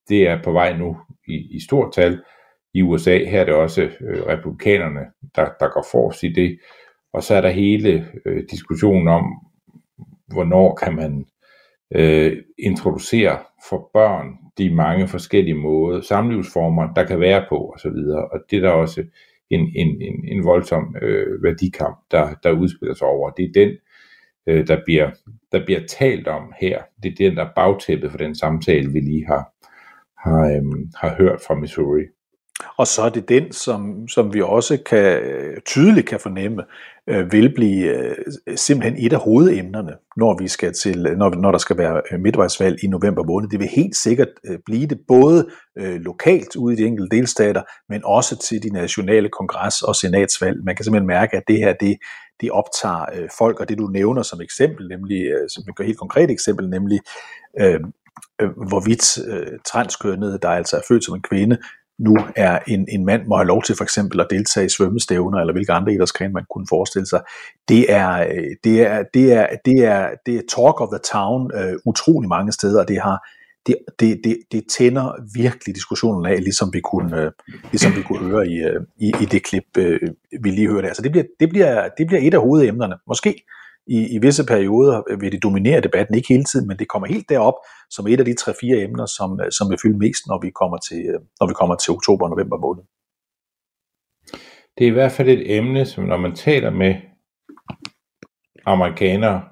det 0.08 0.28
er 0.28 0.42
på 0.42 0.52
vej 0.52 0.76
nu 0.76 0.96
i, 1.28 1.56
i 1.56 1.60
stort 1.60 1.92
tal 1.92 2.20
i 2.74 2.82
USA. 2.82 3.18
Her 3.24 3.40
er 3.40 3.44
det 3.44 3.54
også 3.54 3.82
øh, 3.82 4.26
republikanerne, 4.26 5.00
der, 5.36 5.48
der 5.60 5.68
går 5.68 5.86
forrest 5.92 6.22
i 6.22 6.32
det. 6.32 6.58
Og 7.12 7.22
så 7.22 7.34
er 7.34 7.40
der 7.40 7.50
hele 7.50 8.08
øh, 8.26 8.44
diskussionen 8.50 9.08
om, 9.08 9.24
hvornår 10.32 10.74
kan 10.74 10.94
man 10.94 11.26
øh, 11.94 12.36
introducere 12.58 13.38
for 13.68 13.90
børn 13.94 14.26
de 14.58 14.74
mange 14.74 15.08
forskellige 15.08 15.54
måder, 15.54 16.00
samlivsformer, 16.00 16.94
der 16.94 17.04
kan 17.04 17.20
være 17.20 17.46
på 17.48 17.74
osv. 17.74 17.96
Og 18.32 18.40
det 18.50 18.56
er 18.56 18.60
der 18.60 18.70
også 18.70 19.04
en, 19.50 19.60
en, 19.76 20.02
en, 20.02 20.24
en 20.28 20.44
voldsom 20.44 20.96
øh, 21.02 21.42
værdikamp, 21.42 21.98
der, 22.10 22.34
der 22.42 22.50
udspiller 22.50 22.94
sig 22.94 23.06
over. 23.06 23.30
Det 23.30 23.44
er 23.44 23.52
den, 23.54 23.76
øh, 24.46 24.66
der, 24.66 24.80
bliver, 24.84 25.10
der 25.52 25.64
bliver 25.64 25.80
talt 25.88 26.28
om 26.28 26.52
her. 26.60 26.82
Det 27.02 27.12
er 27.12 27.16
den, 27.28 27.36
der 27.36 27.44
er 27.44 27.52
bagtæppet 27.56 28.10
for 28.10 28.18
den 28.18 28.34
samtale, 28.34 28.92
vi 28.92 29.00
lige 29.00 29.26
har, 29.26 29.52
har, 30.18 30.46
øh, 30.46 30.62
har 30.94 31.14
hørt 31.16 31.40
fra 31.46 31.54
Missouri. 31.54 32.02
Og 32.80 32.86
så 32.86 33.02
er 33.02 33.08
det 33.08 33.28
den, 33.28 33.52
som, 33.52 34.08
som 34.08 34.34
vi 34.34 34.42
også 34.42 34.78
kan 34.86 35.22
tydeligt 35.66 36.08
kan 36.08 36.20
fornemme, 36.20 36.62
øh, 37.08 37.32
vil 37.32 37.54
blive 37.54 37.84
øh, 37.84 38.16
simpelthen 38.56 39.06
et 39.06 39.12
af 39.12 39.20
hovedemnerne, 39.20 39.92
når 40.16 40.38
vi 40.38 40.48
skal 40.48 40.72
til, 40.72 41.02
når, 41.02 41.34
når 41.34 41.50
der 41.50 41.58
skal 41.58 41.78
være 41.78 42.02
øh, 42.12 42.20
midtvejsvalg 42.20 42.84
i 42.84 42.86
november 42.86 43.24
måned. 43.24 43.48
Det 43.48 43.58
vil 43.58 43.68
helt 43.68 43.96
sikkert 43.96 44.28
øh, 44.46 44.58
blive 44.66 44.86
det 44.86 44.98
både 45.08 45.48
øh, 45.78 46.00
lokalt 46.00 46.56
ude 46.56 46.74
i 46.74 46.76
de 46.76 46.86
enkelte 46.86 47.16
delstater, 47.16 47.62
men 47.88 48.00
også 48.04 48.38
til 48.38 48.62
de 48.62 48.70
nationale 48.70 49.28
kongres- 49.28 49.82
og 49.82 49.96
senatsvalg. 49.96 50.64
Man 50.64 50.76
kan 50.76 50.84
simpelthen 50.84 51.06
mærke, 51.06 51.36
at 51.36 51.42
det 51.48 51.58
her 51.58 51.72
det, 51.80 51.96
det 52.40 52.50
optager 52.50 53.04
øh, 53.14 53.28
folk, 53.38 53.60
og 53.60 53.68
det 53.68 53.78
du 53.78 53.86
nævner 53.86 54.22
som 54.22 54.40
eksempel, 54.40 54.88
nemlig 54.88 55.20
øh, 55.26 55.48
som 55.48 55.64
et 55.68 55.86
helt 55.86 55.98
konkret 55.98 56.30
eksempel, 56.30 56.68
nemlig 56.68 57.00
øh, 57.60 57.80
øh, 58.40 58.50
hvorvidt 58.68 59.18
øh, 59.28 59.58
transkønnede, 59.66 60.38
der 60.42 60.48
altså 60.48 60.76
er 60.76 60.82
født 60.88 61.04
som 61.04 61.14
en 61.14 61.22
kvinde, 61.22 61.58
nu 62.00 62.16
er 62.36 62.58
en, 62.68 62.86
en 62.88 63.04
mand 63.04 63.26
må 63.26 63.36
have 63.36 63.46
lov 63.46 63.62
til 63.62 63.76
for 63.76 63.84
eksempel 63.84 64.20
at 64.20 64.26
deltage 64.30 64.66
i 64.66 64.68
svømmestævner, 64.68 65.38
eller 65.38 65.52
hvilke 65.52 65.72
andre 65.72 65.92
idrætsgrene 65.92 66.32
man 66.32 66.44
kunne 66.50 66.66
forestille 66.68 67.06
sig. 67.06 67.20
Det 67.68 67.92
er, 67.92 68.10
øh, 68.20 68.56
det 68.64 68.82
er, 68.82 69.02
det 69.14 69.32
er, 69.32 69.46
det 69.64 69.84
er, 69.84 70.08
det 70.26 70.34
er 70.34 70.42
talk 70.56 70.80
of 70.80 70.88
the 70.88 71.00
town 71.12 71.50
øh, 71.54 71.74
utrolig 71.84 72.28
mange 72.28 72.52
steder, 72.52 72.80
og 72.80 72.88
det 72.88 73.00
har 73.00 73.28
det, 73.66 73.76
det, 74.00 74.20
det, 74.24 74.36
det 74.52 74.64
tænder 74.78 75.12
virkelig 75.34 75.74
diskussionen 75.74 76.26
af, 76.26 76.40
ligesom 76.40 76.72
vi 76.72 76.80
kunne, 76.80 77.22
øh, 77.22 77.30
ligesom 77.72 77.96
vi 77.96 78.02
kunne 78.02 78.30
høre 78.30 78.48
i, 78.48 78.56
øh, 78.56 78.80
i, 78.98 79.12
i 79.22 79.24
det 79.24 79.42
klip, 79.42 79.64
øh, 79.78 80.00
vi 80.42 80.50
lige 80.50 80.68
hørte. 80.68 80.88
Altså 80.88 81.02
det 81.02 81.10
bliver, 81.10 81.24
det, 81.40 81.48
bliver, 81.48 81.88
det 81.98 82.06
bliver 82.06 82.20
et 82.22 82.34
af 82.34 82.40
hovedemnerne, 82.40 82.94
måske 83.06 83.44
i, 83.90 84.14
i 84.14 84.18
visse 84.18 84.46
perioder 84.46 85.16
vil 85.20 85.32
det 85.32 85.42
dominere 85.42 85.80
debatten, 85.80 86.14
ikke 86.14 86.28
hele 86.28 86.44
tiden, 86.44 86.68
men 86.68 86.76
det 86.78 86.88
kommer 86.88 87.08
helt 87.08 87.28
derop 87.28 87.54
som 87.90 88.06
et 88.06 88.20
af 88.20 88.24
de 88.24 88.34
tre-fire 88.34 88.78
emner, 88.82 89.06
som, 89.06 89.40
øh, 89.40 89.50
som 89.50 89.70
vil 89.70 89.78
fylde 89.82 89.98
mest, 89.98 90.26
når 90.26 90.38
vi 90.44 90.50
kommer 90.50 90.78
til, 90.88 91.00
øh, 91.10 91.20
når 91.40 91.46
vi 91.46 91.54
kommer 91.54 91.74
til 91.74 91.92
oktober 91.92 92.24
og 92.24 92.30
november 92.30 92.58
måned. 92.58 92.82
Det 94.78 94.84
er 94.84 94.90
i 94.90 94.98
hvert 94.98 95.12
fald 95.12 95.28
et 95.28 95.56
emne, 95.56 95.86
som 95.86 96.04
når 96.04 96.16
man 96.16 96.34
taler 96.34 96.70
med 96.70 96.94
amerikanere, 98.66 99.42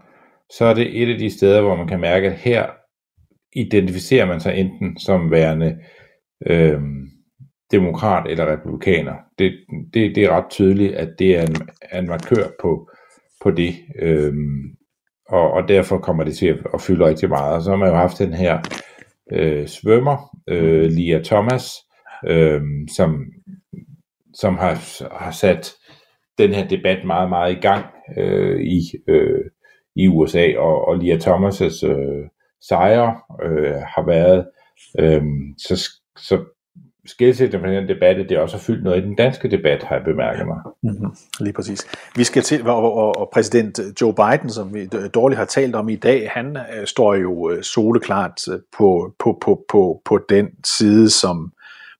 så 0.50 0.64
er 0.64 0.74
det 0.74 1.02
et 1.02 1.12
af 1.12 1.18
de 1.18 1.30
steder, 1.30 1.60
hvor 1.62 1.76
man 1.76 1.88
kan 1.88 2.00
mærke, 2.00 2.26
at 2.26 2.38
her 2.38 2.66
identificerer 3.56 4.26
man 4.26 4.40
sig 4.40 4.56
enten 4.56 4.98
som 4.98 5.30
værende 5.30 5.78
øh, 6.46 6.80
demokrat 7.70 8.30
eller 8.30 8.52
republikaner. 8.52 9.14
Det, 9.38 9.52
det, 9.94 10.16
det 10.16 10.24
er 10.24 10.30
ret 10.30 10.50
tydeligt, 10.50 10.94
at 10.94 11.08
det 11.18 11.36
er 11.36 11.42
en, 11.42 11.56
en 11.98 12.06
markør 12.06 12.46
på, 12.60 12.90
på 13.48 13.56
det. 13.56 13.74
Øhm, 14.02 14.76
og, 15.28 15.50
og 15.50 15.68
derfor 15.68 15.98
kommer 15.98 16.24
det 16.24 16.36
til 16.36 16.46
at, 16.46 16.58
at 16.74 16.80
fylde 16.80 17.06
rigtig 17.06 17.28
meget. 17.28 17.54
Og 17.54 17.62
så 17.62 17.70
har 17.70 17.76
man 17.76 17.88
jo 17.88 17.94
haft 17.94 18.18
den 18.18 18.34
her 18.34 18.58
øh, 19.32 19.66
svømmer, 19.66 20.36
øh, 20.48 20.90
Lia 20.90 21.22
Thomas, 21.24 21.74
øh, 22.26 22.62
som, 22.96 23.24
som 24.34 24.56
har, 24.58 24.74
har 25.24 25.30
sat 25.30 25.72
den 26.38 26.54
her 26.54 26.68
debat 26.68 27.04
meget, 27.06 27.28
meget 27.28 27.52
i 27.52 27.60
gang 27.60 27.84
øh, 28.18 28.60
i, 28.60 28.80
øh, 29.08 29.44
i 29.96 30.08
USA, 30.08 30.46
og, 30.56 30.88
og 30.88 30.96
Lia 30.96 31.16
Thomas' 31.16 31.86
øh, 31.86 32.26
sejre 32.68 33.20
øh, 33.42 33.74
har 33.94 34.06
været, 34.06 34.46
øh, 34.98 35.22
så, 35.58 35.90
så 36.18 36.44
skilsættende 37.08 37.64
fra 37.64 37.72
den 37.72 37.88
debat, 37.88 38.28
det 38.28 38.38
også 38.38 38.56
har 38.56 38.62
fyldt 38.62 38.84
noget 38.84 39.02
i 39.02 39.06
den 39.06 39.14
danske 39.14 39.50
debat, 39.50 39.82
har 39.82 39.96
jeg 39.96 40.04
bemærket 40.04 40.46
mig. 40.46 40.56
Mm-hmm. 40.82 41.16
Lige 41.40 41.52
præcis. 41.52 41.86
Vi 42.16 42.24
skal 42.24 42.42
til, 42.42 42.68
og, 42.68 42.92
og, 42.92 43.16
og 43.16 43.30
præsident 43.32 43.80
Joe 44.00 44.14
Biden, 44.14 44.50
som 44.50 44.74
vi 44.74 44.86
dårligt 45.14 45.38
har 45.38 45.44
talt 45.44 45.74
om 45.74 45.88
i 45.88 45.96
dag, 45.96 46.30
han 46.30 46.56
øh, 46.56 46.86
står 46.86 47.14
jo 47.14 47.50
øh, 47.50 47.62
soleklart 47.62 48.40
på, 48.78 49.14
på, 49.18 49.38
på, 49.42 49.64
på, 49.68 50.02
på 50.04 50.20
den 50.28 50.46
side, 50.64 51.10
som 51.10 51.52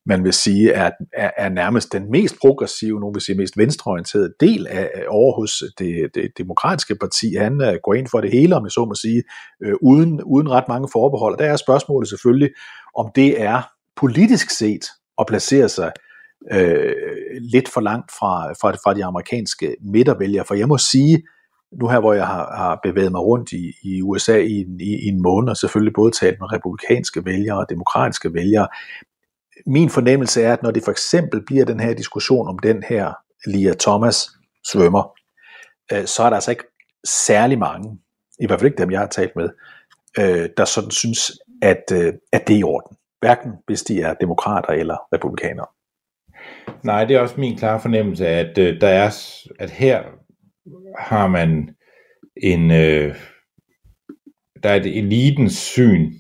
man 0.07 0.25
vil 0.25 0.33
sige 0.33 0.73
er, 0.73 0.91
er, 1.13 1.31
er 1.37 1.49
nærmest 1.49 1.93
den 1.93 2.11
mest 2.11 2.37
progressive, 2.41 3.01
nogen 3.01 3.15
vil 3.15 3.23
sige 3.23 3.37
mest 3.37 3.59
venstreorienterede 3.59 4.33
del 4.41 4.67
af, 4.67 4.91
af 4.95 5.05
over 5.09 5.41
hos 5.41 5.63
det, 5.79 6.11
det 6.15 6.31
demokratiske 6.39 6.95
parti. 6.95 7.35
Han 7.35 7.61
øh, 7.63 7.75
går 7.83 7.95
ind 7.95 8.07
for 8.11 8.21
det 8.21 8.31
hele, 8.31 8.57
om 8.57 8.65
jeg 8.65 8.71
så 8.71 8.85
må 8.85 8.95
sige, 8.95 9.23
øh, 9.63 9.75
uden, 9.83 10.23
uden 10.23 10.51
ret 10.51 10.69
mange 10.69 10.89
forbehold. 10.93 11.33
Og 11.33 11.39
der 11.39 11.53
er 11.53 11.57
spørgsmålet 11.57 12.09
selvfølgelig, 12.09 12.51
om 12.97 13.11
det 13.15 13.43
er 13.43 13.63
politisk 14.01 14.51
set 14.51 14.85
at 15.19 15.27
placere 15.29 15.69
sig 15.69 15.93
øh, 16.53 16.95
lidt 17.41 17.69
for 17.69 17.81
langt 17.81 18.11
fra, 18.19 18.53
fra, 18.53 18.71
fra 18.71 18.95
de 18.95 19.05
amerikanske 19.05 19.77
midtervælgere. 19.93 20.45
For 20.45 20.55
jeg 20.55 20.69
må 20.69 20.79
sige, 20.79 21.23
nu 21.81 21.89
her 21.89 22.01
hvor 22.01 22.13
jeg 22.13 22.27
har, 22.27 22.57
har 22.57 22.81
bevæget 22.83 23.13
mig 23.13 23.21
rundt 23.21 23.53
i, 23.53 23.73
i 23.83 24.03
USA 24.03 24.37
i, 24.37 24.53
en- 24.53 24.81
i, 24.81 24.93
i 25.05 25.07
en 25.07 25.23
måned, 25.23 25.49
og 25.51 25.57
selvfølgelig 25.57 25.95
både 25.95 26.11
talt 26.13 26.37
med 26.41 26.53
republikanske 26.53 27.25
vælgere 27.25 27.59
og 27.59 27.67
demokratiske 27.69 28.35
vælgere, 28.35 28.69
min 29.67 29.91
fornemmelse 29.91 30.43
er, 30.43 30.53
at 30.53 30.63
når 30.63 30.71
det 30.71 30.85
for 30.85 30.91
eksempel 30.91 31.45
bliver 31.47 31.65
den 31.65 31.81
her 31.81 31.95
diskussion 31.95 32.49
om 32.49 32.59
den 32.59 32.83
her 32.89 33.13
Lia 33.47 33.75
Thomas 33.81 34.29
svømmer, 34.73 35.13
øh, 35.93 36.07
så 36.07 36.23
er 36.23 36.29
der 36.31 36.35
altså 36.37 36.51
ikke 36.51 36.65
særlig 37.05 37.59
mange, 37.59 37.99
i 38.41 38.47
hvert 38.47 38.61
fald 38.61 38.71
ikke 38.71 38.83
dem, 38.83 38.91
jeg 38.91 39.01
har 39.01 39.07
talt 39.07 39.37
med, 39.37 39.49
øh, 40.19 40.49
der 40.57 40.65
sådan 40.65 40.91
synes, 40.91 41.33
at, 41.63 41.83
øh, 41.93 42.13
at 42.33 42.49
det 42.49 42.55
er 42.55 42.59
i 42.59 42.63
orden. 42.63 42.97
Hverken 43.21 43.53
hvis 43.67 43.83
de 43.83 44.03
er 44.03 44.15
demokrater 44.15 44.73
eller 44.73 44.97
republikanere. 45.13 45.67
Nej, 46.85 47.05
det 47.05 47.17
er 47.17 47.21
også 47.21 47.41
min 47.41 47.57
klare 47.57 47.81
fornemmelse, 47.81 48.29
at 48.29 48.59
øh, 48.59 48.81
der 48.81 48.89
er, 48.89 49.11
at 49.59 49.71
her 49.71 50.03
har 50.99 51.29
man 51.29 51.71
en, 52.37 52.71
øh, 52.71 53.15
der 54.63 54.69
er 54.69 54.75
et 54.75 54.99
elitens 54.99 55.57
syn, 55.57 56.13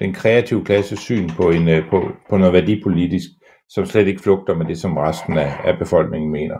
den 0.00 0.14
kreative 0.14 0.64
klasses 0.64 1.00
syn 1.00 1.28
på, 1.28 1.50
en, 1.50 1.68
øh, 1.68 1.90
på, 1.90 2.02
på 2.30 2.36
noget 2.36 2.52
værdipolitisk, 2.52 3.28
som 3.68 3.86
slet 3.86 4.06
ikke 4.06 4.22
flugter 4.22 4.54
med 4.54 4.66
det, 4.66 4.78
som 4.78 4.96
resten 4.96 5.38
af, 5.38 5.52
af 5.64 5.78
befolkningen 5.78 6.32
mener. 6.32 6.56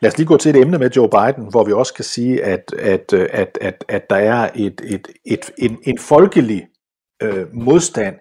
Lad 0.00 0.10
os 0.10 0.18
lige 0.18 0.26
gå 0.26 0.36
til 0.36 0.50
et 0.50 0.60
emne 0.62 0.78
med 0.78 0.90
Joe 0.90 1.08
Biden, 1.08 1.50
hvor 1.50 1.64
vi 1.64 1.72
også 1.72 1.94
kan 1.94 2.04
sige, 2.04 2.44
at, 2.44 2.72
at, 2.78 3.12
øh, 3.14 3.28
at, 3.32 3.58
at, 3.60 3.84
at 3.88 4.10
der 4.10 4.16
er 4.16 4.50
et, 4.54 4.80
et, 4.84 5.08
et, 5.24 5.50
en, 5.58 5.78
en 5.82 5.98
folkelig 5.98 6.66
øh, 7.22 7.46
modstand 7.52 8.16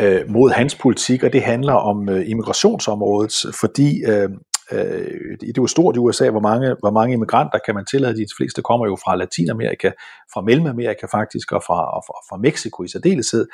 øh, 0.00 0.30
mod 0.30 0.50
hans 0.50 0.74
politik, 0.74 1.22
og 1.22 1.32
det 1.32 1.42
handler 1.42 1.72
om 1.72 2.08
øh, 2.08 2.30
immigrationsområdet, 2.30 3.32
fordi 3.60 4.04
øh, 4.04 4.28
øh, 4.72 5.36
det 5.40 5.48
er 5.48 5.52
jo 5.58 5.66
stort 5.66 5.96
i 5.96 5.98
USA, 5.98 6.30
hvor 6.30 6.40
mange, 6.40 6.76
hvor 6.80 6.90
mange 6.90 7.12
immigranter 7.12 7.58
kan 7.66 7.74
man 7.74 7.84
tillade. 7.84 8.16
De 8.16 8.26
fleste 8.38 8.62
kommer 8.62 8.86
jo 8.86 8.96
fra 9.04 9.16
Latinamerika, 9.16 9.90
fra 10.32 10.40
Mellemamerika 10.40 11.06
faktisk, 11.12 11.52
og 11.52 11.62
fra, 11.66 11.96
og 11.96 12.02
fra, 12.06 12.14
fra 12.28 12.36
Mexico 12.36 12.82
i 12.82 12.88
særdeleshed. 12.88 13.46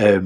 Øh, 0.00 0.22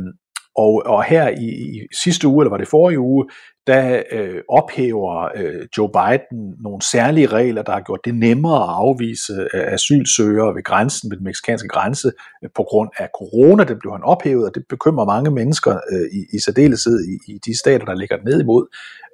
og, 0.56 0.82
og 0.86 1.04
her 1.04 1.28
i, 1.28 1.44
i 1.44 1.80
sidste 2.02 2.28
uge, 2.28 2.42
eller 2.42 2.50
var 2.50 2.58
det 2.58 2.68
forrige 2.68 3.00
uge, 3.00 3.26
der 3.66 4.02
øh, 4.12 4.40
ophæver 4.48 5.28
øh, 5.36 5.66
Joe 5.78 5.88
Biden 5.88 6.54
nogle 6.62 6.82
særlige 6.82 7.26
regler, 7.26 7.62
der 7.62 7.72
har 7.72 7.80
gjort 7.80 8.00
det 8.04 8.14
nemmere 8.14 8.62
at 8.62 8.68
afvise 8.68 9.32
øh, 9.54 9.72
asylsøgere 9.72 10.54
ved 10.54 10.62
grænsen, 10.62 11.10
ved 11.10 11.16
den 11.16 11.24
meksikanske 11.24 11.68
grænse, 11.68 12.12
øh, 12.44 12.50
på 12.54 12.62
grund 12.62 12.90
af 12.98 13.08
corona. 13.18 13.64
Det 13.64 13.78
blev 13.78 13.92
han 13.92 14.02
ophævet, 14.02 14.46
og 14.46 14.54
det 14.54 14.64
bekymrer 14.68 15.04
mange 15.04 15.30
mennesker 15.30 15.72
øh, 15.92 16.18
i, 16.18 16.36
i 16.36 16.38
særdeleshed 16.40 17.04
i, 17.04 17.32
i 17.32 17.38
de 17.46 17.58
stater, 17.58 17.84
der 17.84 17.94
ligger 17.94 18.16
ned 18.24 18.40
imod, 18.40 18.66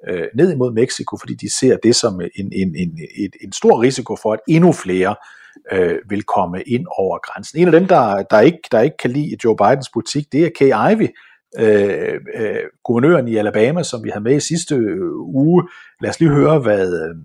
øh, 0.09 0.27
ned 0.35 0.51
imod 0.51 0.73
Mexico, 0.73 1.17
fordi 1.17 1.33
de 1.33 1.57
ser 1.59 1.77
det 1.77 1.95
som 1.95 2.21
en, 2.21 2.51
en, 2.53 2.75
en, 2.75 2.99
et, 3.17 3.35
en 3.41 3.51
stor 3.51 3.81
risiko 3.81 4.15
for, 4.15 4.33
at 4.33 4.39
endnu 4.47 4.71
flere 4.71 5.15
øh, 5.71 5.95
vil 6.09 6.23
komme 6.23 6.61
ind 6.61 6.85
over 6.97 7.17
grænsen. 7.17 7.59
En 7.59 7.67
af 7.67 7.71
dem, 7.71 7.87
der, 7.87 8.23
der, 8.23 8.39
ikke, 8.39 8.59
der 8.71 8.79
ikke 8.79 8.97
kan 8.97 9.11
lide 9.11 9.37
Joe 9.43 9.55
Bidens 9.55 9.89
politik, 9.93 10.31
det 10.31 10.45
er 10.45 10.49
Kay 10.59 10.93
Ivey, 10.93 11.07
øh, 11.59 12.13
øh, 12.35 12.55
guvernøren 12.83 13.27
i 13.27 13.35
Alabama, 13.35 13.83
som 13.83 14.03
vi 14.03 14.09
havde 14.09 14.23
med 14.23 14.35
i 14.35 14.39
sidste 14.39 14.75
øh, 14.75 15.11
uge. 15.15 15.63
Lad 16.01 16.09
os 16.09 16.19
lige 16.19 16.31
høre, 16.31 16.59
hvad, 16.59 16.93
øh, 17.03 17.15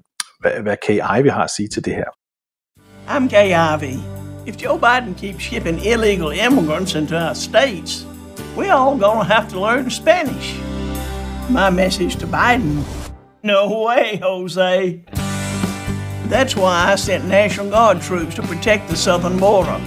hvad, 0.41 0.63
hvad 0.63 0.77
Kay 0.87 1.01
Ivey 1.19 1.31
har 1.31 1.45
at 1.45 1.51
sige 1.51 1.69
til 1.69 1.85
det 1.85 1.95
her. 1.95 2.11
I'm 3.09 3.29
Kay 3.29 3.49
Ivey. 3.75 3.97
If 4.47 4.63
Joe 4.65 4.79
Biden 4.79 5.15
keeps 5.15 5.43
shipping 5.45 5.79
illegal 5.87 6.33
immigrants 6.47 6.95
into 6.95 7.17
our 7.17 7.35
states, 7.35 8.07
we're 8.57 8.73
all 8.73 8.99
gonna 8.99 9.25
have 9.25 9.49
to 9.49 9.61
learn 9.61 9.91
Spanish. 9.91 10.61
My 11.51 11.71
message 11.71 12.17
to 12.17 12.27
Biden 12.27 12.85
no 13.43 13.85
way, 13.85 14.17
Jose. 14.23 15.05
That's 16.29 16.57
why 16.57 16.93
I 16.93 16.97
sent 16.97 17.27
National 17.27 17.71
Guard 17.71 18.03
troops 18.03 18.35
to 18.35 18.43
protect 18.43 18.89
the 18.89 18.97
southern 18.97 19.39
border. 19.39 19.81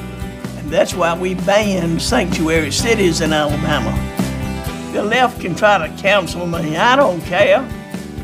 And 0.57 0.69
that's 0.71 0.95
why 0.95 1.17
we 1.17 1.35
banned 1.35 2.01
sanctuary 2.01 2.71
cities 2.71 3.21
in 3.21 3.33
Alabama. 3.33 4.20
The 4.93 5.03
left 5.03 5.39
can 5.39 5.55
try 5.55 5.77
to 5.77 5.87
cancel 6.01 6.45
me, 6.45 6.75
I 6.75 6.97
don't 6.97 7.21
care. 7.21 7.65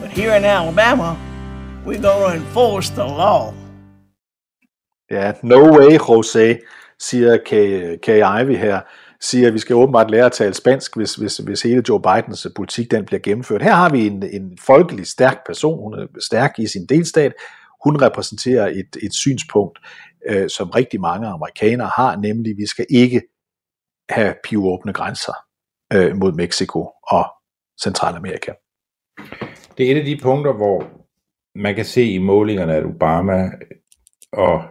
But 0.01 0.09
here 0.09 0.35
in 0.35 0.43
Alabama, 0.43 1.17
we're 1.85 2.01
gonna 2.01 2.35
enforce 2.35 2.89
the 2.89 3.03
law. 3.03 3.53
Ja, 5.11 5.33
no 5.43 5.71
way, 5.77 5.97
Jose, 6.07 6.59
siger 6.99 7.37
Kay, 7.45 7.97
Kay 7.97 8.41
Ivey 8.41 8.57
her, 8.57 8.81
siger, 9.21 9.47
at 9.47 9.53
vi 9.53 9.59
skal 9.59 9.75
åbenbart 9.75 10.11
lære 10.11 10.25
at 10.25 10.31
tale 10.31 10.53
spansk, 10.53 10.95
hvis, 10.95 11.15
hvis, 11.15 11.37
hvis 11.37 11.61
hele 11.61 11.83
Joe 11.89 12.01
Bidens 12.01 12.45
øh, 12.45 12.51
politik 12.55 12.91
den 12.91 13.05
bliver 13.05 13.19
gennemført. 13.19 13.61
Her 13.61 13.73
har 13.73 13.89
vi 13.89 14.07
en, 14.07 14.23
en 14.23 14.57
folkelig 14.61 15.07
stærk 15.07 15.45
person, 15.45 15.83
hun 15.83 15.93
er 15.93 16.07
stærk 16.19 16.59
i 16.59 16.67
sin 16.67 16.85
delstat, 16.85 17.33
hun 17.85 18.01
repræsenterer 18.01 18.67
et, 18.67 19.03
et 19.03 19.13
synspunkt, 19.13 19.79
øh, 20.29 20.49
som 20.49 20.69
rigtig 20.69 21.01
mange 21.01 21.27
amerikanere 21.27 21.91
har, 21.95 22.15
nemlig 22.15 22.51
at 22.51 22.57
vi 22.57 22.67
skal 22.67 22.85
ikke 22.89 23.21
have 24.09 24.33
pivåbne 24.43 24.93
grænser 24.93 25.46
øh, 25.93 26.15
mod 26.15 26.33
Mexico 26.33 26.79
og 27.11 27.25
Centralamerika. 27.83 28.51
Det 29.77 29.87
er 29.87 29.91
et 29.91 29.99
af 29.99 30.05
de 30.05 30.19
punkter, 30.23 30.53
hvor 30.53 30.97
man 31.55 31.75
kan 31.75 31.85
se 31.85 32.03
i 32.03 32.17
målingerne, 32.17 32.75
at 32.75 32.85
Obama 32.85 33.51
og 34.31 34.63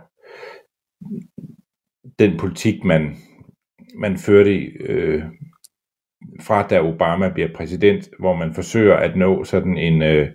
den 2.18 2.38
politik, 2.38 2.84
man, 2.84 3.16
man 3.98 4.18
førte 4.18 4.54
øh, 4.64 5.22
fra 6.40 6.66
da 6.68 6.80
Obama 6.80 7.32
bliver 7.32 7.48
præsident, 7.54 8.08
hvor 8.18 8.34
man 8.34 8.54
forsøger 8.54 8.96
at 8.96 9.16
nå 9.16 9.44
sådan 9.44 9.78
en, 9.78 10.02
øh, 10.02 10.28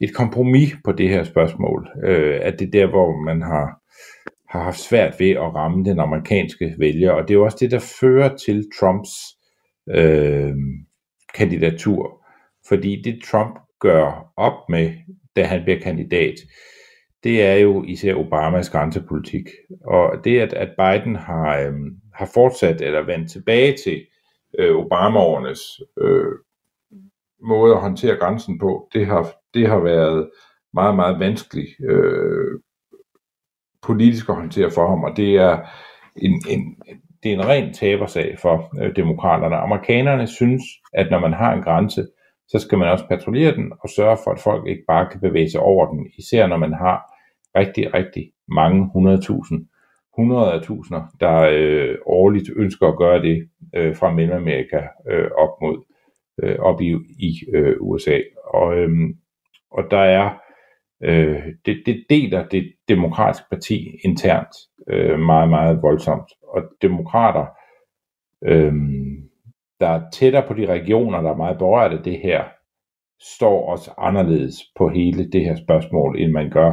et 0.00 0.14
kompromis 0.14 0.76
på 0.84 0.92
det 0.92 1.08
her 1.08 1.24
spørgsmål. 1.24 1.88
Øh, 2.04 2.40
at 2.42 2.58
det 2.58 2.66
er 2.66 2.70
der, 2.70 2.86
hvor 2.86 3.24
man 3.24 3.42
har, 3.42 3.80
har 4.48 4.64
haft 4.64 4.80
svært 4.80 5.14
ved 5.20 5.30
at 5.30 5.54
ramme 5.54 5.84
den 5.84 6.00
amerikanske 6.00 6.74
vælger, 6.78 7.12
og 7.12 7.22
det 7.22 7.30
er 7.30 7.38
jo 7.38 7.44
også 7.44 7.58
det, 7.60 7.70
der 7.70 7.94
fører 8.00 8.36
til 8.36 8.64
Trumps 8.80 9.10
øh, 9.90 10.54
kandidatur. 11.34 12.24
Fordi 12.68 13.02
det 13.02 13.22
Trump 13.24 13.58
gør 13.80 14.32
op 14.36 14.68
med, 14.68 14.92
da 15.36 15.44
han 15.44 15.62
bliver 15.64 15.80
kandidat, 15.80 16.34
det 17.24 17.42
er 17.42 17.54
jo 17.54 17.84
især 17.84 18.14
Obamas 18.14 18.70
grænsepolitik. 18.70 19.48
Og 19.84 20.24
det, 20.24 20.40
at, 20.40 20.52
at 20.52 20.68
Biden 20.78 21.16
har, 21.16 21.58
øh, 21.58 21.72
har 22.14 22.30
fortsat 22.34 22.80
eller 22.80 23.02
vendt 23.02 23.30
tilbage 23.30 23.76
til 23.84 24.06
øh, 24.58 24.76
Obama-årenes 24.76 25.80
øh, 25.98 26.32
måde 27.42 27.74
at 27.74 27.80
håndtere 27.80 28.16
grænsen 28.16 28.58
på, 28.58 28.88
det 28.92 29.06
har, 29.06 29.32
det 29.54 29.68
har 29.68 29.80
været 29.80 30.30
meget, 30.72 30.96
meget 30.96 31.20
vanskeligt 31.20 31.70
øh, 31.80 32.60
politisk 33.82 34.28
at 34.28 34.34
håndtere 34.34 34.70
for 34.70 34.88
ham, 34.88 35.04
og 35.04 35.16
det 35.16 35.36
er 35.36 35.68
en, 36.16 36.42
en, 36.48 36.76
det 37.24 37.32
er 37.32 37.36
en 37.36 37.48
ren 37.48 37.72
tabersag 37.72 38.38
for 38.38 38.82
øh, 38.82 38.96
demokraterne. 38.96 39.56
Amerikanerne 39.56 40.26
synes, 40.26 40.62
at 40.92 41.10
når 41.10 41.18
man 41.18 41.32
har 41.32 41.52
en 41.52 41.62
grænse, 41.62 42.06
så 42.48 42.58
skal 42.58 42.78
man 42.78 42.88
også 42.88 43.08
patruljere 43.08 43.56
den 43.56 43.72
og 43.80 43.88
sørge 43.88 44.18
for, 44.24 44.30
at 44.30 44.40
folk 44.40 44.66
ikke 44.68 44.84
bare 44.88 45.08
kan 45.10 45.20
bevæge 45.20 45.50
sig 45.50 45.60
over 45.60 45.86
den, 45.90 46.06
især 46.18 46.46
når 46.46 46.56
man 46.56 46.72
har 46.72 47.14
rigtig, 47.56 47.94
rigtig 47.94 48.30
mange 48.48 48.90
100.000, 48.96 49.70
hundrede 50.16 50.52
af 50.52 50.62
tusinder, 50.62 51.02
der 51.20 51.48
øh, 51.52 51.96
årligt 52.06 52.50
ønsker 52.56 52.88
at 52.88 52.98
gøre 52.98 53.22
det 53.22 53.48
øh, 53.74 53.96
fra 53.96 54.12
Mellemamerika 54.12 54.80
øh, 55.10 55.30
op 55.38 55.60
mod 55.62 55.84
øh, 56.42 56.58
op 56.58 56.80
i, 56.80 56.90
i 57.18 57.30
øh, 57.54 57.76
USA. 57.80 58.18
Og, 58.44 58.76
øh, 58.78 58.90
og 59.70 59.84
der 59.90 60.04
er 60.18 60.30
øh, 61.04 61.42
det, 61.66 61.82
det 61.86 62.04
deler 62.10 62.48
det 62.48 62.72
demokratiske 62.88 63.46
parti 63.50 64.00
internt 64.04 64.56
øh, 64.90 65.18
meget, 65.18 65.50
meget 65.50 65.82
voldsomt. 65.82 66.32
Og 66.48 66.62
demokrater, 66.82 67.46
øh, 68.44 68.72
der 69.80 69.88
er 69.88 70.10
tættere 70.12 70.46
på 70.48 70.54
de 70.54 70.66
regioner, 70.66 71.20
der 71.20 71.30
er 71.30 71.36
meget 71.36 71.58
berørt 71.58 71.92
af 71.92 72.02
det 72.04 72.20
her, 72.22 72.44
står 73.20 73.70
også 73.70 73.90
anderledes 73.98 74.56
på 74.78 74.88
hele 74.88 75.30
det 75.30 75.44
her 75.44 75.56
spørgsmål, 75.56 76.20
end 76.20 76.32
man 76.32 76.50
gør 76.50 76.72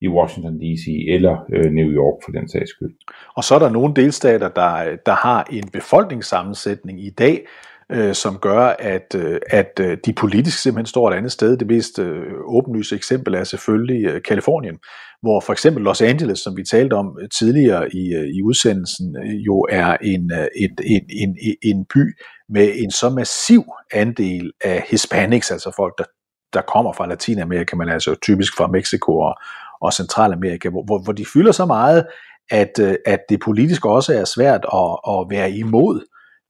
i 0.00 0.08
Washington 0.08 0.58
D.C. 0.58 0.86
eller 1.08 1.36
øh, 1.52 1.72
New 1.72 1.88
York 1.88 2.18
for 2.24 2.32
den 2.32 2.48
sags 2.48 2.70
skyld. 2.70 2.94
Og 3.36 3.44
så 3.44 3.54
er 3.54 3.58
der 3.58 3.70
nogle 3.70 3.94
delstater, 3.94 4.48
der, 4.48 4.96
der 5.06 5.26
har 5.26 5.46
en 5.52 5.68
befolkningssammensætning 5.72 7.04
i 7.04 7.10
dag, 7.10 7.46
øh, 7.92 8.14
som 8.14 8.38
gør, 8.38 8.60
at, 8.78 9.14
øh, 9.16 9.40
at 9.50 9.80
øh, 9.80 9.98
de 10.06 10.12
politisk 10.12 10.62
simpelthen 10.62 10.86
står 10.86 11.10
et 11.10 11.14
andet 11.14 11.32
sted. 11.32 11.56
Det 11.56 11.66
mest 11.66 11.98
øh, 11.98 12.32
åbenlyse 12.44 12.96
eksempel 12.96 13.34
er 13.34 13.44
selvfølgelig 13.44 14.06
øh, 14.06 14.22
Kalifornien, 14.22 14.78
hvor 15.22 15.40
for 15.40 15.52
eksempel 15.52 15.82
Los 15.82 16.02
Angeles, 16.02 16.38
som 16.38 16.56
vi 16.56 16.64
talte 16.64 16.94
om 16.94 17.18
øh, 17.22 17.28
tidligere 17.38 17.94
i, 17.94 18.14
øh, 18.14 18.28
i 18.28 18.42
udsendelsen, 18.42 19.16
øh, 19.16 19.46
jo 19.46 19.66
er 19.70 19.96
en, 20.02 20.32
øh, 20.32 20.46
et, 20.56 20.80
en, 20.84 21.02
en, 21.10 21.36
en 21.62 21.84
by 21.94 22.16
med 22.48 22.72
en 22.74 22.90
så 22.90 23.10
massiv 23.10 23.64
andel 23.92 24.52
af 24.64 24.84
hispanics, 24.90 25.50
altså 25.50 25.72
folk, 25.76 25.94
der, 25.98 26.04
der 26.52 26.62
kommer 26.62 26.92
fra 26.92 27.06
Latinamerika, 27.06 27.76
men 27.76 27.88
altså 27.88 28.14
typisk 28.22 28.56
fra 28.56 28.66
Mexico 28.66 29.18
og, 29.18 29.34
og 29.80 29.92
Centralamerika, 29.92 30.68
hvor, 30.68 30.84
hvor, 30.84 31.04
hvor 31.04 31.12
de 31.12 31.24
fylder 31.32 31.52
så 31.52 31.66
meget, 31.66 32.06
at, 32.50 32.78
øh, 32.80 32.94
at 33.06 33.20
det 33.28 33.40
politisk 33.40 33.86
også 33.86 34.14
er 34.14 34.24
svært 34.24 34.64
at, 34.74 34.98
at 35.08 35.26
være 35.30 35.50
imod, 35.50 36.00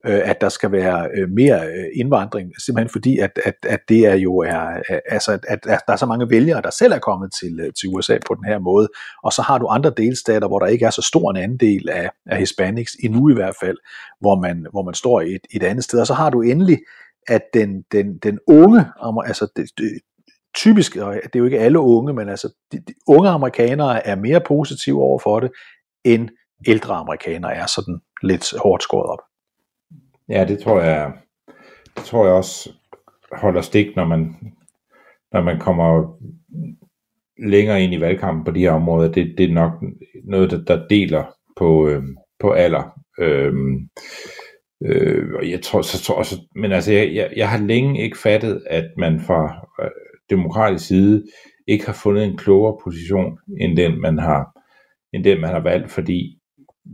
øh, 0.07 0.31
at 0.31 0.41
der 0.41 0.49
skal 0.49 0.73
være 0.73 1.09
øh, 1.19 1.29
mere 1.31 1.67
øh, 1.67 1.85
indvandring, 1.95 2.53
simpelthen 2.65 2.89
fordi, 2.93 3.19
at, 3.19 3.31
at, 3.45 3.55
at 3.63 3.81
det 3.89 4.07
er 4.07 4.15
jo 4.15 4.37
er, 4.39 4.83
altså, 5.09 5.33
at, 5.33 5.59
at 5.67 5.81
der 5.87 5.93
er 5.93 5.97
så 5.97 6.07
mange 6.07 6.31
vælgere, 6.31 6.63
der 6.63 6.71
selv 6.71 6.93
er 6.93 6.99
kommet 6.99 7.33
til, 7.41 7.61
øh, 7.61 7.73
til 7.81 7.89
USA 7.89 8.19
på 8.27 8.35
den 8.35 8.45
her 8.45 8.59
måde, 8.59 8.89
og 9.23 9.33
så 9.33 9.43
har 9.43 9.59
du 9.59 9.67
andre 9.67 9.93
delstater, 9.97 10.49
hvor 10.49 10.59
der 10.59 10.67
ikke 10.67 10.87
er 10.87 10.91
så 10.91 11.03
stor 11.03 11.31
en 11.31 11.37
andel 11.37 11.89
af, 11.89 12.11
af 12.27 12.39
hispanics, 12.39 12.93
endnu 13.03 13.31
i 13.31 13.35
hvert 13.35 13.55
fald, 13.61 13.77
hvor 14.21 14.41
man, 14.41 14.67
hvor 14.71 14.83
man 14.83 14.95
står 14.95 15.21
et, 15.21 15.47
et 15.55 15.63
andet 15.63 15.85
sted, 15.85 16.01
og 16.01 16.07
så 16.07 16.15
har 16.15 16.31
du 16.31 16.43
endelig, 16.43 16.79
at 17.29 17.43
den, 17.55 17.83
den, 17.93 18.19
den 18.19 18.39
unge, 18.47 18.85
altså 19.27 19.49
det, 19.57 19.71
det, 19.79 20.01
typisk, 20.55 20.97
og 20.97 21.15
det 21.15 21.35
er 21.35 21.39
jo 21.39 21.45
ikke 21.45 21.59
alle 21.59 21.81
unge, 21.81 22.13
men 22.13 22.29
altså 22.29 22.49
de, 22.73 22.79
de 22.79 22.95
unge 23.07 23.29
amerikanere 23.29 24.07
er 24.07 24.17
mere 24.17 24.41
positive 24.41 25.03
over 25.03 25.19
for 25.19 25.41
det, 25.41 25.51
end 26.05 26.29
ældre 26.67 26.95
amerikanere 26.95 27.55
er 27.55 27.67
sådan 27.67 27.99
lidt 28.23 28.55
hårdt 28.63 28.83
skåret 28.83 29.11
op. 29.11 29.19
Ja, 30.29 30.45
det 30.45 30.59
tror 30.59 30.81
jeg, 30.81 31.13
det 31.97 32.05
tror 32.05 32.25
jeg 32.27 32.35
også 32.35 32.73
holder 33.33 33.61
stik, 33.61 33.97
når 33.97 34.05
man, 34.05 34.35
når 35.33 35.43
man 35.43 35.59
kommer 35.59 36.17
længere 37.39 37.83
ind 37.83 37.95
i 37.95 38.01
valgkampen 38.01 38.45
på 38.45 38.51
de 38.51 38.61
her 38.61 38.71
områder. 38.71 39.13
Det, 39.13 39.35
det 39.39 39.51
er 39.51 39.55
nok 39.55 39.73
noget, 40.25 40.51
der, 40.51 40.65
der 40.65 40.89
deler 40.89 41.25
på, 41.57 41.89
øh, 41.89 42.03
på 42.41 42.51
alder. 42.51 43.01
Øh, 43.19 43.55
øh, 44.85 45.35
og 45.35 45.51
jeg 45.51 45.63
tror, 45.63 45.83
så 45.83 46.03
tror 46.03 46.15
også, 46.15 46.41
men 46.55 46.73
altså, 46.73 46.93
jeg, 46.93 47.15
jeg, 47.15 47.33
jeg 47.37 47.51
har 47.51 47.59
længe 47.59 48.03
ikke 48.03 48.19
fattet, 48.19 48.63
at 48.67 48.91
man 48.99 49.21
fra 49.21 49.69
øh, 49.83 49.91
demokratisk 50.31 50.87
side 50.87 51.25
ikke 51.67 51.87
har 51.87 51.93
fundet 52.03 52.25
en 52.25 52.37
klogere 52.37 52.79
position, 52.85 53.39
end 53.61 53.77
den 53.77 54.01
man 54.01 54.19
har, 54.19 54.61
end 55.13 55.25
den 55.25 55.41
man 55.41 55.51
har 55.51 55.61
valgt, 55.61 55.91
fordi 55.91 56.39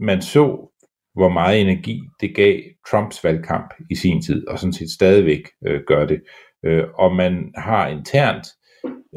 man 0.00 0.22
så, 0.22 0.71
hvor 1.14 1.28
meget 1.28 1.60
energi 1.60 2.00
det 2.20 2.34
gav 2.34 2.60
Trumps 2.90 3.24
valgkamp 3.24 3.74
i 3.90 3.94
sin 3.94 4.22
tid, 4.22 4.48
og 4.48 4.58
sådan 4.58 4.72
set 4.72 4.90
stadigvæk 4.90 5.48
øh, 5.66 5.80
gør 5.86 6.06
det. 6.06 6.22
Øh, 6.64 6.84
og 6.94 7.16
man 7.16 7.52
har 7.56 7.88
internt 7.88 8.46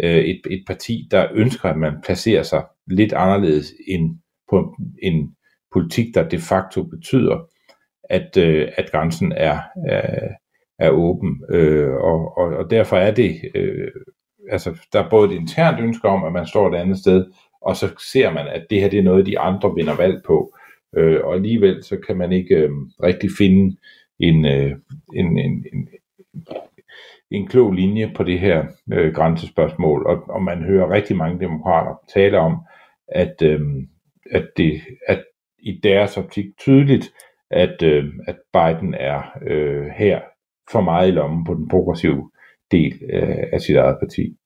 øh, 0.04 0.20
et, 0.20 0.42
et 0.50 0.64
parti, 0.68 1.08
der 1.12 1.28
ønsker, 1.34 1.70
at 1.70 1.78
man 1.78 1.94
placerer 2.04 2.44
sig 2.44 2.66
lidt 2.88 3.14
anderledes 3.14 3.74
end 3.88 4.20
på 4.50 4.76
en 5.04 5.36
politik, 5.74 6.16
der 6.16 6.30
de 6.30 6.40
facto 6.40 6.84
betyder, 6.84 7.50
at, 8.10 8.38
øh, 8.38 8.68
at 8.78 8.92
grænsen 8.92 9.32
er, 9.32 9.60
er, 9.88 10.28
er 10.80 10.90
åben. 10.90 11.44
Øh, 11.50 11.92
og, 11.92 12.38
og, 12.38 12.48
og 12.48 12.70
derfor 12.70 12.98
er 12.98 13.12
det, 13.12 13.42
øh, 13.56 13.92
altså 14.52 14.78
der 14.94 15.04
er 15.04 15.10
både 15.10 15.34
et 15.34 15.40
internt 15.40 15.80
ønske 15.80 16.08
om, 16.08 16.24
at 16.24 16.34
man 16.34 16.48
står 16.48 16.70
et 16.70 16.76
andet 16.76 16.98
sted, 16.98 17.26
og 17.62 17.76
så 17.76 17.88
ser 18.12 18.32
man, 18.32 18.48
at 18.48 18.66
det 18.70 18.82
her 18.82 18.90
det 18.90 19.00
er 19.00 19.04
noget, 19.04 19.26
de 19.26 19.40
andre 19.40 19.74
vinder 19.76 19.96
valg 19.96 20.22
på. 20.26 20.56
Øh, 20.96 21.20
og 21.24 21.34
alligevel 21.34 21.84
så 21.84 21.98
kan 21.98 22.18
man 22.18 22.32
ikke 22.32 22.56
øh, 22.56 22.72
rigtig 23.04 23.30
finde 23.38 23.78
en, 24.20 24.46
øh, 24.46 24.72
en, 25.14 25.40
en, 25.40 25.66
en, 25.74 25.90
en 27.32 27.48
klog 27.48 27.72
linje 27.72 28.12
på 28.16 28.24
det 28.24 28.40
her 28.40 28.66
øh, 28.94 29.14
grænsespørgsmål. 29.14 30.08
Og, 30.08 30.24
og 30.30 30.44
man 30.44 30.64
hører 30.64 30.92
rigtig 30.92 31.16
mange 31.16 31.40
demokrater 31.40 32.02
tale 32.14 32.40
om, 32.40 32.58
at, 33.08 33.42
øh, 33.42 33.62
at 34.32 34.48
det 34.58 34.82
at 35.08 35.24
i 35.60 35.80
deres 35.84 36.18
optik 36.18 36.46
tydeligt, 36.58 37.14
at, 37.52 37.84
øh, 37.84 38.06
at 38.28 38.36
Biden 38.54 38.94
er 38.94 39.22
øh, 39.48 39.86
her 39.86 40.22
for 40.72 40.82
meget 40.82 41.08
i 41.08 41.12
lommen 41.12 41.46
på 41.46 41.54
den 41.54 41.68
progressive 41.68 42.32
del 42.72 42.94
øh, 43.14 43.44
af 43.54 43.62
sit 43.62 43.76
eget 43.76 43.98
parti. 44.00 44.38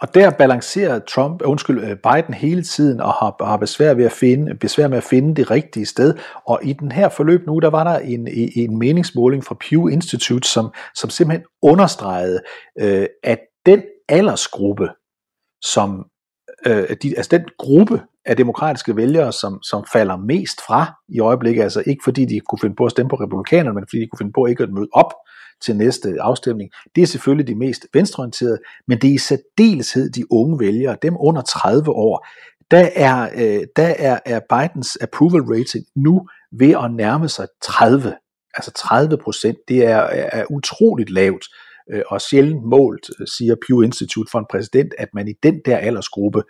Og 0.00 0.14
der 0.14 0.30
balancerer 0.30 0.98
Trump, 0.98 1.42
øh, 1.42 1.50
undskyld, 1.50 1.84
øh, 1.84 1.96
Biden 1.96 2.34
hele 2.34 2.62
tiden 2.62 3.00
og 3.00 3.12
har, 3.12 3.44
har 3.44 3.56
besvær, 3.56 3.94
ved 3.94 4.04
at 4.04 4.12
finde, 4.12 4.54
besvær 4.54 4.88
med 4.88 4.96
at 4.96 5.04
finde 5.04 5.34
det 5.34 5.50
rigtige 5.50 5.86
sted. 5.86 6.14
Og 6.46 6.60
i 6.62 6.72
den 6.72 6.92
her 6.92 7.08
forløb 7.08 7.46
nu, 7.46 7.58
der 7.58 7.70
var 7.70 7.84
der 7.84 7.98
en, 7.98 8.28
en 8.56 8.78
meningsmåling 8.78 9.44
fra 9.44 9.56
Pew 9.68 9.86
Institute, 9.88 10.48
som, 10.48 10.72
som 10.94 11.10
simpelthen 11.10 11.46
understregede, 11.62 12.40
øh, 12.80 13.06
at 13.22 13.38
den 13.66 13.82
aldersgruppe, 14.08 14.88
som 15.64 16.06
øh, 16.66 16.96
de, 17.02 17.16
altså 17.16 17.28
den 17.30 17.44
gruppe 17.58 18.02
af 18.26 18.36
demokratiske 18.36 18.96
vælgere, 18.96 19.32
som, 19.32 19.62
som 19.62 19.84
falder 19.92 20.16
mest 20.16 20.60
fra 20.66 20.94
i 21.08 21.20
øjeblikket, 21.20 21.62
altså 21.62 21.82
ikke 21.86 22.04
fordi 22.04 22.24
de 22.24 22.40
kunne 22.40 22.58
finde 22.58 22.76
på 22.76 22.84
at 22.84 22.90
stemme 22.90 23.10
på 23.10 23.16
republikanerne, 23.16 23.74
men 23.74 23.84
fordi 23.90 24.00
de 24.00 24.06
kunne 24.06 24.18
finde 24.18 24.32
på 24.32 24.46
ikke 24.46 24.62
at 24.62 24.70
møde 24.70 24.88
op 24.92 25.12
til 25.62 25.76
næste 25.76 26.14
afstemning, 26.20 26.70
det 26.96 27.02
er 27.02 27.06
selvfølgelig 27.06 27.46
de 27.46 27.54
mest 27.54 27.86
venstreorienterede, 27.94 28.58
men 28.88 28.98
det 28.98 29.10
er 29.10 29.14
i 29.14 29.18
særdeleshed 29.18 30.10
de 30.10 30.32
unge 30.32 30.58
vælgere, 30.58 30.96
dem 31.02 31.16
under 31.18 31.42
30 31.42 31.90
år, 31.90 32.26
der 32.70 32.88
er, 32.94 33.28
øh, 33.34 33.66
der 33.76 33.94
er, 33.98 34.18
er 34.26 34.40
Bidens 34.50 34.98
approval 35.00 35.42
rating 35.42 35.84
nu 35.96 36.28
ved 36.58 36.70
at 36.84 36.94
nærme 36.94 37.28
sig 37.28 37.46
30. 37.62 38.14
Altså 38.54 38.70
30 38.76 39.18
procent, 39.18 39.58
det 39.68 39.86
er, 39.86 39.98
er 40.32 40.44
utroligt 40.50 41.10
lavt 41.10 41.44
øh, 41.92 42.02
og 42.08 42.20
sjældent 42.20 42.64
målt, 42.64 43.10
øh, 43.20 43.26
siger 43.26 43.54
Pew 43.66 43.82
Institute 43.82 44.30
for 44.30 44.38
en 44.38 44.46
præsident, 44.50 44.94
at 44.98 45.08
man 45.14 45.28
i 45.28 45.32
den 45.42 45.60
der 45.64 45.76
aldersgruppe 45.76 46.42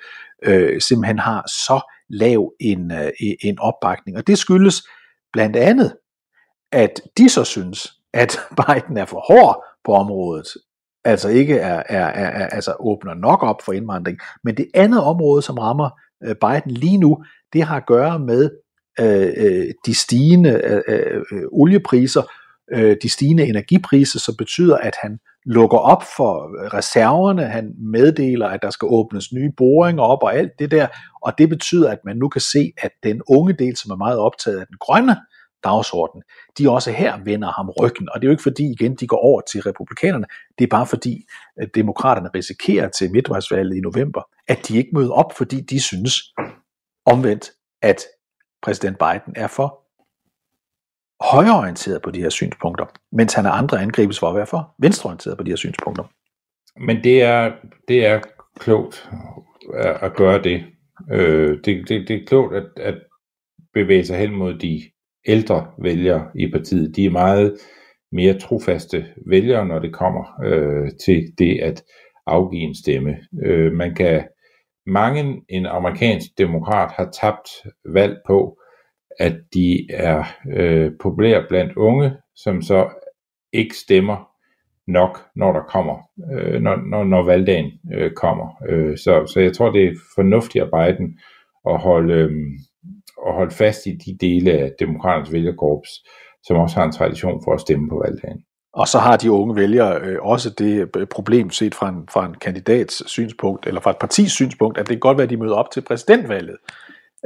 øh, 0.43 0.81
simpelthen 0.81 1.19
har 1.19 1.43
så 1.49 1.81
lav 2.09 2.53
en, 2.61 2.93
øh, 2.93 3.09
e-, 3.09 3.37
en 3.43 3.59
opbakning. 3.59 4.17
Og 4.17 4.27
det 4.27 4.39
skyldes 4.39 4.83
blandt 5.33 5.57
andet, 5.57 5.97
at 6.73 7.01
de 7.19 7.29
så 7.29 7.45
synes, 7.45 7.93
at 8.13 8.39
Biden 8.59 8.97
er 8.97 9.05
for 9.05 9.25
hård 9.33 9.65
på 9.85 9.93
området, 9.93 10.47
altså 11.05 11.29
ikke 11.29 11.59
er, 11.59 11.83
er, 11.89 12.07
er, 12.07 12.43
er 12.43 12.47
altså 12.47 12.77
åbner 12.81 13.15
nok 13.15 13.43
op 13.43 13.63
for 13.63 13.73
indvandring. 13.73 14.19
Men 14.45 14.57
det 14.57 14.67
andet 14.75 15.03
område, 15.03 15.43
som 15.43 15.59
rammer 15.59 15.91
øh, 16.25 16.37
Biden 16.41 16.71
lige 16.71 16.99
nu, 16.99 17.25
det 17.53 17.63
har 17.63 17.77
at 17.77 17.87
gøre 17.87 18.19
med 18.19 18.51
øh, 19.01 19.33
øh, 19.37 19.67
de 19.87 19.95
stigende 19.95 20.61
øh, 20.65 20.83
øh, 20.89 21.23
øh 21.33 21.43
oliepriser, 21.53 22.23
øh, 22.73 22.97
de 23.03 23.09
stigende 23.09 23.47
energipriser, 23.47 24.19
som 24.19 24.35
betyder, 24.39 24.77
at 24.77 24.95
han 25.03 25.19
lukker 25.47 25.79
op 25.79 26.03
for 26.17 26.33
reserverne, 26.77 27.45
han 27.45 27.75
meddeler, 27.79 28.47
at 28.47 28.63
der 28.63 28.71
skal 28.71 28.87
åbnes 28.87 29.33
nye 29.33 29.53
boringer 29.57 30.03
op 30.03 30.23
og 30.23 30.37
alt 30.37 30.59
det 30.59 30.71
der, 30.71 30.87
og 31.23 31.39
det 31.39 31.49
betyder, 31.49 31.91
at 31.91 31.99
man 32.05 32.17
nu 32.17 32.29
kan 32.29 32.41
se, 32.41 32.73
at 32.79 32.91
den 33.03 33.23
unge 33.29 33.53
del, 33.53 33.77
som 33.77 33.91
er 33.91 33.97
meget 33.97 34.19
optaget 34.19 34.61
af 34.61 34.67
den 34.67 34.77
grønne 34.81 35.17
dagsorden, 35.65 36.23
de 36.59 36.71
også 36.71 36.91
her 36.91 37.19
vender 37.25 37.53
ham 37.53 37.71
ryggen. 37.71 38.09
Og 38.13 38.21
det 38.21 38.27
er 38.27 38.29
jo 38.29 38.33
ikke 38.33 38.43
fordi, 38.43 38.73
igen, 38.73 38.95
de 38.95 39.07
går 39.07 39.17
over 39.17 39.41
til 39.41 39.63
republikanerne. 39.63 40.27
Det 40.59 40.65
er 40.65 40.69
bare 40.69 40.87
fordi, 40.87 41.25
at 41.57 41.75
demokraterne 41.75 42.31
risikerer 42.35 42.89
til 42.89 43.11
midtvejsvalget 43.13 43.77
i 43.77 43.81
november, 43.81 44.23
at 44.49 44.69
de 44.69 44.77
ikke 44.77 44.91
møder 44.93 45.13
op, 45.13 45.33
fordi 45.37 45.61
de 45.61 45.83
synes 45.83 46.15
omvendt, 47.07 47.51
at 47.83 48.01
præsident 48.63 48.99
Biden 48.99 49.33
er 49.37 49.47
for 49.47 49.84
højreorienteret 51.33 52.03
på 52.03 52.11
de 52.11 52.23
her 52.23 52.29
synspunkter, 52.29 52.87
mens 53.13 53.35
han 53.35 53.47
er 53.47 53.51
andre 53.51 53.81
angribes 53.81 54.19
for 54.19 54.29
at 54.29 54.37
være 54.37 54.47
for 54.47 54.75
venstreorienteret 54.79 55.39
på 55.39 55.45
de 55.45 55.51
her 55.51 55.57
synspunkter. 55.57 56.05
Men 56.81 57.05
det 57.05 57.23
er, 57.23 57.53
det 57.89 58.07
er 58.07 58.21
klogt 58.59 59.11
at, 59.75 59.97
at 60.03 60.17
gøre 60.17 60.43
det. 60.43 60.65
Øh, 61.13 61.59
det, 61.65 61.89
det. 61.89 62.09
Det 62.09 62.17
er 62.17 62.27
klogt 62.27 62.57
at, 62.57 62.67
at 62.77 62.95
bevæge 63.75 64.05
sig 64.05 64.19
hen 64.19 64.33
mod 64.33 64.59
de 64.59 64.83
ældre 65.27 65.67
vælgere 65.83 66.27
i 66.35 66.51
partiet. 66.53 66.97
De 66.97 67.05
er 67.05 67.11
meget 67.11 67.59
mere 68.13 68.39
trofaste 68.39 69.07
vælgere, 69.27 69.67
når 69.67 69.79
det 69.79 69.93
kommer 69.93 70.45
øh, 70.45 70.91
til 71.05 71.35
det 71.39 71.61
at 71.61 71.85
afgive 72.27 72.63
en 72.63 72.75
stemme. 72.75 73.17
Øh, 73.45 73.73
man 73.73 73.95
kan 73.95 74.25
mange 74.87 75.43
en 75.49 75.67
amerikansk 75.67 76.27
demokrat 76.39 76.93
har 76.97 77.11
tabt 77.23 77.49
valg 77.85 78.17
på, 78.27 78.59
at 79.19 79.37
de 79.55 79.87
er 79.91 80.25
øh, 80.53 80.93
populære 81.03 81.45
blandt 81.49 81.77
unge, 81.77 82.13
som 82.37 82.63
så 82.63 82.89
ikke 83.53 83.77
stemmer 83.77 84.29
nok, 84.87 85.23
når 85.37 85.53
der 85.53 85.63
kommer, 85.63 85.97
øh, 86.33 86.61
når, 86.61 86.77
når, 86.77 87.05
når 87.05 87.23
valgdagen 87.23 87.73
øh, 87.95 88.13
kommer. 88.13 88.63
Øh, 88.69 88.99
så, 88.99 89.27
så 89.27 89.41
jeg 89.41 89.53
tror, 89.53 89.71
det 89.71 89.85
er 89.85 89.93
fornuftigt 90.15 90.65
af 90.65 90.71
Biden 90.71 91.19
at 91.69 91.81
holde, 91.81 92.15
øh, 92.15 92.31
at 93.27 93.35
holde 93.35 93.55
fast 93.55 93.87
i 93.87 93.91
de 94.07 94.17
dele 94.21 94.53
af 94.53 94.73
demokraternes 94.79 95.33
vælgerkorps, 95.33 95.91
som 96.43 96.57
også 96.57 96.77
har 96.77 96.85
en 96.85 96.93
tradition 96.93 97.43
for 97.45 97.55
at 97.55 97.61
stemme 97.61 97.89
på 97.89 98.03
valgdagen. 98.07 98.45
Og 98.73 98.89
så 98.89 98.99
har 98.99 99.17
de 99.17 99.31
unge 99.31 99.57
vælgere 99.57 100.01
øh, 100.01 100.19
også 100.23 100.51
det 100.51 100.91
øh, 100.97 101.07
problem 101.07 101.51
set 101.51 101.75
fra 101.75 101.89
en, 101.89 102.09
fra 102.11 102.27
en 102.27 102.35
kandidats 102.35 103.11
synspunkt, 103.11 103.67
eller 103.67 103.81
fra 103.81 103.91
et 103.91 103.99
partis 104.01 104.33
synspunkt, 104.33 104.79
at 104.79 104.89
det 104.89 104.95
kan 104.95 105.01
godt 105.01 105.19
være, 105.19 105.25
at 105.25 105.31
de 105.31 105.37
møder 105.37 105.55
op 105.55 105.71
til 105.71 105.81
præsidentvalget, 105.81 106.57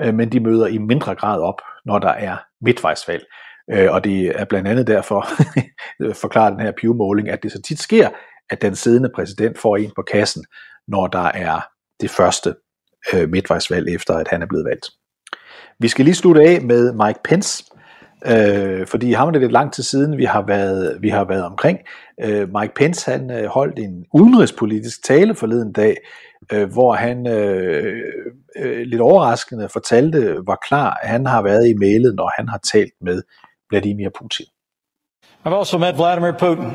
øh, 0.01 0.15
men 0.15 0.33
de 0.33 0.41
møder 0.41 0.67
i 0.67 0.79
mindre 0.79 1.15
grad 1.15 1.41
op, 1.41 1.61
når 1.87 1.99
der 1.99 2.09
er 2.09 2.37
midtvejsvalg. 2.61 3.25
Øh, 3.73 3.93
og 3.93 4.05
det 4.05 4.41
er 4.41 4.45
blandt 4.45 4.69
andet 4.69 4.87
derfor, 4.87 5.27
forklarer 6.23 6.51
den 6.51 6.61
her 6.61 6.73
Pew-måling, 6.81 7.29
at 7.29 7.43
det 7.43 7.53
så 7.53 7.63
tit 7.63 7.81
sker, 7.81 8.09
at 8.51 8.63
den 8.63 8.77
siddende 8.77 9.11
præsident 9.15 9.59
får 9.59 9.77
en 9.77 9.93
på 9.97 10.03
kassen, 10.03 10.45
når 10.89 11.07
der 11.07 11.31
er 11.35 11.61
det 12.01 12.11
første 12.11 12.55
øh, 13.15 13.29
midtvejsvalg 13.29 13.95
efter, 13.95 14.15
at 14.15 14.29
han 14.29 14.43
er 14.43 14.47
blevet 14.47 14.65
valgt. 14.65 14.87
Vi 15.79 15.89
skal 15.89 16.05
lige 16.05 16.15
slutte 16.15 16.43
af 16.43 16.63
med 16.63 16.93
Mike 16.93 17.21
Pence, 17.25 17.65
øh, 18.27 18.87
fordi 18.87 19.13
ham 19.13 19.29
er 19.29 19.33
det 19.33 19.41
lidt 19.41 19.53
lang 19.53 19.73
tid 19.73 19.83
siden, 19.83 20.19
vi 20.19 20.25
har 20.25 20.43
været, 20.43 20.99
vi 21.01 21.09
har 21.09 21.25
været 21.25 21.45
omkring. 21.45 21.79
Øh, 22.25 22.49
Mike 22.61 22.75
Pence 22.75 23.11
han 23.11 23.31
øh, 23.31 23.45
holdt 23.45 23.79
en 23.79 24.05
udenrigspolitisk 24.15 25.05
tale 25.05 25.35
forleden 25.35 25.73
dag, 25.73 25.97
øh, 26.53 26.73
hvor 26.73 26.93
han 26.93 27.27
øh, 27.27 28.03
øh, 28.57 28.81
lidt 28.87 29.01
overraskende 29.01 29.69
fortalte, 29.69 30.37
hvor 30.45 30.59
klar 30.69 30.99
han 31.03 31.27
har 31.27 31.43
været 31.43 31.69
i 31.69 31.75
mailet, 31.75 32.15
når 32.15 32.33
han 32.37 32.49
har 32.49 32.61
talt 32.73 32.93
med 33.01 33.23
Vladimir 33.71 34.09
Putin. 34.19 34.47
I've 35.45 35.55
also 35.55 35.79
met 35.79 35.97
Vladimir 35.97 36.33
Putin. 36.33 36.73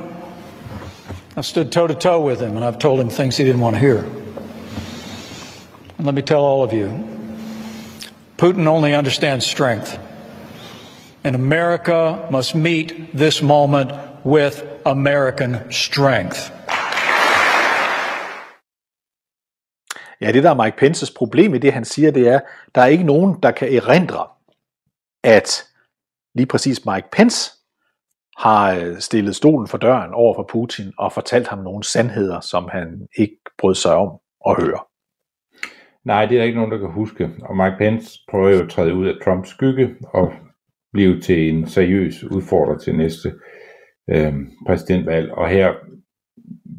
I've 1.37 1.45
stood 1.45 1.65
toe 1.65 1.87
to 1.87 1.93
toe 1.93 2.25
with 2.25 2.41
him 2.41 2.57
and 2.57 2.65
I've 2.65 2.79
told 2.79 3.01
him 3.01 3.09
things 3.09 3.37
he 3.37 3.43
didn't 3.43 3.61
want 3.61 3.75
to 3.75 3.79
hear. 3.79 3.97
And 5.97 6.05
let 6.05 6.15
me 6.15 6.21
tell 6.21 6.41
all 6.41 6.63
of 6.63 6.73
you 6.73 6.89
Putin 8.37 8.67
only 8.67 8.93
understands 8.93 9.45
strength. 9.45 9.99
And 11.25 11.35
America 11.35 12.17
must 12.31 12.55
meet 12.55 12.93
this 13.13 13.41
moment 13.41 13.91
with 14.25 14.63
American 14.85 15.55
strength. 15.71 16.51
Ja, 20.21 20.31
det 20.31 20.43
der 20.43 20.49
er 20.49 20.63
Mike 20.63 20.77
Pences 20.77 21.11
problem 21.11 21.55
i 21.55 21.57
det, 21.57 21.73
han 21.73 21.85
siger, 21.85 22.11
det 22.11 22.27
er, 22.27 22.39
der 22.75 22.81
er 22.81 22.85
ikke 22.85 23.03
nogen, 23.03 23.39
der 23.43 23.51
kan 23.51 23.75
erindre, 23.75 24.27
at 25.23 25.63
lige 26.35 26.47
præcis 26.47 26.85
Mike 26.85 27.07
Pence 27.11 27.51
har 28.37 28.73
øh, 28.73 28.99
stillet 28.99 29.35
stolen 29.35 29.67
for 29.67 29.77
døren 29.77 30.13
over 30.13 30.35
for 30.35 30.47
Putin 30.49 30.93
og 30.97 31.11
fortalt 31.11 31.47
ham 31.47 31.59
nogle 31.59 31.83
sandheder, 31.83 32.39
som 32.39 32.69
han 32.71 33.07
ikke 33.17 33.37
brød 33.57 33.75
sig 33.75 33.95
om 33.95 34.19
at 34.47 34.63
høre. 34.63 34.79
Nej, 36.05 36.25
det 36.25 36.35
er 36.35 36.39
der 36.39 36.45
ikke 36.45 36.57
nogen, 36.57 36.71
der 36.71 36.77
kan 36.77 36.91
huske. 36.91 37.29
Og 37.41 37.57
Mike 37.57 37.75
Pence 37.77 38.19
prøver 38.29 38.49
jo 38.49 38.63
at 38.63 38.69
træde 38.69 38.93
ud 38.93 39.07
af 39.07 39.13
Trumps 39.23 39.49
skygge 39.49 39.95
og 40.13 40.33
blive 40.93 41.19
til 41.21 41.49
en 41.49 41.67
seriøs 41.67 42.23
udfordrer 42.23 42.77
til 42.77 42.95
næste 42.95 43.33
øh, 44.09 44.33
præsidentvalg. 44.67 45.31
Og 45.31 45.49
her 45.49 45.73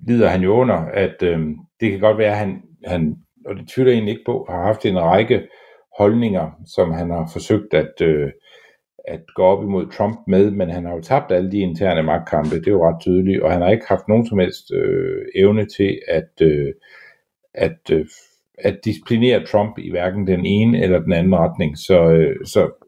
lider 0.09 0.29
han 0.29 0.43
jo 0.43 0.53
under, 0.53 0.77
at 0.77 1.23
øh, 1.23 1.41
det 1.81 1.91
kan 1.91 2.01
godt 2.01 2.19
være, 2.19 2.31
at 2.31 2.39
han, 2.39 2.63
han, 2.87 3.17
og 3.47 3.57
det 3.57 3.69
tvivler 3.69 3.93
egentlig 3.93 4.13
ikke 4.13 4.25
på, 4.27 4.47
har 4.51 4.63
haft 4.63 4.87
en 4.87 5.01
række 5.01 5.49
holdninger, 5.99 6.51
som 6.67 6.93
han 6.93 7.11
har 7.11 7.31
forsøgt 7.33 7.75
at, 7.75 8.01
øh, 8.03 8.31
at 9.09 9.21
gå 9.35 9.43
op 9.43 9.65
imod 9.65 9.87
Trump 9.93 10.19
med, 10.27 10.51
men 10.51 10.71
han 10.71 10.85
har 10.85 10.95
jo 10.95 11.01
tabt 11.01 11.33
alle 11.33 11.51
de 11.53 11.59
interne 11.59 12.03
magtkampe, 12.03 12.57
det 12.57 12.67
er 12.67 12.73
jo 12.73 12.89
ret 12.89 13.01
tydeligt, 13.01 13.43
og 13.43 13.53
han 13.53 13.63
har 13.63 13.71
ikke 13.71 13.89
haft 13.89 14.09
nogen 14.09 14.27
som 14.27 14.39
helst 14.39 14.73
øh, 14.73 15.25
evne 15.35 15.67
til 15.67 15.99
at, 16.09 16.31
øh, 16.43 16.73
at, 17.55 17.91
øh, 17.93 18.07
at 18.59 18.79
disciplinere 18.85 19.47
Trump 19.47 19.79
i 19.79 19.91
hverken 19.91 20.27
den 20.27 20.47
ene 20.47 20.83
eller 20.83 20.99
den 20.99 21.13
anden 21.13 21.37
retning. 21.37 21.79
Så, 21.79 22.11
øh, 22.11 22.37
så, 22.47 22.84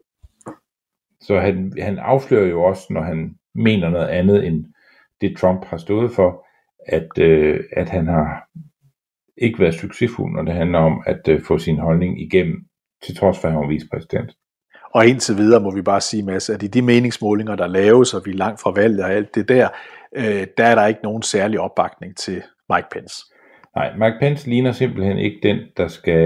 så 1.27 1.39
han, 1.39 1.73
han 1.81 1.99
afslører 1.99 2.47
jo 2.47 2.63
også, 2.63 2.83
når 2.89 3.01
han 3.01 3.35
mener 3.55 3.89
noget 3.89 4.07
andet 4.07 4.47
end 4.47 4.65
det 5.21 5.37
Trump 5.37 5.65
har 5.65 5.77
stået 5.77 6.11
for, 6.11 6.45
at, 6.87 7.19
øh, 7.19 7.59
at 7.71 7.89
han 7.89 8.07
har 8.07 8.49
ikke 9.37 9.59
været 9.59 9.75
succesfuld, 9.75 10.33
når 10.35 10.43
det 10.43 10.53
handler 10.53 10.79
om 10.79 11.03
at 11.05 11.27
øh, 11.29 11.41
få 11.41 11.57
sin 11.57 11.79
holdning 11.79 12.21
igennem, 12.21 12.55
til 13.03 13.15
trods 13.15 13.39
for 13.39 13.47
at 13.47 13.53
han 13.53 13.61
var 13.61 13.67
vicepræsident. 13.67 14.31
Og 14.93 15.07
indtil 15.07 15.37
videre 15.37 15.61
må 15.61 15.75
vi 15.75 15.81
bare 15.81 16.01
sige, 16.01 16.23
Mads, 16.23 16.49
at 16.49 16.63
i 16.63 16.67
de 16.67 16.81
meningsmålinger, 16.81 17.55
der 17.55 17.67
laves, 17.67 18.13
og 18.13 18.21
vi 18.25 18.31
er 18.31 18.35
langt 18.35 18.61
fra 18.61 18.71
valget 18.71 19.03
og 19.03 19.11
alt 19.11 19.35
det 19.35 19.49
der, 19.49 19.69
øh, 20.15 20.47
der 20.57 20.65
er 20.65 20.75
der 20.75 20.85
ikke 20.87 21.03
nogen 21.03 21.21
særlig 21.21 21.59
opbakning 21.59 22.17
til 22.17 22.43
Mike 22.69 22.87
Pence. 22.91 23.15
Nej, 23.75 23.97
Mike 23.97 24.17
Pence 24.19 24.49
ligner 24.49 24.71
simpelthen 24.71 25.17
ikke 25.17 25.39
den, 25.43 25.57
der 25.77 25.87
skal 25.87 26.23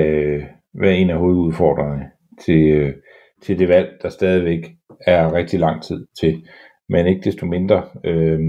være 0.73 0.95
en 0.95 1.09
af 1.09 1.17
hovedudfordrerne 1.17 2.05
til, 2.45 2.67
øh, 2.67 2.93
til 3.43 3.59
det 3.59 3.67
valg, 3.67 3.89
der 4.01 4.09
stadigvæk 4.09 4.71
er 5.07 5.33
rigtig 5.33 5.59
lang 5.59 5.83
tid 5.83 6.05
til. 6.19 6.45
Men 6.89 7.07
ikke 7.07 7.21
desto 7.23 7.45
mindre 7.45 7.83
øh, 8.05 8.39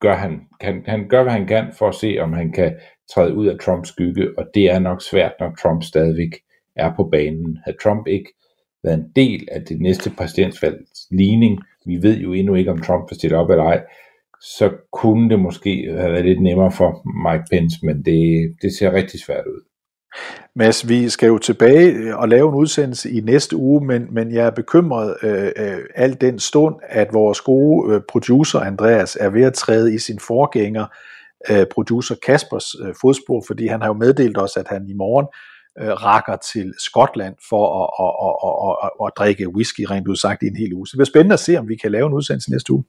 gør 0.00 0.14
han, 0.14 0.40
kan, 0.60 0.82
han 0.86 1.08
gør, 1.08 1.22
hvad 1.22 1.32
han 1.32 1.46
kan 1.46 1.72
for 1.78 1.88
at 1.88 1.94
se, 1.94 2.18
om 2.20 2.32
han 2.32 2.52
kan 2.52 2.76
træde 3.14 3.34
ud 3.34 3.46
af 3.46 3.58
Trumps 3.58 3.88
skygge, 3.88 4.38
og 4.38 4.46
det 4.54 4.70
er 4.70 4.78
nok 4.78 5.02
svært, 5.02 5.32
når 5.40 5.54
Trump 5.62 5.82
stadigvæk 5.82 6.30
er 6.76 6.92
på 6.96 7.04
banen. 7.04 7.58
Havde 7.64 7.78
Trump 7.82 8.06
ikke 8.06 8.30
været 8.84 8.98
en 8.98 9.12
del 9.16 9.48
af 9.52 9.62
det 9.62 9.80
næste 9.80 10.10
præsidentsvalgs 10.18 11.06
ligning, 11.10 11.58
vi 11.86 12.02
ved 12.02 12.18
jo 12.18 12.32
endnu 12.32 12.54
ikke, 12.54 12.70
om 12.70 12.82
Trump 12.82 13.10
vil 13.10 13.16
stille 13.16 13.36
op 13.36 13.50
eller 13.50 13.64
ej, 13.64 13.82
så 14.40 14.70
kunne 14.92 15.30
det 15.30 15.40
måske 15.40 15.92
have 15.98 16.12
været 16.12 16.24
lidt 16.24 16.42
nemmere 16.42 16.72
for 16.72 16.90
Mike 17.28 17.44
Pence, 17.50 17.86
men 17.86 18.02
det, 18.02 18.54
det 18.62 18.72
ser 18.78 18.92
rigtig 18.92 19.20
svært 19.20 19.46
ud. 19.46 19.69
Mads, 20.54 20.88
vi 20.88 21.08
skal 21.08 21.26
jo 21.26 21.38
tilbage 21.38 21.92
øh, 21.92 22.18
og 22.18 22.28
lave 22.28 22.48
en 22.48 22.54
udsendelse 22.54 23.10
i 23.10 23.20
næste 23.20 23.56
uge, 23.56 23.86
men, 23.86 24.06
men 24.10 24.32
jeg 24.32 24.46
er 24.46 24.50
bekymret 24.50 25.16
øh, 25.22 25.52
øh, 25.56 25.78
al 25.94 26.20
den 26.20 26.38
stund, 26.38 26.74
at 26.88 27.08
vores 27.12 27.40
gode 27.40 27.94
øh, 27.94 28.00
producer 28.08 28.60
Andreas 28.60 29.16
er 29.20 29.28
ved 29.28 29.42
at 29.42 29.54
træde 29.54 29.94
i 29.94 29.98
sin 29.98 30.18
forgænger, 30.18 30.86
øh, 31.50 31.66
producer 31.66 32.14
Kaspers 32.26 32.74
øh, 32.74 32.94
fodspor, 33.00 33.44
fordi 33.46 33.66
han 33.66 33.80
har 33.80 33.88
jo 33.88 33.94
meddelt 33.94 34.38
os, 34.38 34.56
at 34.56 34.68
han 34.68 34.88
i 34.88 34.92
morgen 34.92 35.26
øh, 35.80 35.92
rakker 35.92 36.36
til 36.52 36.74
Skotland 36.78 37.34
for 37.48 37.64
at, 37.82 37.88
at, 38.04 38.12
at, 38.26 38.40
at, 38.68 38.90
at, 39.00 39.06
at 39.06 39.12
drikke 39.18 39.54
whisky, 39.54 39.80
rent 39.90 40.08
ud 40.08 40.16
sagt, 40.16 40.42
i 40.42 40.46
en 40.46 40.56
hel 40.56 40.74
uge. 40.74 40.86
Så 40.86 40.90
det 40.92 40.98
bliver 40.98 41.12
spændende 41.14 41.32
at 41.32 41.40
se, 41.40 41.56
om 41.56 41.68
vi 41.68 41.76
kan 41.76 41.92
lave 41.92 42.06
en 42.06 42.12
udsendelse 42.12 42.50
næste 42.50 42.72
uge. 42.72 42.84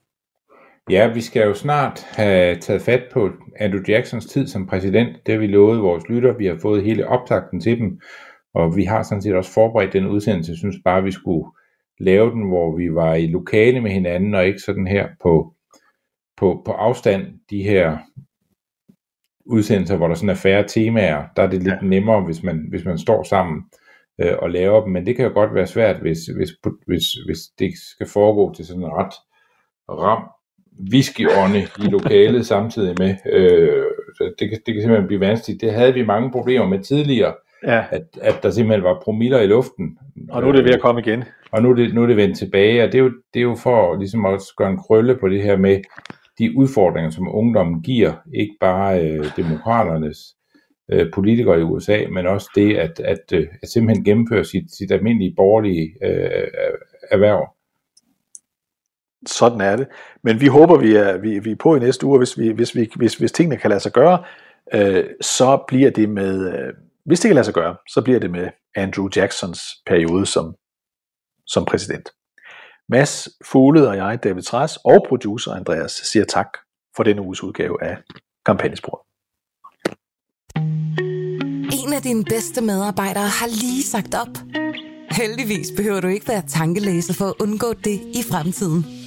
Ja, 0.89 1.13
vi 1.13 1.21
skal 1.21 1.47
jo 1.47 1.53
snart 1.53 1.99
have 1.99 2.59
taget 2.59 2.82
fat 2.82 3.03
på 3.11 3.29
Andrew 3.59 3.82
Jacksons 3.88 4.25
tid 4.25 4.47
som 4.47 4.67
præsident. 4.67 5.17
Det 5.25 5.34
har 5.34 5.39
vi 5.39 5.47
lovet 5.47 5.82
vores 5.82 6.09
lytter. 6.09 6.38
Vi 6.38 6.45
har 6.45 6.57
fået 6.61 6.84
hele 6.84 7.07
optakten 7.07 7.59
til 7.59 7.79
dem, 7.79 8.01
og 8.53 8.75
vi 8.75 8.84
har 8.84 9.03
sådan 9.03 9.21
set 9.21 9.36
også 9.36 9.53
forberedt 9.53 9.93
den 9.93 10.07
udsendelse. 10.07 10.51
Jeg 10.51 10.57
synes 10.57 10.75
bare, 10.86 11.03
vi 11.03 11.11
skulle 11.11 11.51
lave 11.99 12.32
den, 12.32 12.47
hvor 12.47 12.77
vi 12.77 12.93
var 12.93 13.13
i 13.13 13.27
lokale 13.27 13.82
med 13.82 13.91
hinanden, 13.91 14.36
og 14.36 14.45
ikke 14.45 14.59
sådan 14.59 14.88
her 14.88 15.07
på, 15.23 15.53
på, 16.38 16.61
på 16.65 16.71
afstand, 16.71 17.39
de 17.49 17.63
her 17.63 17.97
udsendelser, 19.45 19.97
hvor 19.97 20.07
der 20.07 20.15
sådan 20.15 20.29
er 20.29 20.36
færre 20.36 20.67
temaer. 20.67 21.23
Der 21.36 21.43
er 21.43 21.49
det 21.49 21.63
lidt 21.63 21.82
ja. 21.82 21.88
nemmere, 21.88 22.21
hvis 22.21 22.43
man, 22.43 22.65
hvis 22.69 22.86
man 22.86 22.97
står 22.97 23.23
sammen 23.23 23.63
øh, 24.21 24.34
og 24.39 24.49
laver 24.49 24.84
dem, 24.84 24.91
men 24.93 25.05
det 25.05 25.15
kan 25.15 25.25
jo 25.25 25.32
godt 25.34 25.53
være 25.53 25.67
svært, 25.67 26.01
hvis, 26.01 26.19
hvis, 26.25 26.49
hvis, 26.88 27.03
hvis 27.25 27.39
det 27.59 27.71
skal 27.93 28.07
foregå 28.07 28.53
til 28.53 28.65
sådan 28.65 28.84
en 28.84 28.89
ret 28.89 29.13
ram 29.89 30.23
whiskyånde 30.91 31.59
i 31.59 31.82
lokalet 31.82 32.45
samtidig 32.53 32.95
med. 32.99 33.15
Øh, 33.34 33.84
så 34.17 34.34
det, 34.39 34.49
kan, 34.49 34.59
det 34.65 34.73
kan 34.73 34.82
simpelthen 34.82 35.07
blive 35.07 35.19
vanskeligt. 35.19 35.61
Det 35.61 35.73
havde 35.73 35.93
vi 35.93 36.05
mange 36.05 36.32
problemer 36.32 36.67
med 36.67 36.79
tidligere, 36.79 37.34
ja. 37.67 37.84
at, 37.91 38.03
at 38.21 38.43
der 38.43 38.49
simpelthen 38.49 38.84
var 38.84 39.01
promiller 39.03 39.41
i 39.41 39.47
luften. 39.47 39.97
Og 40.29 40.41
nu 40.41 40.47
er 40.47 40.51
det 40.51 40.65
ved 40.65 40.73
at 40.73 40.82
komme 40.82 41.01
igen. 41.01 41.23
Og 41.51 41.61
nu 41.61 41.69
er 41.69 41.75
det, 41.75 41.93
nu 41.93 42.03
er 42.03 42.07
det 42.07 42.17
vendt 42.17 42.38
tilbage, 42.38 42.84
og 42.84 42.91
det 42.91 42.95
er, 42.95 43.03
jo, 43.03 43.11
det 43.34 43.39
er 43.39 43.43
jo 43.43 43.55
for 43.55 43.95
ligesom 43.99 44.25
at 44.25 44.41
gøre 44.57 44.69
en 44.69 44.77
krølle 44.77 45.17
på 45.19 45.29
det 45.29 45.43
her 45.43 45.57
med 45.57 45.82
de 46.39 46.57
udfordringer, 46.57 47.09
som 47.09 47.36
ungdommen 47.36 47.82
giver, 47.82 48.13
ikke 48.34 48.55
bare 48.59 49.09
øh, 49.09 49.25
demokraternes 49.38 50.17
øh, 50.91 51.11
politikere 51.13 51.59
i 51.59 51.63
USA, 51.63 51.97
men 52.11 52.25
også 52.25 52.49
det 52.55 52.77
at, 52.77 52.99
at, 52.99 53.34
øh, 53.34 53.47
at 53.61 53.69
simpelthen 53.69 54.03
gennemføre 54.03 54.43
sit, 54.43 54.75
sit 54.77 54.91
almindelige 54.91 55.34
borgerlige 55.38 55.93
øh, 56.03 56.47
erhverv 57.11 57.55
sådan 59.28 59.61
er 59.61 59.76
det. 59.76 59.88
Men 60.24 60.41
vi 60.41 60.47
håber, 60.47 60.78
vi 60.78 60.95
er, 60.95 61.17
vi, 61.17 61.39
vi 61.39 61.51
er 61.51 61.55
på 61.55 61.76
i 61.76 61.80
næste 61.80 62.05
uge, 62.05 62.17
hvis, 62.17 62.38
vi, 62.38 62.49
hvis, 62.49 62.76
vi, 62.76 62.89
hvis, 62.95 63.15
hvis 63.15 63.32
tingene 63.32 63.57
kan 63.57 63.69
lade 63.69 63.80
sig 63.80 63.91
gøre, 63.91 64.24
øh, 64.74 65.05
så 65.22 65.63
bliver 65.67 65.91
det 65.91 66.09
med, 66.09 66.53
øh, 66.53 66.74
hvis 67.05 67.19
det 67.19 67.30
kan 67.30 67.36
lade 67.36 67.45
sig 67.45 67.53
gøre, 67.53 67.76
så 67.89 68.01
bliver 68.01 68.19
det 68.19 68.32
med 68.32 68.49
Andrew 68.76 69.09
Jacksons 69.15 69.61
periode 69.86 70.26
som, 70.26 70.55
som 71.47 71.65
præsident. 71.65 72.09
Mads 72.89 73.30
Fugled 73.45 73.86
og 73.86 73.97
jeg, 73.97 74.19
David 74.24 74.41
Træs 74.41 74.78
og 74.86 75.05
producer 75.07 75.51
Andreas 75.51 75.91
siger 75.91 76.26
tak 76.26 76.47
for 76.95 77.03
denne 77.03 77.22
uges 77.22 77.43
udgave 77.43 77.84
af 77.84 77.97
Kampagnespor. 78.45 79.05
En 81.86 81.93
af 81.93 82.01
dine 82.01 82.24
bedste 82.24 82.61
medarbejdere 82.61 83.28
har 83.28 83.47
lige 83.47 83.84
sagt 83.84 84.15
op. 84.15 84.36
Heldigvis 85.11 85.67
behøver 85.78 86.01
du 86.01 86.07
ikke 86.07 86.28
være 86.28 86.43
tankelæser 86.47 87.13
for 87.13 87.26
at 87.26 87.34
undgå 87.39 87.74
det 87.74 87.99
i 88.19 88.24
fremtiden. 88.32 89.01